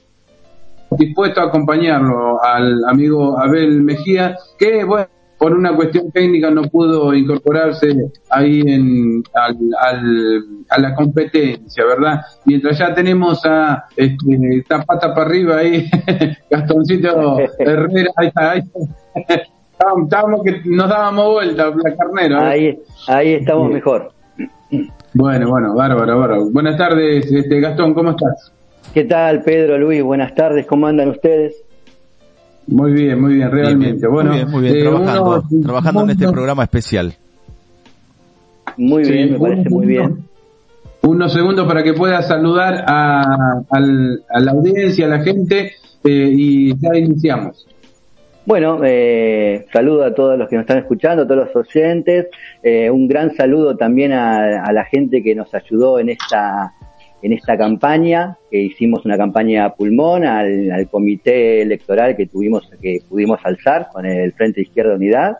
[0.91, 5.07] dispuesto a acompañarlo al amigo Abel Mejía, que bueno,
[5.39, 7.95] por una cuestión técnica no pudo incorporarse
[8.29, 9.55] ahí en, al,
[10.69, 12.21] a la competencia, ¿verdad?
[12.45, 15.89] Mientras ya tenemos a este, pata para arriba ahí,
[16.49, 18.61] Gastoncito Herrera, ahí está, ahí
[20.03, 22.49] Estábamos que nos dábamos vuelta, la carnera.
[22.49, 24.11] Ahí, ahí estamos mejor.
[25.13, 26.49] Bueno, bueno, bárbaro, bárbaro.
[26.51, 28.51] Buenas tardes, este, Gastón, ¿cómo estás?
[28.93, 30.03] ¿Qué tal, Pedro, Luis?
[30.03, 31.63] Buenas tardes, ¿cómo andan ustedes?
[32.71, 34.07] Muy bien, muy bien, realmente.
[34.07, 37.13] bueno, muy bien, eh, trabajando, trabajando en este programa especial.
[38.77, 40.23] Muy bien, me parece muy bien.
[41.01, 43.61] Unos segundos para que pueda saludar a,
[44.39, 45.73] la audiencia, a la gente,
[46.03, 47.65] eh, y ya iniciamos.
[48.45, 52.29] Bueno, eh, saludo a todos los que nos están escuchando, a todos los oyentes.
[52.63, 56.73] Eh, un gran saludo también a, la gente que nos ayudó en esta
[57.21, 63.39] en esta campaña, que hicimos una campaña pulmón, al, comité electoral que tuvimos, que pudimos
[63.43, 65.37] alzar con el Frente Izquierda Unidad,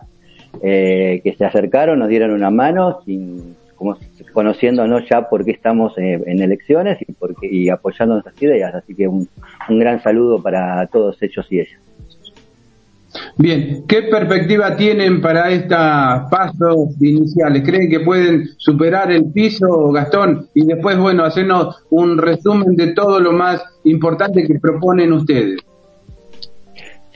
[0.62, 3.98] eh, que se acercaron, nos dieron una mano, sin, como
[4.34, 8.76] conociéndonos ya por qué estamos eh, en elecciones y, porque, y apoyando nuestras ideas.
[8.76, 9.28] Así que un,
[9.70, 11.80] un gran saludo para todos ellos y ellas.
[13.42, 17.64] Bien, ¿qué perspectiva tienen para estos pasos iniciales?
[17.66, 20.50] ¿Creen que pueden superar el piso, Gastón?
[20.54, 25.62] Y después, bueno, hacernos un resumen de todo lo más importante que proponen ustedes.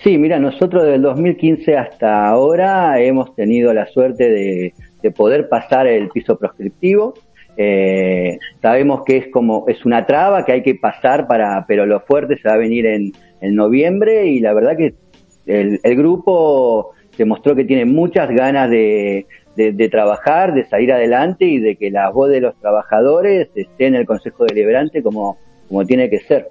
[0.02, 4.74] Sí, mira, nosotros del 2015 hasta ahora hemos tenido la suerte de,
[5.12, 7.16] poder pasar el piso proscriptivo.
[7.58, 12.00] Eh, sabemos que es como es una traba que hay que pasar para, pero lo
[12.00, 15.03] fuerte se va a venir en, en noviembre y la verdad que
[15.46, 19.26] el, el grupo demostró que tiene muchas ganas de,
[19.56, 23.96] de, trabajar, de salir adelante y de que la voz de los trabajadores esté en
[23.96, 25.38] el Consejo Deliberante como,
[25.68, 26.50] como tiene que ser.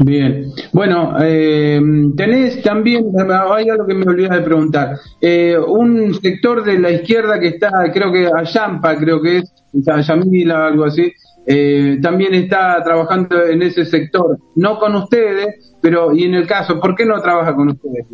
[0.00, 1.80] Bien, bueno, eh,
[2.16, 7.38] tenés también, hay algo que me olvidé de preguntar, eh, un sector de la izquierda
[7.38, 9.54] que está, creo que a Yampa, creo que es,
[9.86, 11.12] a Yamila, algo así,
[11.46, 16.80] eh, también está trabajando en ese sector, no con ustedes, pero y en el caso,
[16.80, 18.06] ¿por qué no trabaja con ustedes?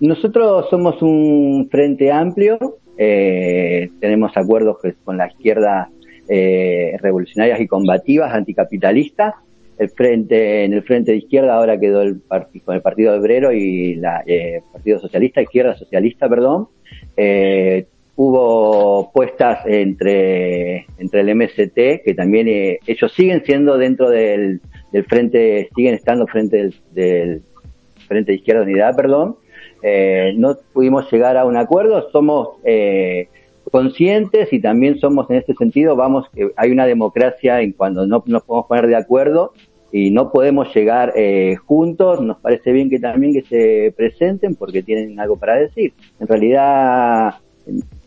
[0.00, 5.90] Nosotros somos un frente amplio, eh, tenemos acuerdos con la izquierda
[6.28, 9.34] eh, revolucionarias y combativas, anticapitalistas.
[9.78, 12.22] El frente, en el frente de izquierda ahora quedó el
[12.64, 16.68] con el Partido Obrero y la eh, Partido Socialista, Izquierda Socialista, perdón.
[17.16, 17.86] Eh,
[18.16, 24.60] hubo puestas entre, entre el MST, que también eh, ellos siguen siendo dentro del,
[24.90, 27.42] del frente, siguen estando frente del, del
[28.08, 29.36] frente de izquierda unidad, perdón.
[29.82, 33.28] Eh, no pudimos llegar a un acuerdo, somos eh,
[33.70, 38.24] conscientes y también somos en este sentido, vamos, que hay una democracia en cuando no
[38.26, 39.52] nos podemos poner de acuerdo
[39.92, 44.82] y no podemos llegar eh, juntos, nos parece bien que también que se presenten porque
[44.82, 45.92] tienen algo para decir.
[46.18, 47.34] En realidad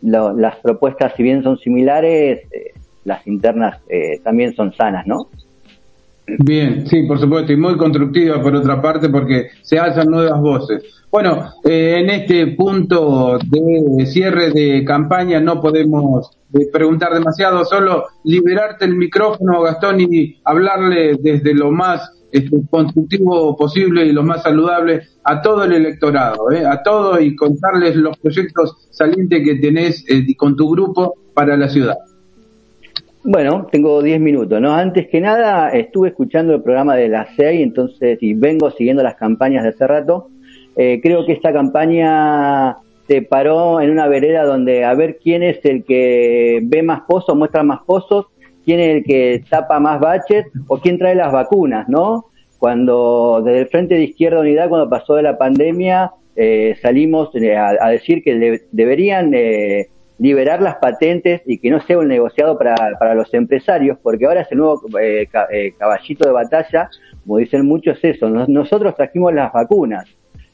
[0.02, 2.72] las propuestas, si bien son similares, eh,
[3.04, 5.28] las internas eh, también son sanas, ¿no?
[6.38, 10.82] Bien, sí, por supuesto, y muy constructiva por otra parte porque se alzan nuevas voces.
[11.10, 16.30] Bueno, eh, en este punto de cierre de campaña no podemos
[16.72, 22.19] preguntar demasiado, solo liberarte el micrófono, Gastón, y hablarle desde lo más
[22.70, 26.64] constructivo posible y lo más saludable a todo el electorado, ¿eh?
[26.64, 31.68] a todo y contarles los proyectos salientes que tenés eh, con tu grupo para la
[31.68, 31.96] ciudad.
[33.22, 34.74] Bueno, tengo 10 minutos, ¿no?
[34.74, 39.16] Antes que nada, estuve escuchando el programa de la CEI, entonces, y vengo siguiendo las
[39.16, 40.28] campañas de hace rato.
[40.74, 45.62] Eh, creo que esta campaña se paró en una vereda donde a ver quién es
[45.64, 48.26] el que ve más pozos, muestra más pozos,
[48.64, 52.26] quién es el que tapa más baches o quién trae las vacunas, ¿no?
[52.58, 57.56] Cuando desde el Frente de Izquierda Unidad, cuando pasó de la pandemia, eh, salimos eh,
[57.56, 59.88] a, decir que deberían eh,
[60.18, 64.42] liberar las patentes y que no sea un negociado para, para los empresarios, porque ahora
[64.42, 64.82] es el nuevo
[65.78, 66.90] caballito de batalla,
[67.22, 68.28] como dicen muchos, es eso.
[68.28, 70.06] nosotros trajimos las vacunas.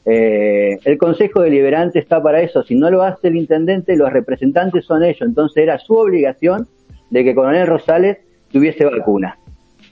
[0.05, 2.63] el Consejo Deliberante está para eso.
[2.63, 5.21] Si no lo hace el intendente, los representantes son ellos.
[5.21, 6.67] Entonces era su obligación
[7.09, 8.17] de que Coronel Rosales
[8.51, 9.37] tuviese vacuna.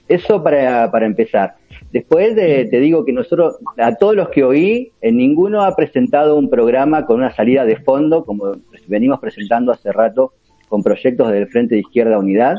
[0.08, 1.56] Eso para, para empezar.
[1.92, 6.36] Después de, te digo que nosotros, a todos los que oí, en ninguno ha presentado
[6.36, 8.52] un programa con una salida de fondo, como
[8.86, 10.32] venimos presentando hace rato
[10.68, 12.56] con proyectos del Frente de Izquierda Unidad,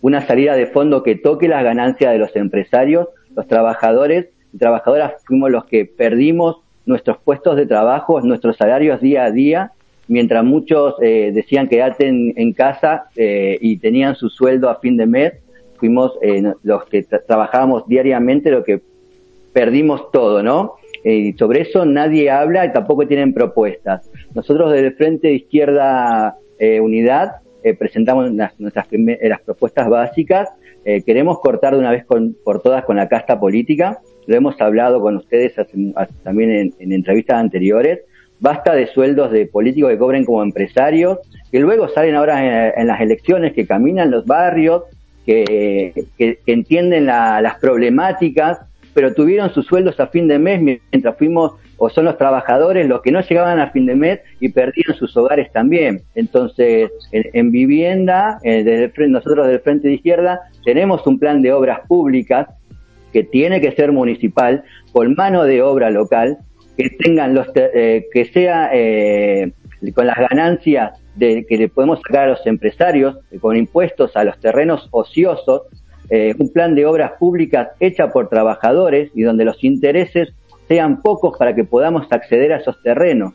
[0.00, 5.14] una salida de fondo que toque las ganancias de los empresarios, los trabajadores y trabajadoras
[5.24, 9.72] fuimos los que perdimos nuestros puestos de trabajo, nuestros salarios día a día,
[10.08, 14.96] mientras muchos eh, decían quédate en, en casa eh, y tenían su sueldo a fin
[14.96, 15.32] de mes,
[15.76, 18.80] fuimos eh, los que trabajábamos diariamente, lo que
[19.52, 20.74] perdimos todo, ¿no?
[21.04, 24.10] y sobre eso nadie habla y tampoco tienen propuestas.
[24.34, 26.36] Nosotros desde el Frente de Izquierda
[26.82, 27.36] Unidad
[27.78, 28.88] presentamos nuestras
[29.22, 30.48] las propuestas básicas.
[30.84, 34.00] queremos cortar de una vez por todas con la casta política.
[34.26, 35.54] Lo hemos hablado con ustedes
[36.24, 38.00] también en, en entrevistas anteriores
[38.40, 41.18] Basta de sueldos de políticos que cobren como empresarios,
[41.50, 44.82] que luego salen ahora en, las elecciones, que caminan los barrios,
[45.24, 45.92] que,
[46.46, 48.60] entienden las problemáticas,
[48.94, 53.02] pero tuvieron sus sueldos a fin de mes mientras fuimos, o son los trabajadores los
[53.02, 56.00] que no llegaban a fin de mes y perdieron sus hogares también.
[56.14, 61.80] Entonces, en, vivienda, eh, desde nosotros del Frente de Izquierda, tenemos un plan de obras
[61.86, 62.48] públicas
[63.12, 66.38] que tiene que ser municipal, con mano de obra local,
[66.76, 69.52] que tengan los eh, que sea eh,
[69.94, 74.24] con las ganancias de, que le podemos sacar a los empresarios eh, con impuestos a
[74.24, 75.62] los terrenos ociosos
[76.08, 80.28] un plan de obras públicas hecha por trabajadores y donde los intereses
[80.68, 83.32] sean pocos para que podamos acceder a esos terrenos.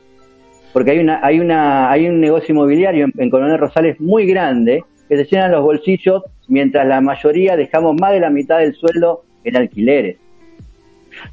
[0.72, 4.86] Porque hay una hay una hay un negocio inmobiliario en, en Coronel Rosales muy grande
[5.10, 9.26] que se llenan los bolsillos mientras la mayoría dejamos más de la mitad del sueldo
[9.44, 10.21] en alquileres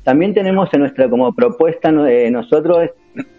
[0.03, 2.91] también tenemos en nuestra como propuesta eh, nosotros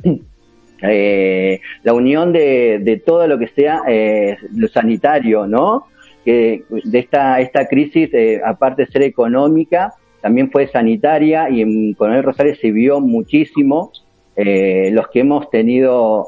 [0.82, 5.88] eh, la unión de, todo lo que sea eh, lo sanitario, ¿no?
[6.26, 8.10] Que de esta, esta crisis,
[8.46, 13.92] aparte de ser económica, también fue sanitaria y en Coronel Rosales se vio muchísimo.
[14.36, 16.28] los que hemos tenido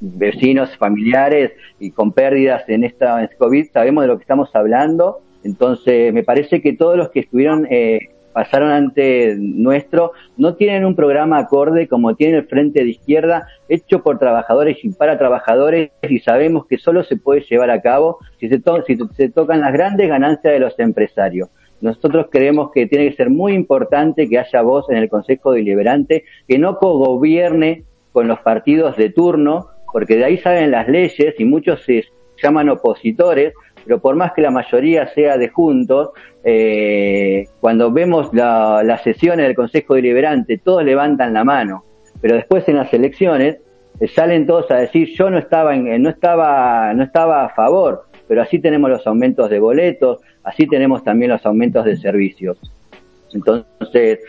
[0.00, 5.20] vecinos, familiares y con pérdidas en esta COVID, sabemos de lo que estamos hablando.
[5.44, 7.66] Entonces, me parece que todos los que estuvieron
[8.32, 14.02] pasaron ante nuestro, no tienen un programa acorde como tiene el Frente de Izquierda, hecho
[14.02, 18.48] por trabajadores y para trabajadores, y sabemos que solo se puede llevar a cabo si
[18.48, 21.48] se, tocan las grandes ganancias de los empresarios.
[21.80, 26.24] Nosotros creemos que tiene que ser muy importante que haya voz en el Consejo Deliberante,
[26.46, 31.44] que no cogobierne con los partidos de turno, porque de ahí salen las leyes y
[31.44, 32.04] muchos se
[32.40, 33.52] llaman opositores,
[33.84, 36.10] pero por más que la mayoría sea de juntos,
[36.44, 41.84] eh, cuando vemos la, las sesiones del Consejo Deliberante, todos levantan la mano,
[42.20, 43.58] pero después en las elecciones
[44.00, 48.04] eh, salen todos a decir yo no estaba, en, no estaba, no estaba a favor,
[48.28, 52.58] pero así tenemos los aumentos de boletos, así tenemos también los aumentos de servicios.
[53.32, 54.20] Entonces,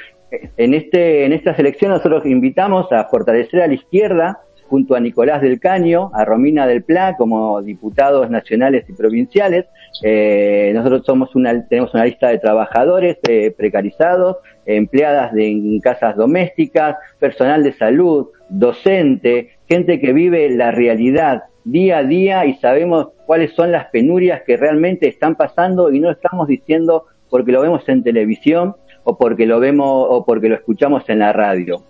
[0.57, 4.39] en este, en estas elecciones nosotros invitamos a fortalecer a la izquierda
[4.74, 9.68] junto a Nicolás del Caño, a Romina del Pla como diputados nacionales y provinciales.
[10.02, 16.16] Eh, nosotros somos una, tenemos una lista de trabajadores eh, precarizados, empleadas de, en casas
[16.16, 23.10] domésticas, personal de salud, docente, gente que vive la realidad día a día y sabemos
[23.28, 27.88] cuáles son las penurias que realmente están pasando y no estamos diciendo porque lo vemos
[27.90, 31.84] en televisión o porque lo vemos o porque lo escuchamos en la radio.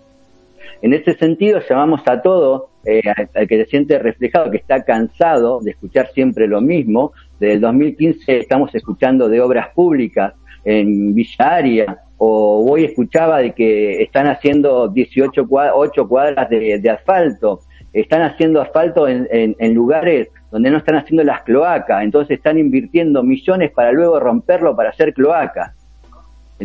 [0.84, 3.00] En ese sentido llamamos a todo eh,
[3.34, 7.14] al que se siente reflejado, que está cansado de escuchar siempre lo mismo.
[7.40, 13.52] Desde el 2015 estamos escuchando de obras públicas en Villa Aria, o hoy escuchaba de
[13.52, 17.60] que están haciendo 18 cuadras, 8 cuadras de, asfalto,
[17.94, 23.22] están haciendo asfalto en, en, lugares donde no están haciendo las cloacas, entonces están invirtiendo
[23.22, 25.83] millones para luego romperlo para hacer cloacas.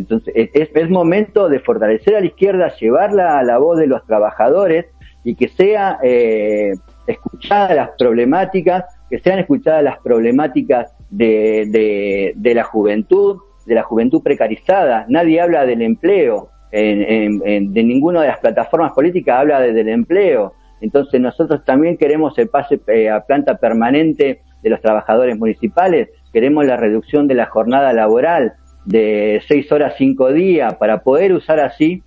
[0.00, 4.86] Entonces es, momento de fortalecer a la izquierda, llevarla a la voz de los trabajadores
[5.24, 6.72] y que sea eh,
[7.06, 14.22] escuchada las problemáticas, que sean escuchadas las problemáticas de, de, la juventud, de la juventud
[14.22, 15.04] precarizada.
[15.08, 20.54] Nadie habla del empleo, en, de ninguna de las plataformas políticas habla del empleo.
[20.80, 26.64] Entonces nosotros también queremos el pase eh, a planta permanente de los trabajadores municipales, queremos
[26.64, 28.54] la reducción de la jornada laboral
[28.84, 32.02] de seis horas cinco días para poder usar así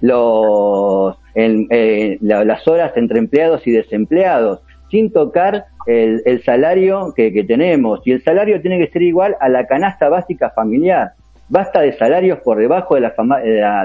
[0.00, 8.00] los eh, las horas entre empleados y desempleados, sin tocar el, salario que, tenemos.
[8.06, 11.12] Y el salario tiene que ser igual a la canasta básica familiar.
[11.48, 13.14] Basta de salarios por debajo de la,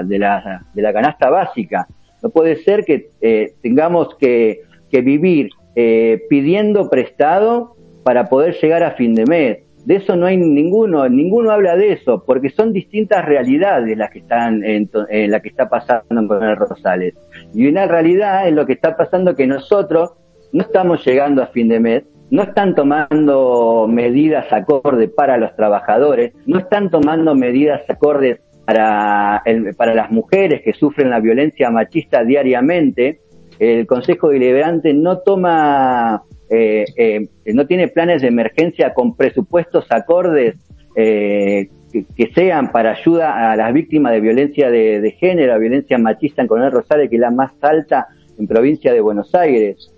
[0.02, 1.86] de la, de la, canasta básica.
[2.22, 8.92] No puede ser que eh, tengamos que, vivir eh, pidiendo prestado para poder llegar a
[8.92, 9.58] fin de mes.
[9.84, 14.20] De eso no hay ninguno, ninguno habla de eso, porque son distintas realidades las que
[14.20, 17.14] están en, en la que está pasando en Coronel Rosales.
[17.52, 20.12] Y una realidad es lo que está pasando que nosotros
[20.52, 26.32] no estamos llegando a fin de mes, no están tomando medidas acordes para los trabajadores,
[26.46, 29.42] no están tomando medidas acordes para,
[29.76, 33.20] para las mujeres que sufren la violencia machista diariamente.
[33.58, 40.56] El Consejo Deliberante no toma, eh, eh, no tiene planes de emergencia con presupuestos acordes
[40.96, 41.68] eh,
[42.16, 46.48] que, sean para ayuda a las víctimas de violencia de, de género, violencia machista en
[46.48, 48.08] Coronel Rosales, que es la más alta
[48.38, 49.92] en provincia de Buenos Aires.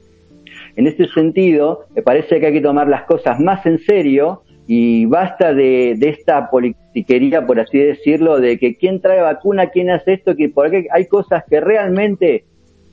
[0.76, 5.04] En ese sentido, me parece que hay que tomar las cosas más en serio y
[5.06, 10.34] basta de, esta politiquería, por así decirlo, de que quién trae vacuna, quién hace esto,
[10.36, 12.44] que porque hay cosas que realmente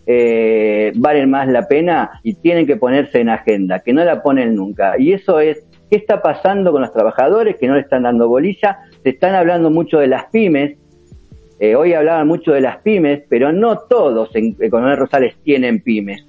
[0.06, 4.56] eh, valen más la pena y tienen que ponerse en agenda, que no la ponen
[4.56, 4.96] nunca.
[4.98, 8.80] Y eso es, ¿qué está pasando con los trabajadores que no le están dando bolilla?
[9.04, 10.78] Se están hablando mucho de las pymes,
[11.60, 16.26] eh, hoy hablaban mucho de las pymes, pero no todos en Economía Rosales tienen pymes.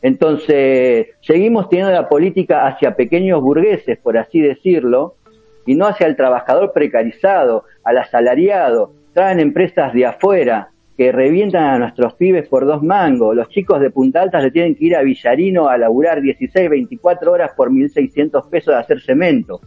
[0.00, 5.16] Entonces, seguimos teniendo la política hacia pequeños burgueses, por así decirlo,
[5.66, 8.92] y no hacia el trabajador precarizado, al asalariado.
[9.12, 13.36] Traen empresas de afuera que revientan a nuestros pibes por dos mangos.
[13.36, 17.30] Los chicos de Punta Alta se tienen que ir a Villarino a laburar 16, 24
[17.30, 19.60] horas por 1.600 pesos de hacer cemento.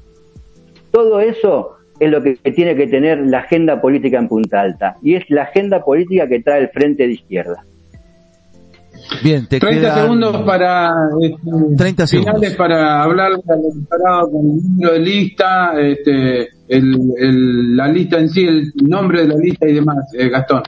[0.92, 4.98] Todo eso es lo que tiene que tener la agenda política en Punta Alta.
[5.02, 7.64] Y es la agenda política que trae el Frente de Izquierda.
[9.24, 10.92] Bien, te 30 segundos para
[11.78, 18.30] 30 este, finales para hablar con el número de lista, este, el, la lista en
[18.30, 20.64] sí, el nombre de la lista y demás, eh, Gastón.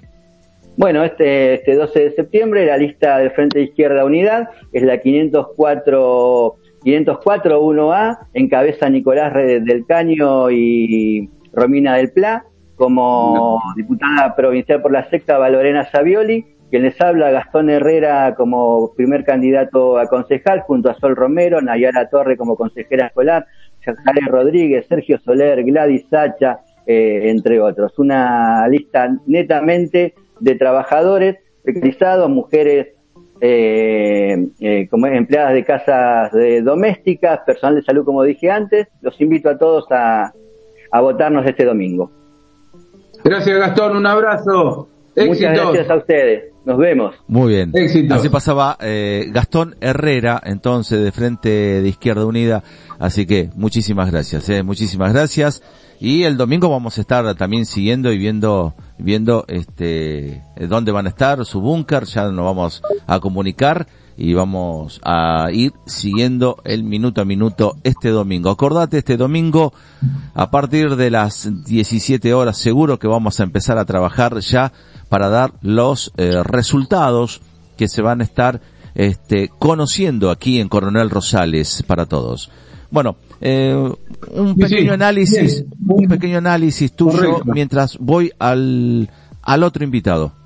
[0.75, 6.55] Bueno, este, este 12 de septiembre la lista del Frente Izquierda Unidad es la 504
[6.83, 12.45] 504 1A, encabeza Nicolás del Caño y Romina del Pla,
[12.75, 19.23] como diputada provincial por la secta Valorena Savioli, quien les habla, Gastón Herrera como primer
[19.23, 23.45] candidato a concejal, junto a Sol Romero, Nayara Torre como consejera escolar,
[23.81, 27.97] Jacare Rodríguez, Sergio Soler, Gladys Sacha, eh, entre otros.
[27.99, 32.89] Una lista netamente de trabajadores precarizados, mujeres
[33.39, 36.31] eh, eh, como empleadas de casas
[36.63, 38.87] domésticas, personal de salud, como dije antes.
[39.01, 40.33] Los invito a todos a,
[40.91, 42.11] a votarnos este domingo.
[43.23, 43.97] Gracias, Gastón.
[43.97, 44.89] Un abrazo.
[45.15, 46.43] Muchas gracias a ustedes.
[46.65, 47.15] Nos vemos.
[47.27, 47.73] Muy bien.
[48.11, 51.49] Así pasaba eh, Gastón Herrera, entonces, de Frente
[51.81, 52.63] de Izquierda Unida.
[52.99, 55.61] Así que muchísimas gracias, eh, muchísimas gracias.
[55.99, 61.09] Y el domingo vamos a estar también siguiendo y viendo, viendo este, dónde van a
[61.09, 63.87] estar, su búnker, ya nos vamos a comunicar
[64.17, 68.49] y vamos a ir siguiendo el minuto a minuto este domingo.
[68.49, 69.73] Acordate, este domingo,
[70.33, 74.71] a partir de las 17 horas, seguro que vamos a empezar a trabajar ya
[75.09, 77.41] para dar los eh, resultados
[77.77, 78.61] que se van a estar
[78.95, 82.51] este, conociendo aquí en Coronel Rosales para todos.
[82.91, 83.75] Bueno, eh,
[84.31, 89.09] un pequeño análisis, un pequeño análisis tuyo mientras voy al,
[89.41, 90.42] al otro invitado.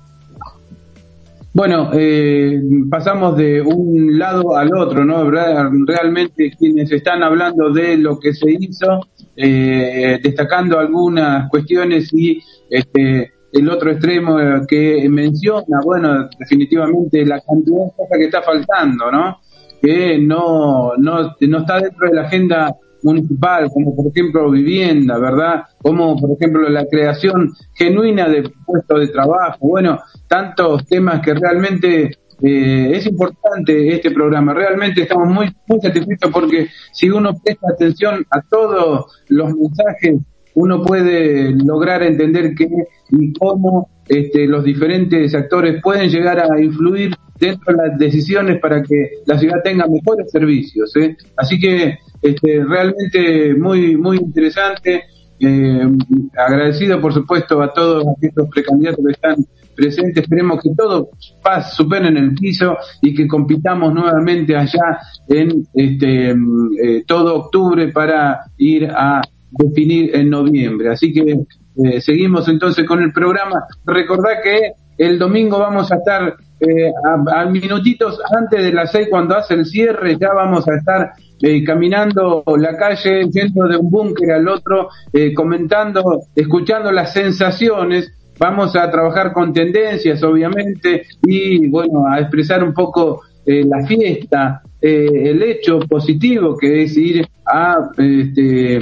[1.54, 2.60] Bueno, eh,
[2.90, 5.30] pasamos de un lado al otro, ¿no?
[5.30, 9.00] Realmente quienes están hablando de lo que se hizo,
[9.34, 12.38] eh, destacando algunas cuestiones y
[12.68, 14.36] este, el otro extremo
[14.68, 19.38] que menciona, bueno, definitivamente la cantidad de cosas que está faltando, ¿no?
[19.80, 25.64] Que no, no, no está dentro de la agenda municipal, como por ejemplo vivienda, ¿verdad?
[25.82, 32.10] Como por ejemplo la creación genuina de puestos de trabajo, bueno, tantos temas que realmente
[32.42, 34.54] eh, es importante este programa.
[34.54, 40.20] Realmente estamos muy, muy satisfechos porque si uno presta atención a todos los mensajes,
[40.54, 42.68] uno puede lograr entender qué
[43.10, 48.82] y cómo este, los diferentes actores pueden llegar a influir dentro de las decisiones para
[48.82, 50.94] que la ciudad tenga mejores servicios.
[50.96, 51.16] ¿eh?
[51.36, 55.04] Así que este, realmente muy, muy interesante.
[55.40, 55.88] Eh,
[56.36, 59.36] agradecido, por supuesto, a todos estos precandidatos que están
[59.78, 60.24] presentes.
[60.24, 61.10] Esperemos que todo
[61.42, 64.98] paz superen el piso y que compitamos nuevamente allá
[65.28, 70.90] en este eh, todo octubre para ir a definir en noviembre.
[70.90, 71.38] Así que
[71.84, 73.64] eh, seguimos entonces con el programa.
[73.84, 79.36] Recordad que el domingo vamos a estar eh, a, minutitos antes de las seis cuando
[79.36, 84.32] hace el cierre, ya vamos a estar eh, caminando la calle, yendo de un búnker
[84.32, 88.12] al otro, eh, comentando, escuchando las sensaciones.
[88.40, 95.42] Vamos a trabajar con tendencias, obviamente, y bueno, a expresar un poco la fiesta el
[95.42, 98.78] hecho positivo que es ir a este,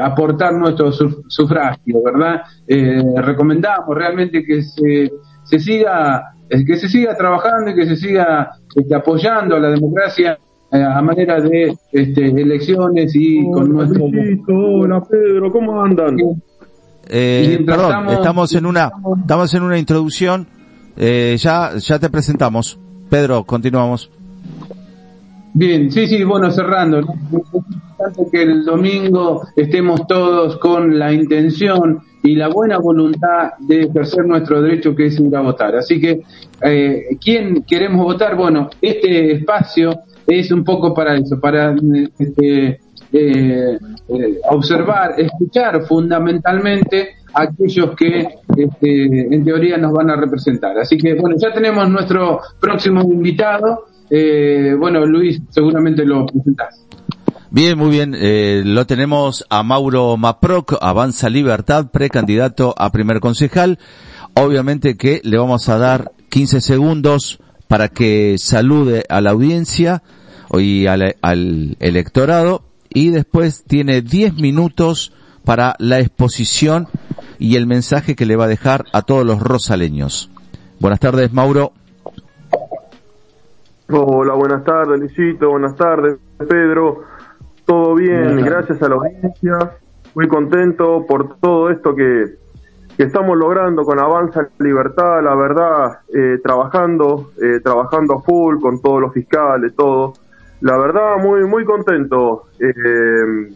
[0.00, 2.42] aportar nuestro sufragio, ¿verdad?
[3.16, 5.10] recomendamos realmente que se,
[5.42, 10.38] se siga que se siga trabajando y que se siga este, apoyando a la democracia
[10.70, 14.06] eh, a manera de este, elecciones y con nuestro...
[14.48, 16.16] Hola Pedro, ¿cómo andan?
[17.08, 18.90] Eh, perdón, estamos, en una
[19.20, 20.46] estamos en una introducción.
[20.96, 22.78] Eh, ya ya te presentamos.
[23.08, 24.10] Pedro, continuamos.
[25.54, 27.00] Bien, sí, sí, bueno, cerrando.
[27.00, 27.14] ¿no?
[28.30, 34.60] que el domingo estemos todos con la intención y la buena voluntad de ejercer nuestro
[34.60, 35.76] derecho que es ir a votar.
[35.76, 36.22] Así que,
[36.62, 38.36] eh, ¿quién queremos votar?
[38.36, 41.74] Bueno, este espacio es un poco para eso, para
[42.18, 42.80] este,
[43.12, 43.78] eh,
[44.08, 48.26] eh, observar, escuchar fundamentalmente a aquellos que
[48.56, 50.76] este, en teoría nos van a representar.
[50.78, 53.86] Así que, bueno, ya tenemos nuestro próximo invitado.
[54.10, 56.85] Eh, bueno, Luis, seguramente lo presentás.
[57.50, 58.14] Bien, muy bien.
[58.18, 63.78] Eh, lo tenemos a Mauro Maproc, Avanza Libertad, precandidato a primer concejal.
[64.34, 70.02] Obviamente que le vamos a dar 15 segundos para que salude a la audiencia
[70.58, 71.14] y al,
[71.80, 75.12] electorado y después tiene 10 minutos
[75.44, 76.88] para la exposición
[77.38, 80.30] y el mensaje que le va a dejar a todos los rosaleños.
[80.80, 81.72] Buenas tardes, Mauro.
[83.88, 85.50] Hola, buenas tardes, Luisito.
[85.50, 87.15] Buenas tardes, Pedro.
[87.66, 89.72] Todo bien, gracias a la audiencia.
[90.14, 92.36] Muy contento por todo esto que,
[92.96, 98.80] que estamos logrando con Avanza Libertad, la verdad, eh, trabajando, eh, trabajando a full con
[98.80, 100.14] todos los fiscales, todo.
[100.60, 102.44] La verdad, muy, muy contento.
[102.60, 103.52] Eh,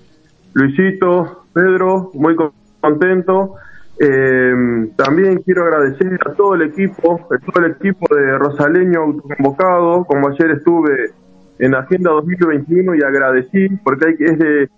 [0.52, 2.36] Luisito, Pedro, muy
[2.80, 3.54] contento.
[4.00, 10.04] Eh, también quiero agradecer a todo el equipo, a todo el equipo de Rosaleño autoconvocado,
[10.04, 11.12] como ayer estuve
[11.60, 14.68] en Agenda 2021 y agradecí, porque hay, es de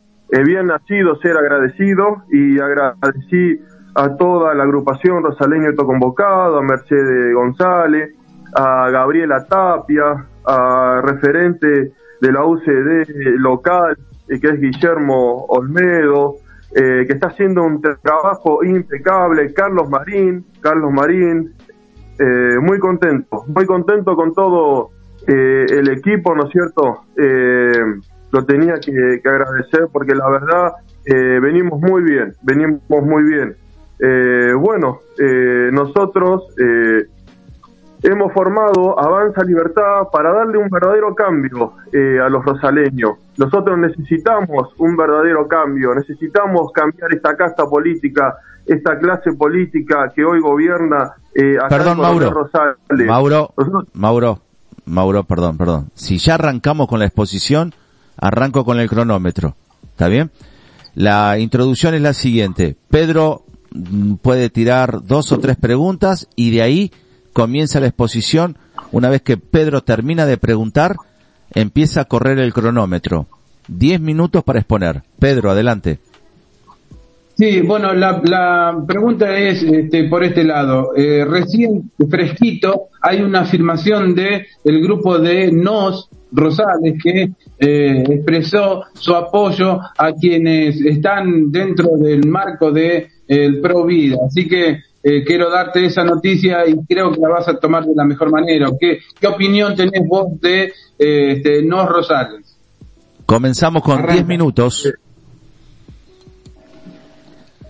[0.45, 3.61] bien nacido ser agradecido y agradecí
[3.95, 8.15] a toda la agrupación Rosaleño autoconvocado, a Mercedes González,
[8.55, 13.97] a Gabriela Tapia, a referente de la UCD local,
[14.29, 16.37] eh, que es Guillermo Olmedo,
[16.75, 21.53] eh, que está haciendo un trabajo impecable, Carlos Marín, Carlos Marín,
[22.19, 24.91] eh, muy contento, muy contento con todo
[25.27, 27.05] eh, el equipo, ¿no es cierto?
[27.17, 27.73] Eh,
[28.31, 30.73] lo tenía que, agradecer porque la verdad
[31.05, 33.57] eh, venimos muy bien, venimos muy bien.
[34.59, 35.01] bueno,
[35.71, 36.43] nosotros
[38.03, 43.13] hemos formado Avanza Libertad para darle un verdadero cambio a los rosaleños.
[43.37, 48.35] Nosotros necesitamos un verdadero cambio, necesitamos cambiar esta casta política,
[48.67, 51.15] esta clase política que hoy gobierna
[51.61, 52.49] acá Perdón, Mauro.
[53.07, 53.55] Mauro,
[53.95, 54.39] Mauro,
[54.85, 55.91] Mauro, perdón, perdón.
[55.95, 57.75] Si ya arrancamos con la exposición,
[58.17, 59.57] arranco con el cronómetro.
[59.85, 60.31] ¿Está bien?
[60.95, 62.77] La introducción es la siguiente.
[62.89, 66.93] Pedro mm, puede tirar dos o tres preguntas y de ahí
[67.33, 68.59] comienza la exposición.
[68.91, 70.97] Una vez que Pedro termina de preguntar,
[71.55, 73.27] empieza a correr el cronómetro.
[73.69, 75.03] Diez minutos para exponer.
[75.19, 76.01] Pedro, adelante.
[77.35, 80.95] Sí, bueno, la, pregunta es este, por este lado.
[80.97, 88.85] Eh, recién fresquito hay una afirmación de el grupo de Nos Rosales que eh, expresó
[88.95, 94.17] su apoyo a quienes están dentro del marco de el Pro Vida.
[94.27, 97.95] Así que eh, quiero darte esa noticia y creo que la vas a tomar de
[97.95, 98.69] la mejor manera.
[98.79, 102.59] ¿Qué, qué opinión tenés vos de este, Nos Rosales?
[103.27, 104.93] Comenzamos con 10 minutos.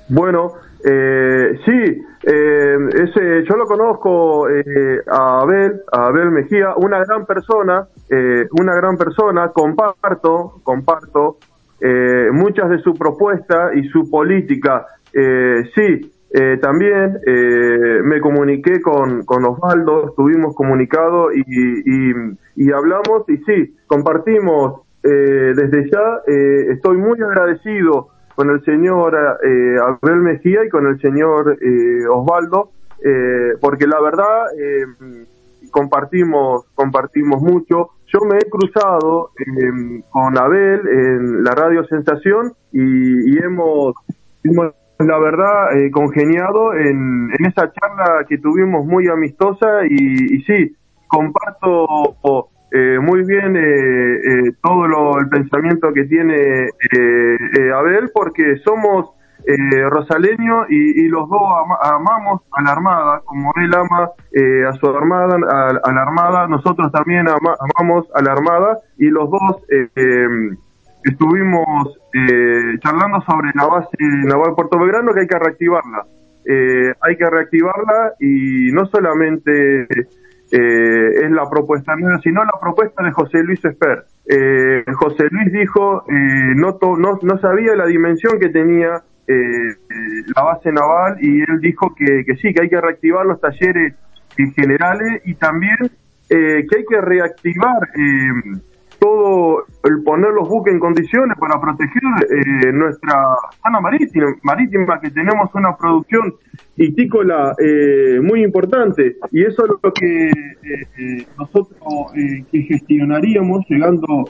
[0.08, 0.52] Bueno,
[0.84, 7.24] eh, sí, eh, ese, yo lo conozco eh, a Abel, a Abel Mejía, una gran
[7.24, 11.38] persona, eh, una gran persona, comparto, comparto
[11.80, 14.86] eh, muchas de su propuesta y su política.
[15.12, 16.12] Eh, sí,
[16.62, 17.18] también
[18.04, 22.14] me comuniqué con, con Osvaldo, estuvimos comunicados y, y,
[22.56, 26.22] y, hablamos y sí, compartimos desde ya,
[26.72, 29.14] estoy muy agradecido con el señor
[29.44, 32.70] eh, Abel Mejía y con el señor eh, Osvaldo,
[33.04, 35.26] eh, porque la verdad eh,
[35.70, 37.90] compartimos, compartimos mucho.
[38.06, 43.94] Yo me he cruzado eh, con Abel en la radio Sensación y, y hemos,
[44.44, 50.42] hemos, la verdad, eh, congeniado en, en, esa charla que tuvimos muy amistosa y, y
[50.42, 50.76] sí,
[51.08, 58.10] comparto eh, muy bien eh, eh, todo lo, el pensamiento que tiene eh, eh, Abel,
[58.14, 59.10] porque somos
[59.44, 61.42] eh, rosaleño y, los dos
[61.82, 66.90] amamos a la Armada, como él ama eh, a su Armada, a, la Armada, nosotros
[66.92, 70.56] también amamos a la Armada y los dos eh, em,
[71.04, 71.98] estuvimos
[72.82, 76.06] charlando sobre la base naval Puerto Belgrano que hay que reactivarla.
[77.00, 79.88] hay que reactivarla y no solamente
[80.52, 84.04] es la propuesta mía, sino la propuesta de José Luis Esper.
[84.94, 89.76] José Luis dijo, no, no, no sabía la dimensión que tenía eh,
[90.34, 93.94] la base naval y él dijo que, que, sí, que hay que reactivar los talleres
[94.54, 95.76] generales y también
[96.28, 98.60] eh, que hay que reactivar eh,
[99.02, 105.10] todo el poner los buques en condiciones para proteger eh, nuestra zona marítima, marítima, que
[105.10, 106.34] tenemos una producción
[106.76, 107.54] hitícola
[108.22, 110.30] muy importante y eso es lo que
[111.36, 111.76] nosotros
[112.50, 114.24] que gestionaríamos llegando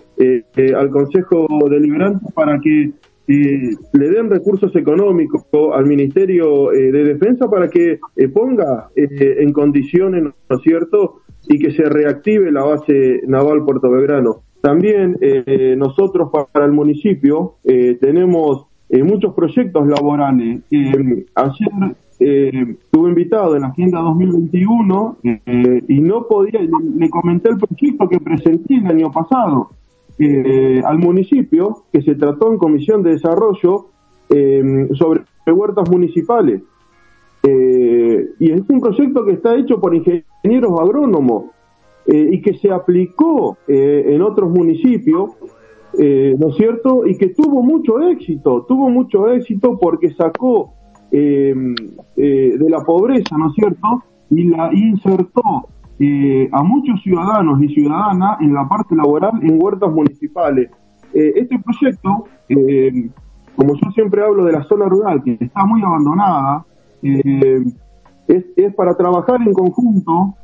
[0.76, 2.92] al Consejo Deliberante para que
[3.26, 5.44] le den recursos económicos
[5.74, 11.20] al Ministerio eh, de Defensa para que eh, ponga eh, en condiciones, ¿no es cierto?,
[11.48, 14.42] y que se reactive la base naval Puerto Belgrano.
[14.62, 15.18] También
[15.76, 17.56] nosotros para el municipio
[18.00, 20.60] tenemos muchos proyectos laborales.
[21.34, 25.16] ayer estuve invitado en la Agenda 2021
[25.88, 29.70] y no podía, le comenté el proyecto que presenté el año pasado
[30.18, 33.86] eh, al municipio que se trató en Comisión de Desarrollo
[34.28, 36.62] eh, sobre huertas municipales.
[37.42, 41.46] Eh, y es un proyecto que está hecho por ingenieros agrónomos
[42.06, 45.30] y que se aplicó en otros municipios,
[45.96, 47.06] ¿no es cierto?
[47.06, 50.74] Y que tuvo mucho éxito, tuvo mucho éxito porque sacó
[51.10, 54.02] de la pobreza, ¿no es cierto?
[54.30, 55.68] Y la insertó
[56.04, 60.68] eh, a muchos ciudadanos y ciudadanas en la parte laboral en huertas municipales.
[61.14, 63.08] Eh, este proyecto, eh,
[63.54, 66.64] como yo siempre hablo de la zona rural, que está muy abandonada,
[67.02, 70.34] es, es, para trabajar en conjunto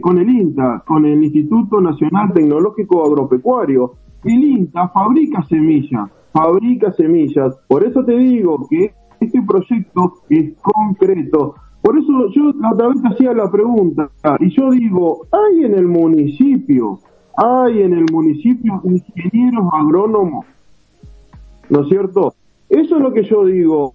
[0.00, 3.94] con el INTA, con el Instituto Nacional Tecnológico Agropecuario.
[4.24, 7.56] El INTA fabrica semillas, fabrica semillas.
[7.68, 11.54] Por eso te digo que este proyecto es concreto.
[11.82, 14.10] Por eso yo la otra vez hacía la pregunta,
[14.40, 16.98] y yo digo, ¿hay en el municipio,
[17.36, 20.46] hay en el municipio ingenieros agrónomos?
[21.70, 22.34] ¿No es cierto?
[22.68, 23.94] Eso es lo que yo digo.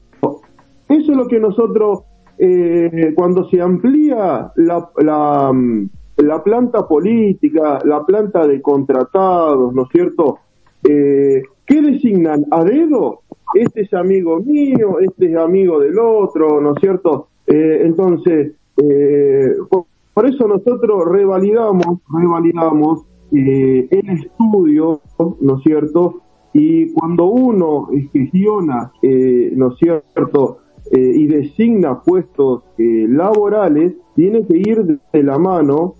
[0.87, 2.03] Eso es lo que nosotros,
[2.43, 9.83] eh, cuando se amplía la, la, mm, la, planta política, la planta de contratados, ¿no
[9.83, 10.39] es cierto?
[10.83, 12.45] Eh, ¿Qué designan?
[12.49, 13.19] ¿A dedo?
[13.53, 17.27] Este es amigo mío, este es amigo del otro, ¿no es cierto?
[17.45, 24.99] Eh, entonces, eh, por, eso nosotros revalidamos, revalidamos el estudio,
[25.39, 26.21] ¿no es cierto?
[26.53, 30.60] Y cuando uno gestiona, ¿no es cierto?
[30.91, 35.95] Y designa puestos laborales, tiene que ir de la mano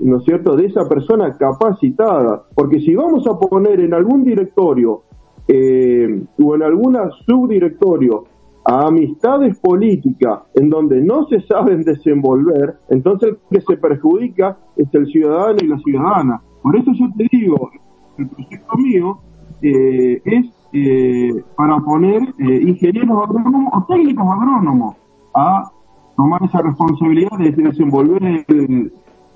[0.00, 2.44] ¿no es cierto?, de esa persona capacitada.
[2.54, 5.02] Porque si vamos a poner en algún directorio
[5.48, 8.24] o en alguna subdirectorio
[8.64, 14.88] a amistades políticas en donde no se saben desenvolver, entonces el que se perjudica es
[14.92, 16.42] el ciudadano y la ciudadana.
[16.62, 17.70] Por eso yo te digo,
[18.18, 19.18] el proyecto mío
[19.62, 24.96] eh, es eh, para poner eh, ingenieros agrónomos o técnicos agrónomos
[25.34, 25.70] a
[26.16, 28.92] tomar esa responsabilidad de desenvolver el,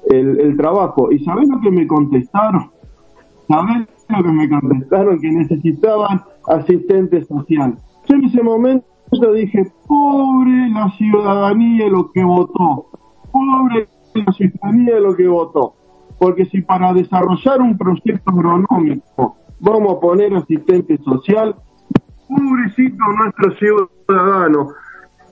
[0.09, 1.13] el, trabajo.
[1.13, 2.71] ¿Y sabes lo que me contestaron?
[3.49, 5.21] ¿Sabes lo que me contestaron?
[5.21, 7.77] Que necesitaban asistente social.
[8.09, 8.87] Yo en ese momento
[9.35, 12.87] dije, pobre la ciudadanía lo que votó,
[13.31, 15.75] pobre la ciudadanía lo que votó,
[16.19, 21.55] porque si para desarrollar un proyecto agronómico vamos a poner asistente social,
[22.28, 24.69] pobrecito nuestro ciudadano.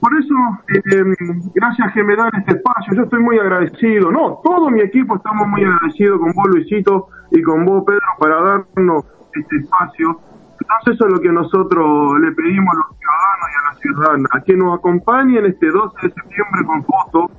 [0.01, 0.35] Por eso,
[0.69, 5.17] eh, gracias que me dan este espacio, yo estoy muy agradecido, no, todo mi equipo
[5.17, 10.21] estamos muy agradecidos con vos Luisito y con vos Pedro para darnos este espacio
[10.61, 14.45] entonces eso es lo que nosotros le pedimos a los ciudadanos y a las ciudadanas,
[14.47, 17.31] que nos acompañen este 12 de septiembre con fotos,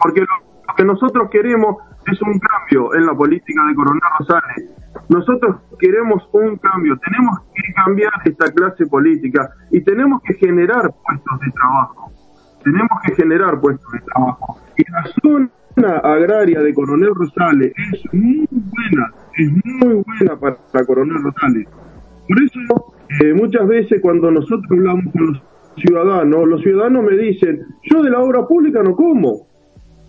[0.00, 1.76] porque lo, que nosotros queremos
[2.06, 4.81] es un cambio en la política de Coronel Rosales.
[5.08, 11.40] Nosotros queremos un cambio, tenemos que cambiar esta clase política y tenemos que generar puestos
[11.40, 12.12] de trabajo.
[12.62, 14.58] Tenemos que generar puestos de trabajo.
[14.76, 21.22] Y la zona agraria de Coronel Rosales es muy buena, es muy buena para Coronel
[21.22, 21.66] Rosales
[22.28, 25.42] por eso, eh, muchas veces cuando nosotros hablamos con los
[25.76, 29.48] ciudadanos, los ciudadanos me dicen, yo de la obra pública no como.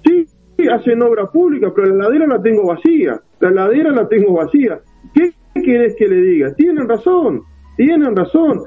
[0.05, 0.25] Sí,
[0.69, 3.19] hacen obra pública, pero la ladera la tengo vacía.
[3.39, 4.79] La ladera la tengo vacía.
[5.13, 6.53] ¿Qué querés que le diga?
[6.55, 7.41] Tienen razón,
[7.77, 8.61] tienen razón.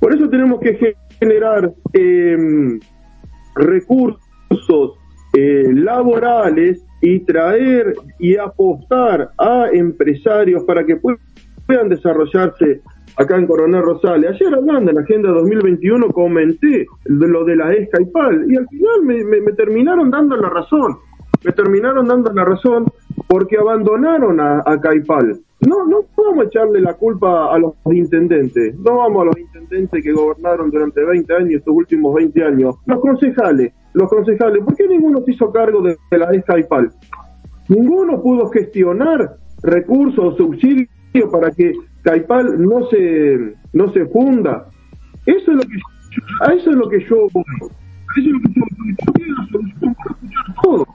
[0.00, 2.80] Por eso tenemos que generar em,
[3.54, 4.98] recursos
[5.34, 12.80] eh, laborales y traer y apostar a empresarios para que puedan desarrollarse
[13.16, 14.30] acá en Coronel Rosales.
[14.30, 18.66] Ayer hablando en la Agenda 2021 comenté lo de la ESCA y PAL y al
[18.68, 20.96] final me, terminaron dando la razón.
[21.44, 22.86] Me terminaron dando la razón
[23.32, 25.40] porque abandonaron a, Caipal.
[25.66, 26.00] No, no
[26.38, 31.02] a echarle la culpa a los intendentes, no vamos a los intendentes que gobernaron durante
[31.02, 32.74] 20 años, estos últimos 20 años.
[32.84, 36.92] Los concejales, los concejales, ¿por qué ninguno se hizo cargo de, la ESCA y PAL?
[37.70, 40.88] Ninguno pudo gestionar recursos o subsidios
[41.32, 41.72] para que
[42.02, 44.66] Caipal no se, no se funda.
[45.24, 45.78] Eso es lo que
[46.42, 47.40] a eso es lo que yo eso
[48.16, 49.90] es lo que yo voy.
[49.90, 50.86] escuchar todo.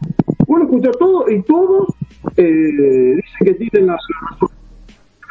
[0.46, 1.98] Puedo escuchar todo y todos
[2.38, 3.98] eh, dicen que tienen la
[4.30, 4.50] razón.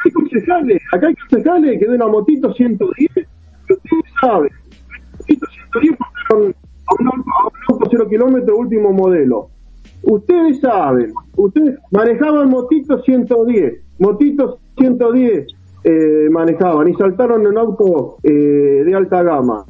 [0.05, 4.51] Hay concejales, acá hay concejales que de una motito 110, que ustedes saben,
[5.19, 7.23] motito 110 porque a un
[7.69, 9.49] auto 0 kilómetro último modelo.
[10.03, 15.47] Ustedes saben, ustedes manejaban motitos 110, motitos 110
[15.83, 19.65] eh, manejaban y saltaron en auto eh, de alta gama.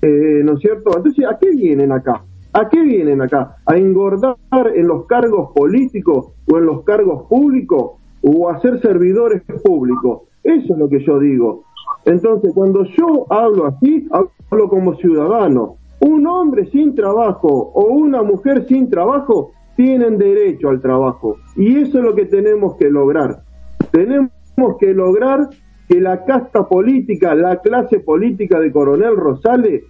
[0.00, 0.96] Eh, ¿No es cierto?
[0.96, 2.22] Entonces, ¿a qué vienen acá?
[2.54, 3.56] ¿A qué vienen acá?
[3.64, 4.36] ¿A engordar
[4.74, 7.92] en los cargos políticos o en los cargos públicos
[8.22, 10.22] o a ser servidores públicos?
[10.44, 11.64] Eso es lo que yo digo.
[12.04, 15.76] Entonces, cuando yo hablo así, hablo como ciudadano.
[16.00, 21.36] Un hombre sin trabajo o una mujer sin trabajo tienen derecho al trabajo.
[21.56, 23.44] Y eso es lo que tenemos que lograr.
[23.92, 24.30] Tenemos
[24.78, 25.48] que lograr
[25.88, 29.84] que la casta política, la clase política de Coronel Rosales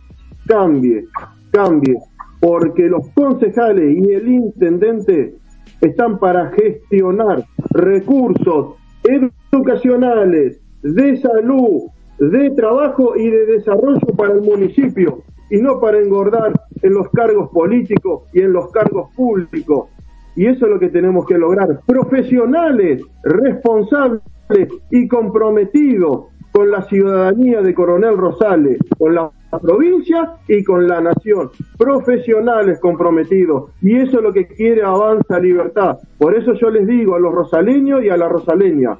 [0.46, 1.06] cambie,
[1.50, 1.96] cambie,
[2.42, 5.36] porque los concejales y el intendente
[5.80, 8.74] están para gestionar recursos
[9.04, 11.82] educacionales, de salud,
[12.18, 16.52] de trabajo y de desarrollo para el municipio y no para engordar
[16.82, 19.88] en los cargos políticos y en los cargos públicos.
[20.34, 21.80] Y eso es lo que tenemos que lograr.
[21.86, 24.20] Profesionales, responsables
[24.90, 31.50] y comprometidos con la ciudadanía de Coronel Rosales, con la provincia y con la nación.
[31.78, 33.70] Profesionales comprometidos.
[33.80, 35.98] Y eso es lo que quiere Avanza Libertad.
[36.18, 38.96] Por eso yo les digo a los rosaleños y a la rosaleña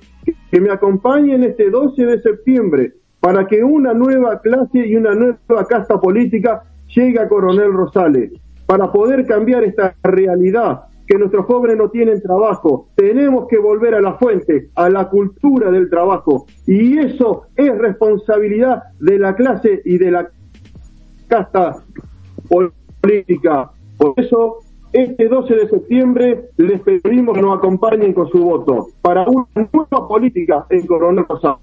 [0.51, 5.67] que me acompañen este 12 de septiembre para que una nueva clase y una nueva
[5.69, 6.65] casta política
[6.95, 8.33] llegue a Coronel Rosales,
[8.67, 12.89] para poder cambiar esta realidad que nuestros jóvenes no tienen trabajo.
[12.95, 16.47] Tenemos que volver a la fuente, a la cultura del trabajo.
[16.67, 20.31] Y eso es responsabilidad de la clase y de la
[21.33, 21.83] casta
[22.47, 23.71] política.
[23.97, 24.59] Por eso,
[24.93, 30.07] este 12 de septiembre les pedimos que nos acompañen con su voto para una nueva
[30.07, 31.61] política en Coronel Rosado.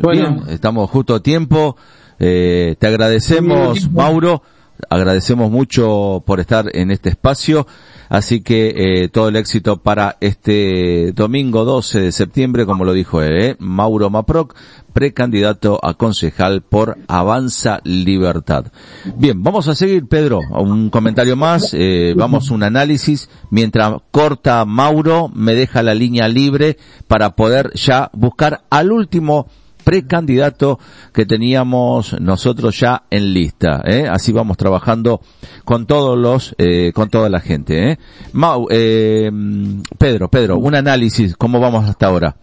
[0.00, 1.76] Bueno, estamos justo a tiempo.
[2.18, 4.42] Eh, te agradecemos, Mauro
[4.88, 7.66] agradecemos mucho por estar en este espacio,
[8.08, 8.74] así que
[9.04, 13.56] eh, todo el éxito para este domingo 12 de septiembre, como lo dijo ¿eh?
[13.58, 14.54] Mauro Maproc,
[14.92, 18.66] precandidato a concejal por Avanza Libertad.
[19.16, 24.64] Bien, vamos a seguir, Pedro, un comentario más, eh, vamos a un análisis, mientras corta
[24.64, 29.46] Mauro, me deja la línea libre para poder ya buscar al último
[29.88, 30.78] precandidato
[31.14, 33.80] que teníamos nosotros ya en lista.
[33.86, 34.06] ¿eh?
[34.06, 35.22] Así vamos trabajando
[35.64, 37.92] con todos los, eh, con toda la gente.
[37.92, 37.98] ¿eh?
[38.34, 39.30] Mau, eh,
[39.96, 42.36] Pedro, Pedro, un análisis, ¿cómo vamos hasta ahora?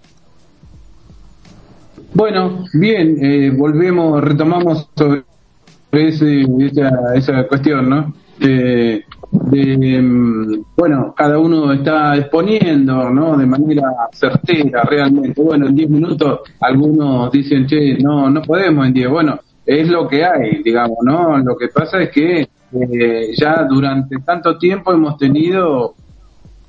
[2.16, 5.24] Bueno, bien, eh, volvemos, retomamos sobre
[5.92, 8.14] ese, esa, esa cuestión, ¿no?
[8.40, 9.04] Eh,
[9.52, 13.38] de, mm, bueno, cada uno está exponiendo, ¿no?
[13.38, 15.42] De manera certera, realmente.
[15.42, 19.10] Bueno, en 10 minutos algunos dicen, che, no, no podemos en 10.
[19.10, 21.38] Bueno, es lo que hay, digamos, ¿no?
[21.40, 25.96] Lo que pasa es que eh, ya durante tanto tiempo hemos tenido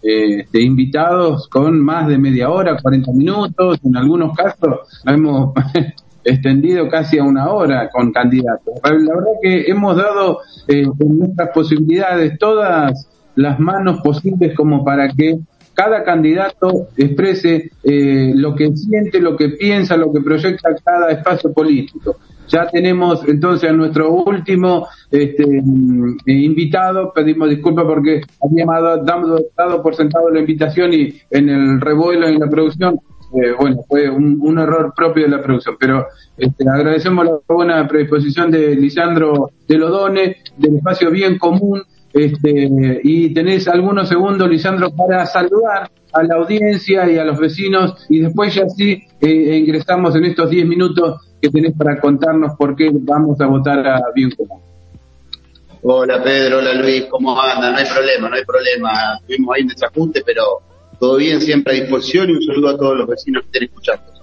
[0.02, 5.52] eh, invitados con más de media hora, 40 minutos, en algunos casos hemos
[6.26, 8.74] extendido casi a una hora con candidatos.
[8.82, 15.08] La verdad que hemos dado eh, en nuestras posibilidades todas las manos posibles como para
[15.08, 15.38] que
[15.72, 21.52] cada candidato exprese eh, lo que siente, lo que piensa, lo que proyecta cada espacio
[21.52, 22.16] político.
[22.48, 29.82] Ya tenemos entonces a nuestro último este, mm, invitado, pedimos disculpas porque habíamos dado, dado
[29.82, 32.98] por sentado la invitación y en el revuelo en la producción
[33.34, 38.50] eh, bueno, fue un, error propio de la producción, pero este, agradecemos la buena predisposición
[38.50, 41.82] de Lisandro de Lodone, del espacio bien común,
[42.12, 42.70] Este,
[43.02, 48.20] y tenés algunos segundos, Lisandro, para saludar a la audiencia y a los vecinos y
[48.20, 52.88] después ya sí eh, ingresamos en estos 10 minutos que tenés para contarnos por qué
[52.90, 54.62] vamos a votar a Bien Común.
[55.82, 57.72] Hola Pedro, hola Luis, ¿cómo andan?
[57.72, 58.90] No hay problema, no hay problema.
[59.20, 60.42] Estuvimos ahí en desajuste, pero
[60.98, 64.16] todo bien, siempre a disposición y un saludo a todos los vecinos que estén escuchando.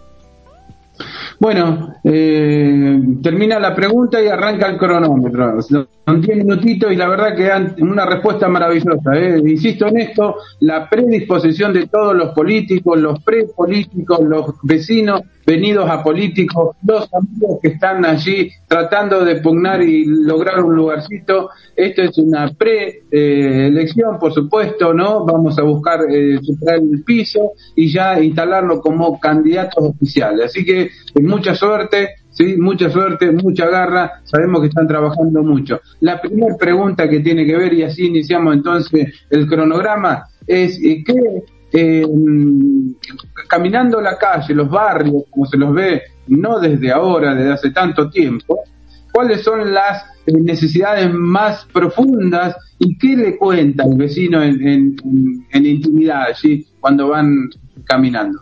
[1.40, 5.62] Bueno, eh, termina la pregunta y arranca el cronómetro.
[5.62, 5.88] Son
[6.22, 9.14] 10 minutitos y la verdad que dan una respuesta maravillosa.
[9.16, 9.42] Eh.
[9.46, 16.02] Insisto en esto, la predisposición de todos los políticos, los prepolíticos, los vecinos venidos a
[16.02, 21.50] políticos, los amigos que están allí tratando de pugnar y lograr un lugarcito.
[21.76, 25.26] Esto es una pre-elección, por supuesto, ¿no?
[25.26, 30.46] Vamos a buscar eh, superar el piso y ya instalarlo como candidatos oficiales.
[30.46, 30.90] Así que
[31.22, 34.22] mucha suerte, sí, mucha suerte, mucha garra.
[34.24, 35.80] Sabemos que están trabajando mucho.
[36.02, 41.04] La primera pregunta que tiene que ver, y así iniciamos entonces el cronograma, es eh,
[41.06, 41.14] ¿qué
[41.76, 42.06] eh,
[43.48, 48.12] caminando la calle, los barrios, como se los ve, no desde ahora, desde hace tanto
[48.12, 48.60] tiempo,
[49.12, 54.96] cuáles son las eh, necesidades más profundas y qué le cuenta el vecino en,
[55.52, 57.50] intimidad allí cuando van
[57.86, 58.40] caminando.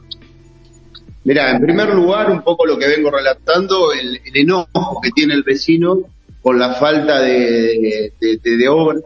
[1.24, 5.44] Mira, en primer lugar, un poco lo que vengo relatando, el, enojo que tiene el
[5.44, 6.00] vecino
[6.42, 9.04] con la falta de, de obras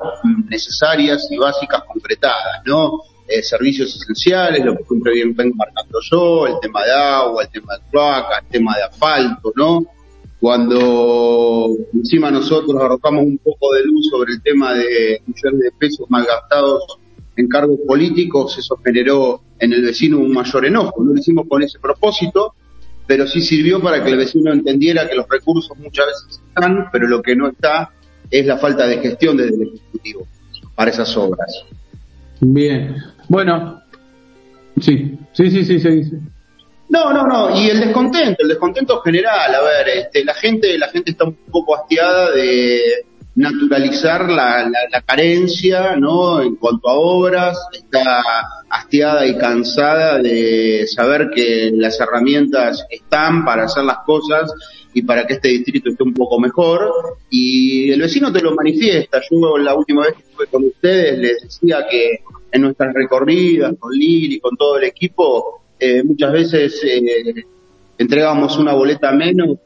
[0.50, 3.02] necesarias y básicas concretadas, ¿no?
[3.28, 7.50] Eh, servicios esenciales, lo que siempre bien vengo marcando yo, el tema de agua, el
[7.50, 9.84] tema de cloaca, el tema de asfalto, ¿no?
[10.40, 16.06] Cuando encima nosotros arrojamos un poco de luz sobre el tema de millones de pesos
[16.08, 17.00] malgastados
[17.36, 21.04] en cargos políticos, eso generó en el vecino un mayor enojo.
[21.04, 22.54] No lo hicimos con ese propósito,
[23.08, 27.08] pero sí sirvió para que el vecino entendiera que los recursos muchas veces están, pero
[27.08, 27.92] lo que no está
[28.30, 30.28] es la falta de gestión desde el Ejecutivo
[30.76, 31.66] para esas obras.
[32.40, 32.96] Bien,
[33.28, 33.82] bueno,
[34.80, 36.12] sí, sí, sí, sí, sí.
[36.90, 40.88] No, no, no, y el descontento, el descontento general, a ver, este, la gente, la
[40.90, 46.42] gente está un poco hastiada de naturalizar la, la, carencia, ¿no?
[46.42, 48.24] En cuanto a obras, está
[48.70, 54.54] hastiada y cansada de saber que las herramientas están para hacer las cosas
[54.94, 56.90] y para que este distrito esté un poco mejor.
[57.30, 59.22] Y el vecino te lo manifiesta.
[59.30, 62.20] Yo la última vez que estuve con ustedes les decía que
[62.56, 67.44] en nuestras recorridas con Lili, con todo el equipo, eh, muchas veces eh,
[67.98, 69.58] entregábamos una boleta menos,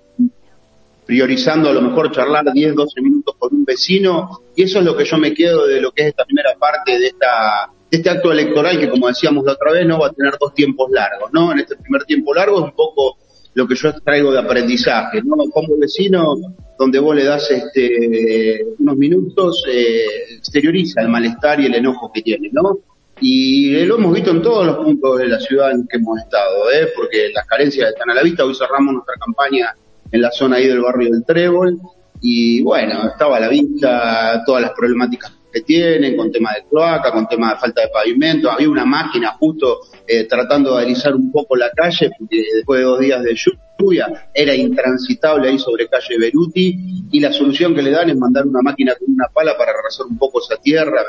[1.06, 4.98] priorizando a lo mejor charlar 10, 12 minutos con un vecino, y eso es lo
[4.98, 8.10] que yo me quedo de lo que es esta primera parte de esta de este
[8.10, 11.32] acto electoral que como decíamos la otra vez no va a tener dos tiempos largos,
[11.34, 11.52] ¿no?
[11.52, 13.18] En este primer tiempo largo es un poco
[13.56, 15.36] lo que yo traigo de aprendizaje, ¿no?
[15.52, 16.36] Como vecino,
[16.80, 22.22] donde vos le das este, unos minutos, eh, exterioriza el malestar y el enojo que
[22.22, 22.80] tiene, ¿no?
[23.20, 26.72] Y lo hemos visto en todos los puntos de la ciudad en que hemos estado,
[26.72, 26.88] ¿eh?
[26.96, 28.46] Porque las carencias están a la vista.
[28.46, 29.76] Hoy cerramos nuestra campaña
[30.10, 31.78] en la zona ahí del barrio del Trébol
[32.22, 37.12] y bueno, estaba a la vista todas las problemáticas que tienen, con tema de cloaca,
[37.12, 38.52] con tema de falta de pavimento.
[38.52, 42.86] Había una máquina justo eh, tratando de alisar un poco la calle, porque después de
[42.86, 47.92] dos días de lluvia era intransitable ahí sobre calle Beruti, y la solución que le
[47.92, 51.02] dan es mandar una máquina con una pala para arrasar un poco esa tierra.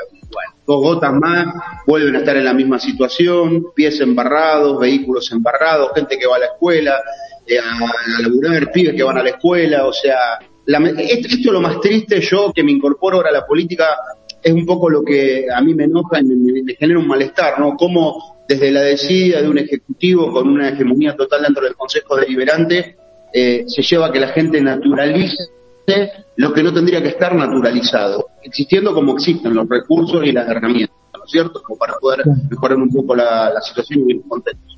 [0.65, 1.53] Dos gotas más,
[1.85, 6.39] vuelven a estar en la misma situación, pies embarrados, vehículos embarrados, gente que va a
[6.39, 6.99] la escuela,
[7.45, 11.61] eh, a, a laburar, pibes que van a la escuela, o sea, esto, es lo
[11.61, 13.97] más triste yo que me incorporo ahora a la política
[14.43, 17.75] es un poco lo que a mí me enoja y me, genera un malestar, ¿no?
[17.75, 22.97] Cómo desde la decida de un ejecutivo con una hegemonía total dentro del Consejo Deliberante
[23.33, 25.43] eh, se lleva a que la gente naturalice
[26.37, 30.95] lo que no tendría que estar naturalizado, existiendo como existen los recursos y las herramientas,
[31.13, 31.61] ¿no es cierto?
[31.61, 34.70] Como para poder mejorar un poco la, situación y vivir contentos.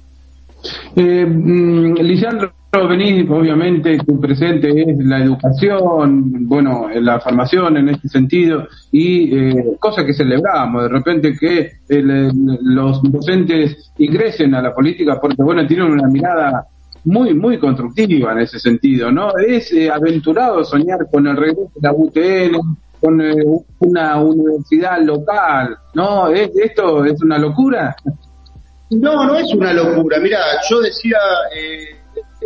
[0.95, 2.53] Eh, mm, Lisandro,
[2.87, 9.77] venís, obviamente, tu presente es la educación, bueno, la formación en este sentido, y eh,
[9.79, 15.91] cosa que celebramos, de repente que los docentes ingresen a la política, porque, bueno, tienen
[15.91, 16.67] una mirada
[17.05, 19.35] muy, muy constructiva en ese sentido, ¿no?
[19.37, 23.33] Es eh, aventurado soñar con el regreso de la UTN, con eh,
[23.79, 26.29] una universidad local, ¿no?
[26.29, 27.95] ¿Es, ¿Esto es una locura?
[28.99, 30.19] No, no es una locura.
[30.19, 30.39] Mira,
[30.69, 31.17] yo decía
[31.55, 32.01] eh,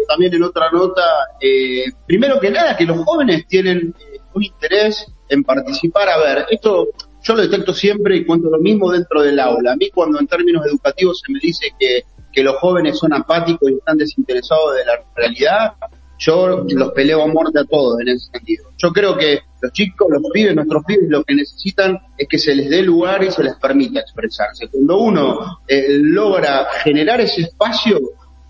[0.08, 1.02] también en otra nota,
[1.42, 6.10] eh, primero que nada, que los jóvenes tienen eh, un interés en participar.
[6.10, 6.88] A ver, esto
[7.24, 9.74] yo lo detecto siempre y cuento lo mismo dentro del aula.
[9.74, 13.70] A mí cuando en términos educativos se me dice que, que los jóvenes son apáticos
[13.70, 15.74] y están desinteresados de la realidad,
[16.20, 18.70] yo los peleo a muerte a todos en ese sentido.
[18.78, 22.56] Yo creo que los chicos, los pibes, nuestros pibes, lo que necesitan es que se
[22.56, 24.68] les dé lugar y se les permita expresarse.
[24.70, 28.00] Cuando uno eh, logra generar ese espacio,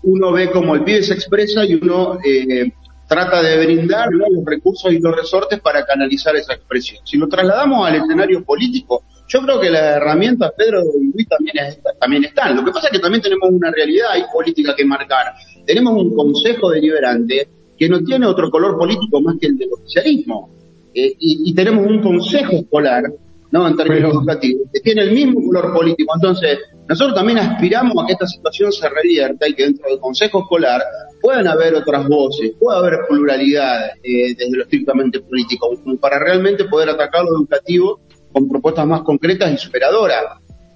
[0.02, 2.72] uno ve cómo el pibe se expresa y uno eh,
[3.08, 7.00] trata de brindar los recursos y los resortes para canalizar esa expresión.
[7.04, 11.56] Si lo trasladamos al escenario político, yo creo que las herramientas, Pedro y Luis, también,
[12.00, 12.56] también están.
[12.56, 15.34] Lo que pasa es que también tenemos una realidad y política que marcar.
[15.66, 20.50] Tenemos un consejo deliberante que no tiene otro color político más que el del oficialismo.
[20.94, 23.04] Eh, y, tenemos un consejo escolar,
[23.52, 23.68] ¿no?
[23.68, 26.12] En términos educativos, que tiene el mismo color político.
[26.16, 30.40] Entonces, nosotros también aspiramos a que esta situación se revierta y que dentro del consejo
[30.40, 30.82] escolar
[31.20, 36.90] puedan haber otras voces, pueda haber pluralidad eh, desde lo estrictamente político, para realmente poder
[36.90, 38.00] atacar lo educativo
[38.32, 40.24] con propuestas más concretas y superadoras.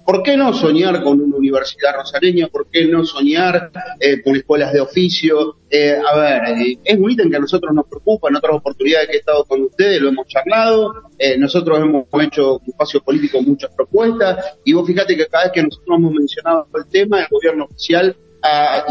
[0.05, 2.47] ¿Por qué no soñar con una universidad rosareña?
[2.47, 5.57] ¿Por qué no soñar eh, con escuelas de oficio?
[5.69, 8.27] Eh, a ver, eh, es un ítem que a nosotros nos preocupa.
[8.27, 10.93] En otras oportunidades que he estado con ustedes lo hemos charlado.
[11.37, 14.57] nosotros hemos hecho un espacio político muchas propuestas.
[14.65, 18.15] Y vos fíjate que cada vez que nosotros hemos mencionado el tema, el gobierno oficial
[18.41, 18.85] ha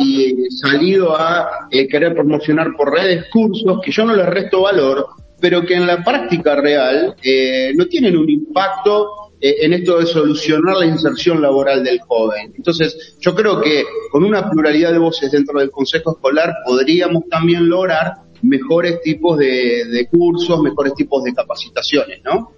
[0.62, 5.08] salido a querer promocionar por redes cursos que yo no les resto valor,
[5.38, 7.14] pero que en la práctica real
[7.74, 12.52] no tienen un impacto eh, en esto de solucionar la inserción laboral del joven.
[12.56, 13.82] Entonces, yo creo que
[14.12, 20.08] con una pluralidad de voces dentro del Consejo Escolar podríamos también lograr mejores tipos de,
[20.10, 22.52] cursos, mejores tipos de capacitaciones, ¿no?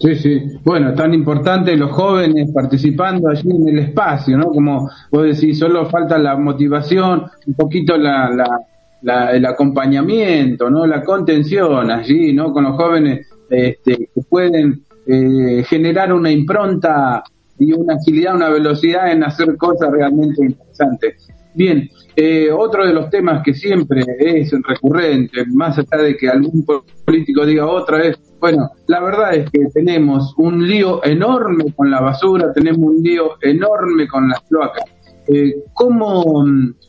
[0.00, 0.42] Sí, sí.
[0.64, 4.46] Bueno, tan importante los jóvenes participando allí en el espacio, ¿no?
[4.46, 8.58] Como vos decís, solo falta la motivación, un poquito la,
[9.02, 10.84] la, el acompañamiento, ¿no?
[10.84, 12.52] La contención allí, ¿no?
[12.52, 17.24] Con los jóvenes este, que pueden eh, generar una impronta
[17.58, 21.28] y una agilidad, una velocidad en hacer cosas realmente interesantes.
[21.54, 26.64] Bien, eh, otro de los temas que siempre es recurrente, más allá de que algún
[27.04, 32.00] político diga otra vez, bueno, la verdad es que tenemos un lío enorme con la
[32.00, 34.84] basura, tenemos un lío enorme con las cloacas.
[35.28, 36.44] Eh, ¿Cómo,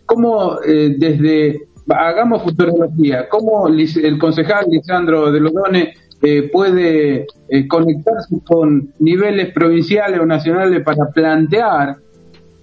[0.05, 5.93] cómo desde, hagamos futurología, cómo el concejal Lisandro de Lodone
[6.25, 11.97] eh, puede eh, conectarse con niveles provinciales o nacionales para plantear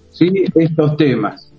[0.09, 0.31] ¿sí?
[0.55, 1.53] estos temas.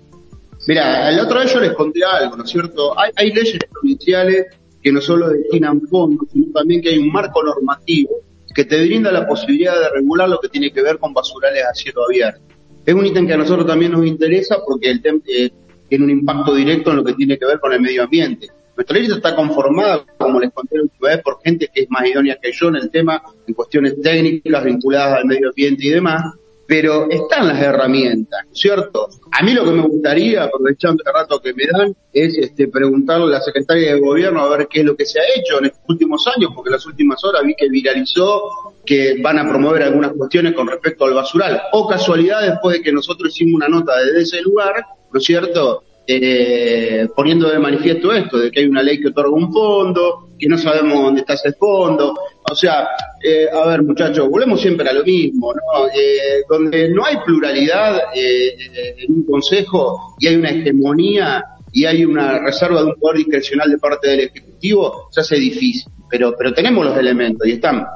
[0.67, 2.93] Mira, el otro día yo les conté algo, ¿no es cierto?
[2.99, 4.47] Hay, leyes provinciales
[4.83, 8.11] que no solo destinan fondos, sino también que hay un marco normativo
[8.53, 11.73] que te brinda la posibilidad de regular lo que tiene que ver con basurales a
[11.73, 12.41] cielo abierto.
[12.85, 15.51] Es un ítem que a nosotros también nos interesa porque el eh,
[15.89, 18.49] tiene un impacto directo en lo que tiene que ver con el medio ambiente.
[18.77, 22.39] Nuestra lista está conformada, como les conté última vez, por gente que es más idónea
[22.41, 26.23] que yo en el tema, en cuestiones técnicas vinculadas al medio ambiente y demás,
[26.67, 29.09] pero están las herramientas, ¿cierto?
[29.31, 33.27] A mí lo que me gustaría, aprovechando el rato que me dan, es este, preguntarle
[33.27, 35.67] a la secretaria de gobierno a ver qué es lo que se ha hecho en
[35.67, 39.83] estos últimos años, porque en las últimas horas vi que viralizó que van a promover
[39.83, 41.61] algunas cuestiones con respecto al basural.
[41.73, 45.85] O casualidad, después de que nosotros hicimos una nota desde ese lugar, ¿no es cierto?
[46.07, 50.49] Eh, poniendo de manifiesto esto, de que hay una ley que otorga un fondo, que
[50.49, 52.15] no sabemos dónde está ese fondo.
[52.51, 52.89] O sea,
[53.23, 55.87] eh, a ver muchachos, volvemos siempre a lo mismo, ¿no?
[55.87, 58.57] Eh, donde no hay pluralidad eh,
[58.99, 63.71] en un consejo y hay una hegemonía y hay una reserva de un poder discrecional
[63.71, 65.91] de parte del Ejecutivo, se hace difícil.
[66.11, 67.87] Pero, pero tenemos los elementos y están.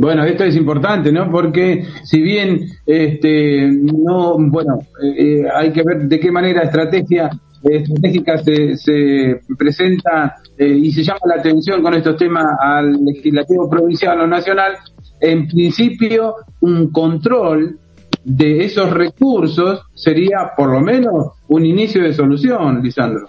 [0.00, 1.28] Bueno, esto es importante, ¿no?
[1.28, 7.28] Porque si bien este no, bueno, eh, hay que ver de qué manera estrategia
[7.64, 13.68] estratégica se, se presenta eh, y se llama la atención con estos temas al legislativo
[13.68, 14.74] provincial o nacional,
[15.20, 17.76] en principio un control
[18.22, 23.26] de esos recursos sería por lo menos un inicio de solución, Lisandro.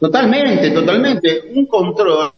[0.00, 1.42] Totalmente, totalmente.
[1.54, 2.32] Un control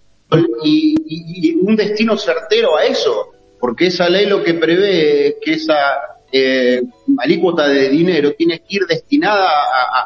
[0.64, 3.28] y, un destino certero a eso,
[3.60, 5.76] porque esa ley lo que prevé es que esa
[6.32, 6.82] eh,
[7.18, 9.48] alícuota de dinero tiene que ir destinada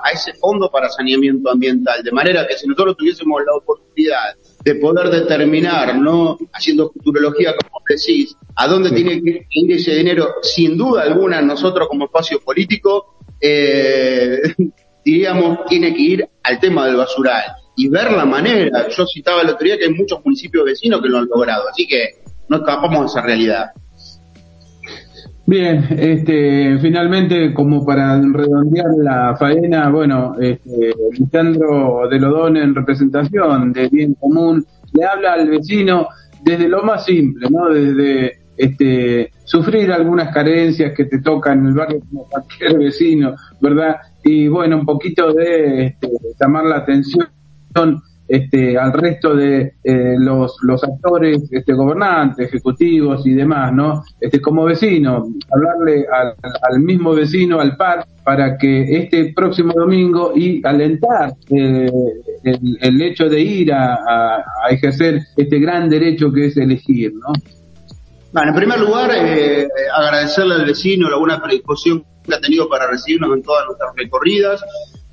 [0.03, 4.35] a, ese fondo para saneamiento ambiental, de manera que si nosotros tuviésemos la oportunidad
[4.65, 10.35] de poder determinar, no haciendo futurología como decís, a dónde tiene que ir ese dinero,
[10.43, 14.43] sin duda alguna nosotros como espacio político, eh,
[15.05, 17.45] diríamos, tiene que ir al tema del basural
[17.77, 18.89] y ver la manera.
[18.89, 21.87] Yo citaba la otro día que hay muchos municipios vecinos que lo han logrado, así
[21.87, 22.09] que
[22.49, 23.71] no escapamos de esa realidad.
[25.49, 33.73] Bien, este, finalmente, como para redondear la faena, bueno, este, Lisandro de Lodón en representación
[33.73, 36.09] de bien común, le habla al vecino
[36.43, 37.69] desde lo más simple, ¿no?
[37.69, 43.99] Desde este, sufrir algunas carencias que te tocan en el barrio como cualquier vecino, ¿verdad?
[44.25, 46.09] Y bueno, un poquito de este,
[46.41, 47.29] llamar la atención
[48.29, 54.03] este, al resto de eh, los, los actores este, gobernantes, ejecutivos y demás, ¿no?
[54.21, 60.61] Este, como vecino, hablarle al, mismo vecino, al par, para que este próximo domingo y
[60.67, 61.91] alentar eh,
[62.43, 67.13] el, el, hecho de ir a, a, a, ejercer este gran derecho que es elegir,
[67.15, 67.33] ¿no?
[68.33, 72.87] Bueno, en primer lugar, eh, agradecerle al vecino la buena predisposición que ha tenido para
[72.89, 74.63] recibirnos en todas nuestras recorridas,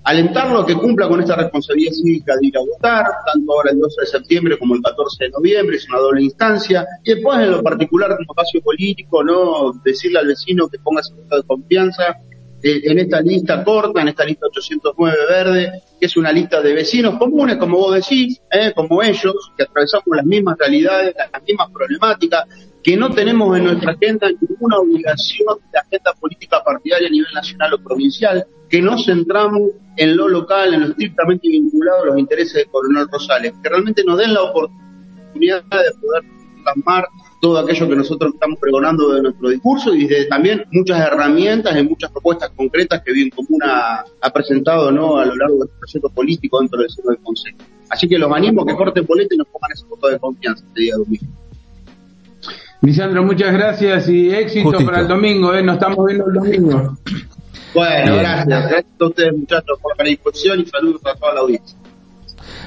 [0.04, 3.80] alentarlo a que cumpla con esta responsabilidad cívica de ir a votar, tanto ahora el
[3.80, 7.52] 12 de septiembre como el 14 de noviembre, es una doble instancia, y después en
[7.52, 12.18] lo particular como espacio político, no decirle al vecino que ponga su voto de confianza
[12.62, 16.74] eh, en esta lista corta, en esta lista 809 verde, que es una lista de
[16.74, 21.70] vecinos comunes, como vos decís, eh, como ellos, que atravesamos las mismas realidades, las mismas
[21.72, 22.46] problemáticas,
[22.84, 27.74] que no tenemos en nuestra agenda ninguna obligación de agenda política partidaria a nivel nacional
[27.76, 32.54] o provincial, que nos centramos en lo local, en lo estrictamente vinculado a los intereses
[32.54, 36.24] de Coronel Rosales, que realmente nos den la oportunidad de poder
[36.64, 37.06] plasmar
[37.42, 41.84] todo aquello que nosotros estamos pregonando de nuestro discurso y de también muchas herramientas y
[41.84, 45.18] muchas propuestas concretas que Bien Común ha, presentado ¿no?
[45.18, 47.58] a lo largo de este proyecto político dentro del seno del Consejo.
[47.90, 50.66] Así que los animo a que corten boleta y nos pongan ese voto de confianza
[50.66, 51.43] este día domingo.
[52.84, 54.92] Lisandro, muchas gracias y éxito Justito.
[54.92, 55.64] para el domingo, ¿eh?
[55.64, 56.98] Nos estamos viendo el domingo.
[57.74, 58.20] Bueno, bien.
[58.20, 58.46] gracias.
[58.70, 61.78] Gracias a ustedes, muchachos, por la disposición y saludos a toda la audiencia.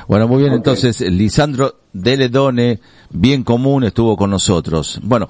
[0.09, 0.57] Bueno, muy bien, okay.
[0.57, 2.81] entonces, Lisandro Deledone,
[3.11, 5.01] bien común, estuvo con nosotros.
[5.03, 5.29] Bueno,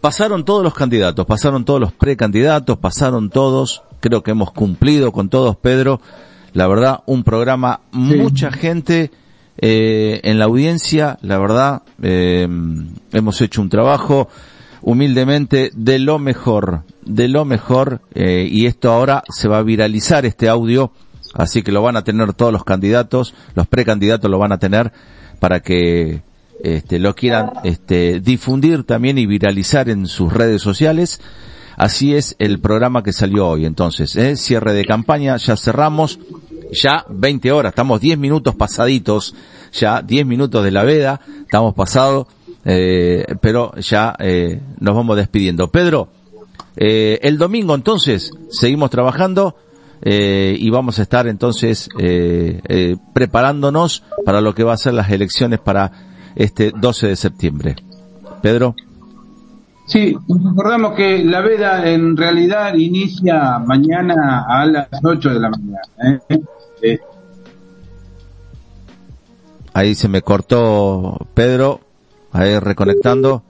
[0.00, 5.28] pasaron todos los candidatos, pasaron todos los precandidatos, pasaron todos, creo que hemos cumplido con
[5.28, 6.00] todos, Pedro.
[6.54, 7.98] La verdad, un programa, sí.
[7.98, 9.10] mucha gente
[9.58, 12.48] eh, en la audiencia, la verdad, eh,
[13.12, 14.28] hemos hecho un trabajo
[14.82, 20.26] humildemente de lo mejor, de lo mejor, eh, y esto ahora se va a viralizar
[20.26, 20.92] este audio,
[21.34, 24.92] así que lo van a tener todos los candidatos, los precandidatos lo van a tener
[25.38, 26.22] para que
[26.62, 31.20] este, lo quieran este, difundir también y viralizar en sus redes sociales.
[31.76, 33.64] Así es el programa que salió hoy.
[33.64, 34.36] Entonces, ¿eh?
[34.36, 36.20] cierre de campaña, ya cerramos,
[36.72, 39.34] ya 20 horas, estamos 10 minutos pasaditos,
[39.72, 42.26] ya 10 minutos de la veda, estamos pasados,
[42.64, 45.68] eh, pero ya eh, nos vamos despidiendo.
[45.68, 46.08] Pedro,
[46.76, 49.56] eh, el domingo entonces seguimos trabajando
[50.00, 55.10] eh, y vamos a estar entonces eh, preparándonos para lo que va a ser las
[55.10, 55.92] elecciones para
[56.34, 57.76] este 12 de septiembre.
[58.40, 58.74] Pedro.
[59.86, 66.20] Sí, recordamos que la veda en realidad inicia mañana a las 8 de la mañana.
[66.28, 66.40] ¿eh?
[69.74, 71.80] Ahí se me cortó Pedro,
[72.32, 73.42] ahí reconectando.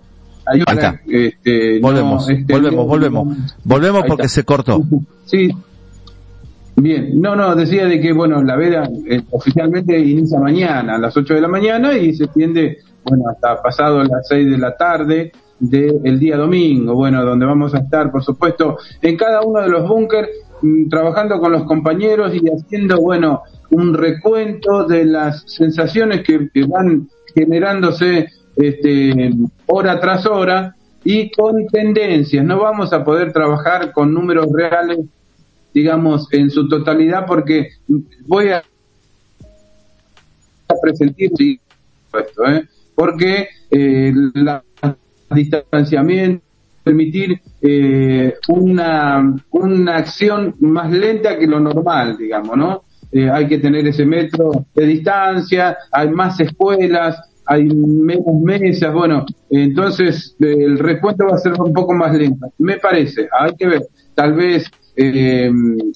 [0.47, 1.01] Ahí, está.
[1.07, 4.83] Este, volvemos, no, este, volvemos, volvemos, volvemos porque se cortó.
[5.25, 5.51] Sí.
[6.77, 11.17] Bien, no, no, decía de que, bueno, la veda eh, oficialmente inicia mañana a las
[11.17, 15.33] 8 de la mañana y se extiende, bueno, hasta pasado las 6 de la tarde
[15.59, 19.89] del día domingo, bueno, donde vamos a estar, por supuesto, en cada uno de los
[19.89, 20.52] búnker mm,
[20.91, 28.29] trabajando con los compañeros y haciendo, bueno, un recuento de las sensaciones que, van generándose
[28.57, 29.33] este,
[29.67, 32.45] hora tras hora y con tendencias.
[32.45, 35.01] No vamos a poder trabajar con números reales,
[35.73, 37.71] digamos, en su totalidad porque
[38.27, 38.63] voy a
[40.81, 42.69] presentar esto, ¿eh?
[42.95, 44.63] porque eh, la
[45.35, 46.45] distanciamiento,
[46.83, 52.85] permitir eh, una, una acción más lenta que lo normal, digamos, ¿no?
[53.13, 59.27] Eh, hay que tener ese metro de distancia, hay más escuelas, hay menos mesas, bueno,
[59.51, 63.67] entonces eh, el recuento va a ser un poco más lento, me parece, hay que
[63.67, 63.83] ver,
[64.15, 65.51] tal vez eh,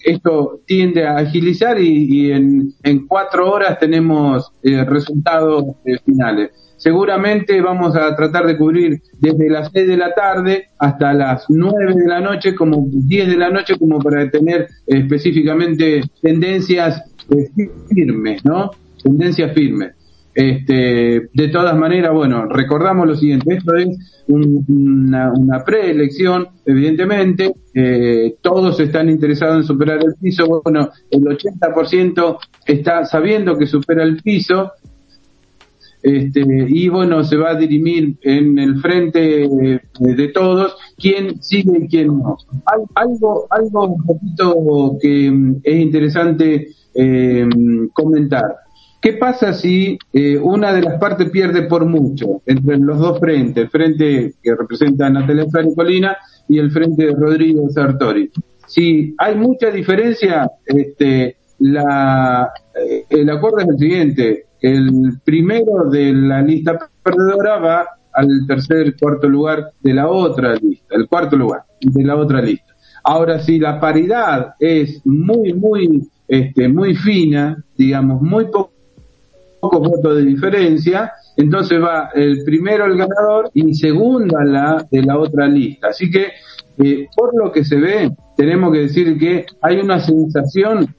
[0.04, 5.64] esto tiende a agilizar y, en, en, cuatro horas tenemos eh, resultados
[6.04, 6.50] finales.
[6.76, 11.94] Seguramente vamos a tratar de cubrir desde las 6 de la tarde hasta las 9
[11.94, 18.44] de la noche, como 10 de la noche, como para tener específicamente tendencias eh, firmes,
[18.44, 18.70] ¿no?
[19.02, 19.92] Tendencias firmes.
[20.36, 23.88] Este, de todas maneras, bueno, recordamos lo siguiente, esto es
[24.28, 32.38] un, una, preelección, evidentemente, eh, todos están interesados en superar el piso, bueno, el 80%
[32.66, 34.72] está sabiendo que supera el piso,
[36.06, 41.78] este, y bueno, se va a dirimir en el frente de, de todos quién sigue
[41.80, 42.38] y quién no.
[42.64, 45.26] Hay, algo, algo un poquito que
[45.64, 47.48] es interesante eh,
[47.92, 48.44] comentar.
[49.02, 53.64] ¿Qué pasa si eh, una de las partes pierde por mucho entre los dos frentes,
[53.64, 56.16] el frente que representa a Natalia Colina
[56.48, 58.30] y el frente de Rodrigo Sartori?
[58.68, 62.48] Si hay mucha diferencia, este, la,
[62.80, 68.96] eh, el acuerdo es el siguiente, el primero de la lista perdedora va al tercer,
[68.98, 72.74] cuarto lugar de la otra lista, el cuarto lugar de la otra lista.
[73.04, 78.72] Ahora, si la paridad es muy, muy, este, muy fina, digamos, muy poco,
[79.60, 85.16] pocos votos de diferencia, entonces va el primero el ganador y segunda la de la
[85.16, 85.88] otra lista.
[85.88, 86.32] Así que,
[86.78, 90.92] eh, por lo que se ve, tenemos que decir que hay una sensación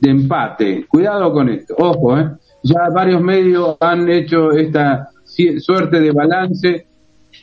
[0.00, 0.86] de empate.
[0.88, 2.30] Cuidado con esto, ojo, ¿eh?
[2.62, 5.10] Ya varios medios han hecho esta
[5.58, 6.86] suerte de balance.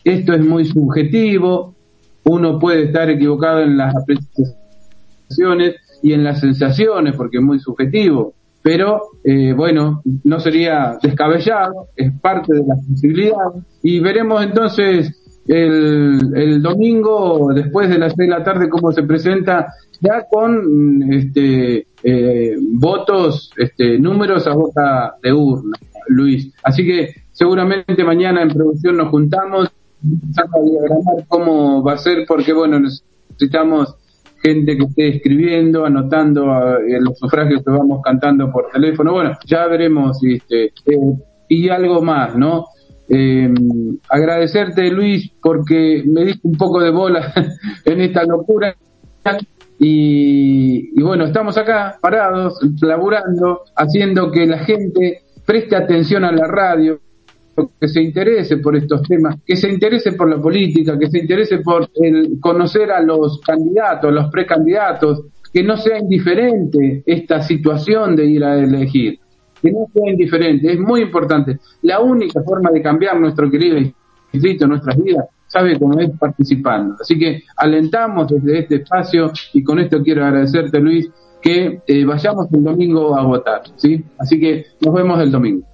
[0.03, 1.75] Esto es muy subjetivo,
[2.23, 8.33] uno puede estar equivocado en las apreciaciones y en las sensaciones porque es muy subjetivo,
[8.61, 13.35] pero eh, bueno, no sería descabellado, es parte de la posibilidad
[13.81, 15.11] y veremos entonces
[15.47, 21.11] el, el domingo después de las seis de la tarde cómo se presenta ya con
[21.11, 26.53] este eh, votos, este números a boca de urna, Luis.
[26.63, 32.53] Así que seguramente mañana en producción nos juntamos, a diagramar cómo va a ser, porque
[32.53, 33.95] bueno, necesitamos
[34.41, 39.13] gente que esté escribiendo, anotando eh, los sufragios que vamos cantando por teléfono.
[39.13, 40.19] Bueno, ya veremos.
[40.23, 41.17] Este, eh,
[41.49, 42.65] y algo más, ¿no?
[43.09, 43.53] Eh,
[44.09, 47.33] agradecerte, Luis, porque me diste un poco de bola
[47.85, 48.75] en esta locura.
[49.79, 56.99] Y, bueno, estamos acá parados, laburando, haciendo que la gente preste atención a la radio,
[57.79, 61.59] que se interese por estos temas, que se interese por la política, que se interese
[61.59, 65.23] por el conocer a los candidatos, los precandidatos,
[65.53, 69.19] que no sea indiferente esta situación de ir a elegir,
[69.61, 71.59] que no sea indiferente, es muy importante.
[71.83, 73.77] La única forma de cambiar nuestro querido
[74.31, 76.95] distrito, nuestras vidas, sabe cómo es participando.
[77.01, 81.09] Así que alentamos desde este espacio y con esto quiero agradecerte Luis
[81.41, 84.03] que eh, vayamos el domingo a votar, ¿sí?
[84.17, 85.65] Así que nos vemos el domingo.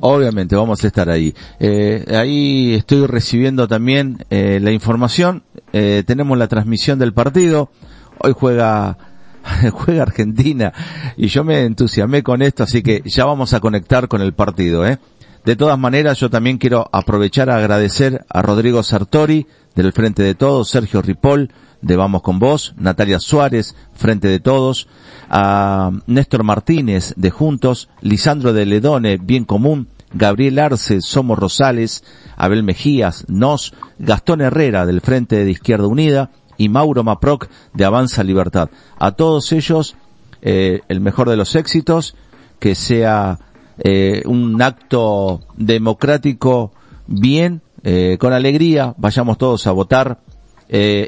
[0.00, 1.34] Obviamente, vamos a estar ahí.
[1.58, 5.42] Eh, ahí estoy recibiendo también eh, la información.
[5.72, 7.70] Eh, tenemos la transmisión del partido.
[8.18, 8.98] Hoy juega
[9.72, 10.72] juega Argentina
[11.16, 14.86] y yo me entusiasmé con esto, así que ya vamos a conectar con el partido.
[14.86, 14.98] ¿eh?
[15.46, 19.46] De todas maneras, yo también quiero aprovechar a agradecer a Rodrigo Sartori
[19.76, 21.52] del Frente de Todos, Sergio Ripoll
[21.82, 24.88] de Vamos con Vos, Natalia Suárez, Frente de Todos,
[25.30, 32.02] a Néstor Martínez de Juntos, Lisandro de Ledone, Bien Común, Gabriel Arce, Somos Rosales,
[32.36, 38.24] Abel Mejías, Nos, Gastón Herrera del Frente de Izquierda Unida y Mauro Maproc de Avanza
[38.24, 38.68] Libertad.
[38.98, 39.94] A todos ellos,
[40.42, 42.16] eh, el mejor de los éxitos,
[42.58, 43.38] que sea
[43.78, 46.72] eh, un acto democrático
[47.06, 50.20] bien, eh, con alegría, vayamos todos a votar,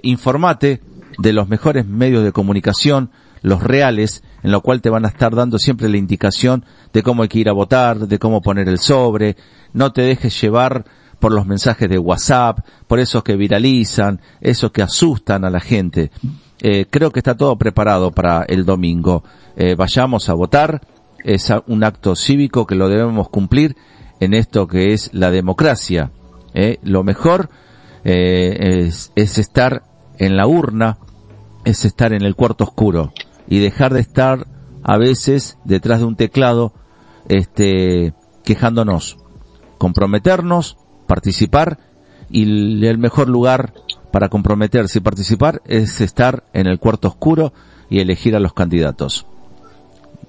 [0.02, 0.80] informate
[1.18, 3.10] de los mejores medios de comunicación,
[3.42, 7.22] los reales, en lo cual te van a estar dando siempre la indicación de cómo
[7.22, 9.36] hay que ir a votar, de cómo poner el sobre,
[9.72, 10.84] no te dejes llevar
[11.18, 16.10] por los mensajes de WhatsApp, por esos que viralizan, esos que asustan a la gente.
[16.60, 19.24] Eh, creo que está todo preparado para el domingo.
[19.56, 20.80] Eh, vayamos a votar,
[21.24, 23.76] es un acto cívico que lo debemos cumplir
[24.20, 26.10] en esto que es la democracia.
[26.54, 26.78] Eh.
[26.82, 27.50] Lo mejor
[28.04, 29.82] es, es estar
[30.18, 30.98] en la urna,
[31.64, 33.12] es estar en el cuarto oscuro
[33.48, 34.46] y dejar de estar
[34.82, 36.72] a veces detrás de un teclado
[37.28, 39.18] este quejándonos
[39.76, 40.76] comprometernos
[41.06, 41.78] participar
[42.30, 43.74] y el mejor lugar
[44.12, 47.52] para comprometerse y participar es estar en el cuarto oscuro
[47.90, 49.26] y elegir a los candidatos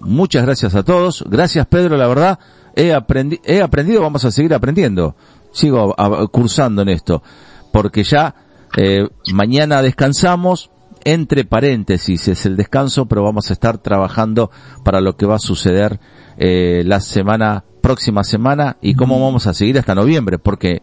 [0.01, 1.23] muchas gracias a todos.
[1.27, 2.39] Gracias Pedro la verdad
[2.75, 5.15] he, aprendi he aprendido vamos a seguir aprendiendo.
[5.51, 5.95] Sigo
[6.31, 7.23] cursando en esto
[7.71, 8.35] porque ya
[8.77, 10.71] eh, mañana descansamos
[11.05, 14.51] entre paréntesis es el descanso, pero vamos a estar trabajando
[14.83, 15.99] para lo que va a suceder
[16.37, 20.81] eh, la semana, próxima semana y cómo vamos a seguir hasta noviembre, porque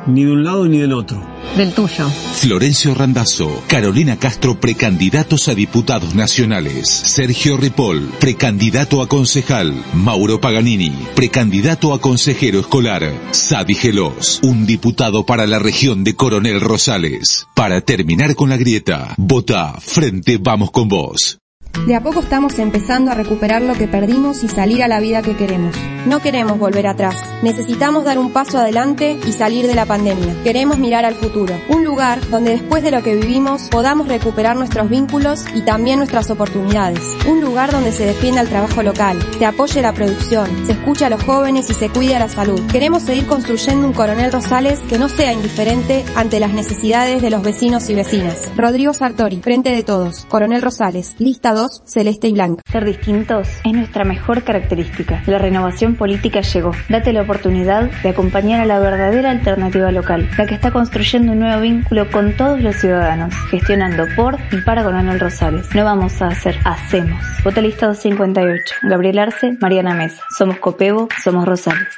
[0.06, 2.08] Ni de un lado ni del otro del tuyo.
[2.08, 6.88] Florencio Randazzo, Carolina Castro, precandidatos a diputados nacionales.
[6.88, 9.74] Sergio Ripoll, precandidato a concejal.
[9.94, 13.12] Mauro Paganini, precandidato a consejero escolar.
[13.32, 17.46] Sadi Gelos, un diputado para la región de Coronel Rosales.
[17.54, 21.38] Para terminar con la grieta, vota Frente Vamos con Vos.
[21.86, 25.22] De a poco estamos empezando a recuperar lo que perdimos y salir a la vida
[25.22, 25.74] que queremos.
[26.06, 27.16] No queremos volver atrás.
[27.42, 30.34] Necesitamos dar un paso adelante y salir de la pandemia.
[30.42, 31.54] Queremos mirar al futuro.
[31.68, 36.30] Un lugar donde después de lo que vivimos podamos recuperar nuestros vínculos y también nuestras
[36.30, 37.00] oportunidades.
[37.26, 41.10] Un lugar donde se defienda el trabajo local, se apoye la producción, se escuche a
[41.10, 42.60] los jóvenes y se cuide a la salud.
[42.70, 47.42] Queremos seguir construyendo un Coronel Rosales que no sea indiferente ante las necesidades de los
[47.42, 48.50] vecinos y vecinas.
[48.56, 50.26] Rodrigo Sartori, Frente de Todos.
[50.26, 52.62] Coronel Rosales, lista 2 celeste y blanca.
[52.70, 55.22] Ser distintos es nuestra mejor característica.
[55.26, 56.72] La renovación política llegó.
[56.88, 61.40] Date la oportunidad de acompañar a la verdadera alternativa local, la que está construyendo un
[61.40, 65.74] nuevo vínculo con todos los ciudadanos, gestionando por y para Coronel Rosales.
[65.74, 67.22] No vamos a hacer, hacemos.
[67.44, 68.74] Vota lista 258.
[68.82, 70.22] Gabriel Arce, Mariana Mesa.
[70.36, 71.88] Somos Copebo, somos Rosales.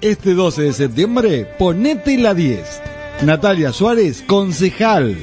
[0.00, 2.82] Este 12 de septiembre, ponete la 10.
[3.22, 5.16] Natalia Suárez, concejal.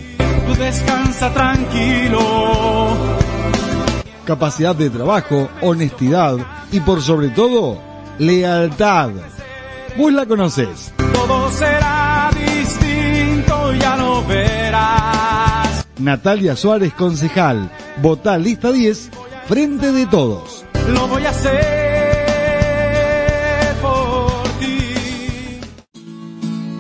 [0.46, 2.20] Tú descansa tranquilo.
[4.26, 6.36] Capacidad de trabajo, honestidad
[6.74, 7.80] y por sobre todo,
[8.20, 9.12] lealtad.
[9.98, 10.92] Vos la conocés.
[11.14, 15.88] Todo será distinto, ya lo verás.
[16.00, 17.72] Natalia Suárez, concejal.
[18.02, 19.10] Votá lista 10,
[19.48, 20.66] frente de todos.
[20.90, 21.95] Lo voy a hacer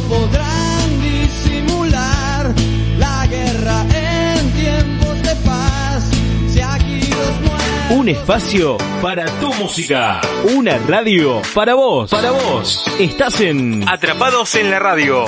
[0.00, 2.52] Podrán disimular
[2.98, 6.04] la guerra en tiempos de paz?
[6.52, 10.20] Si aquí los muertos Un espacio para tu música.
[10.56, 12.10] Una radio para vos.
[12.10, 12.84] Para vos.
[12.98, 15.24] Estás en Atrapados en la Radio.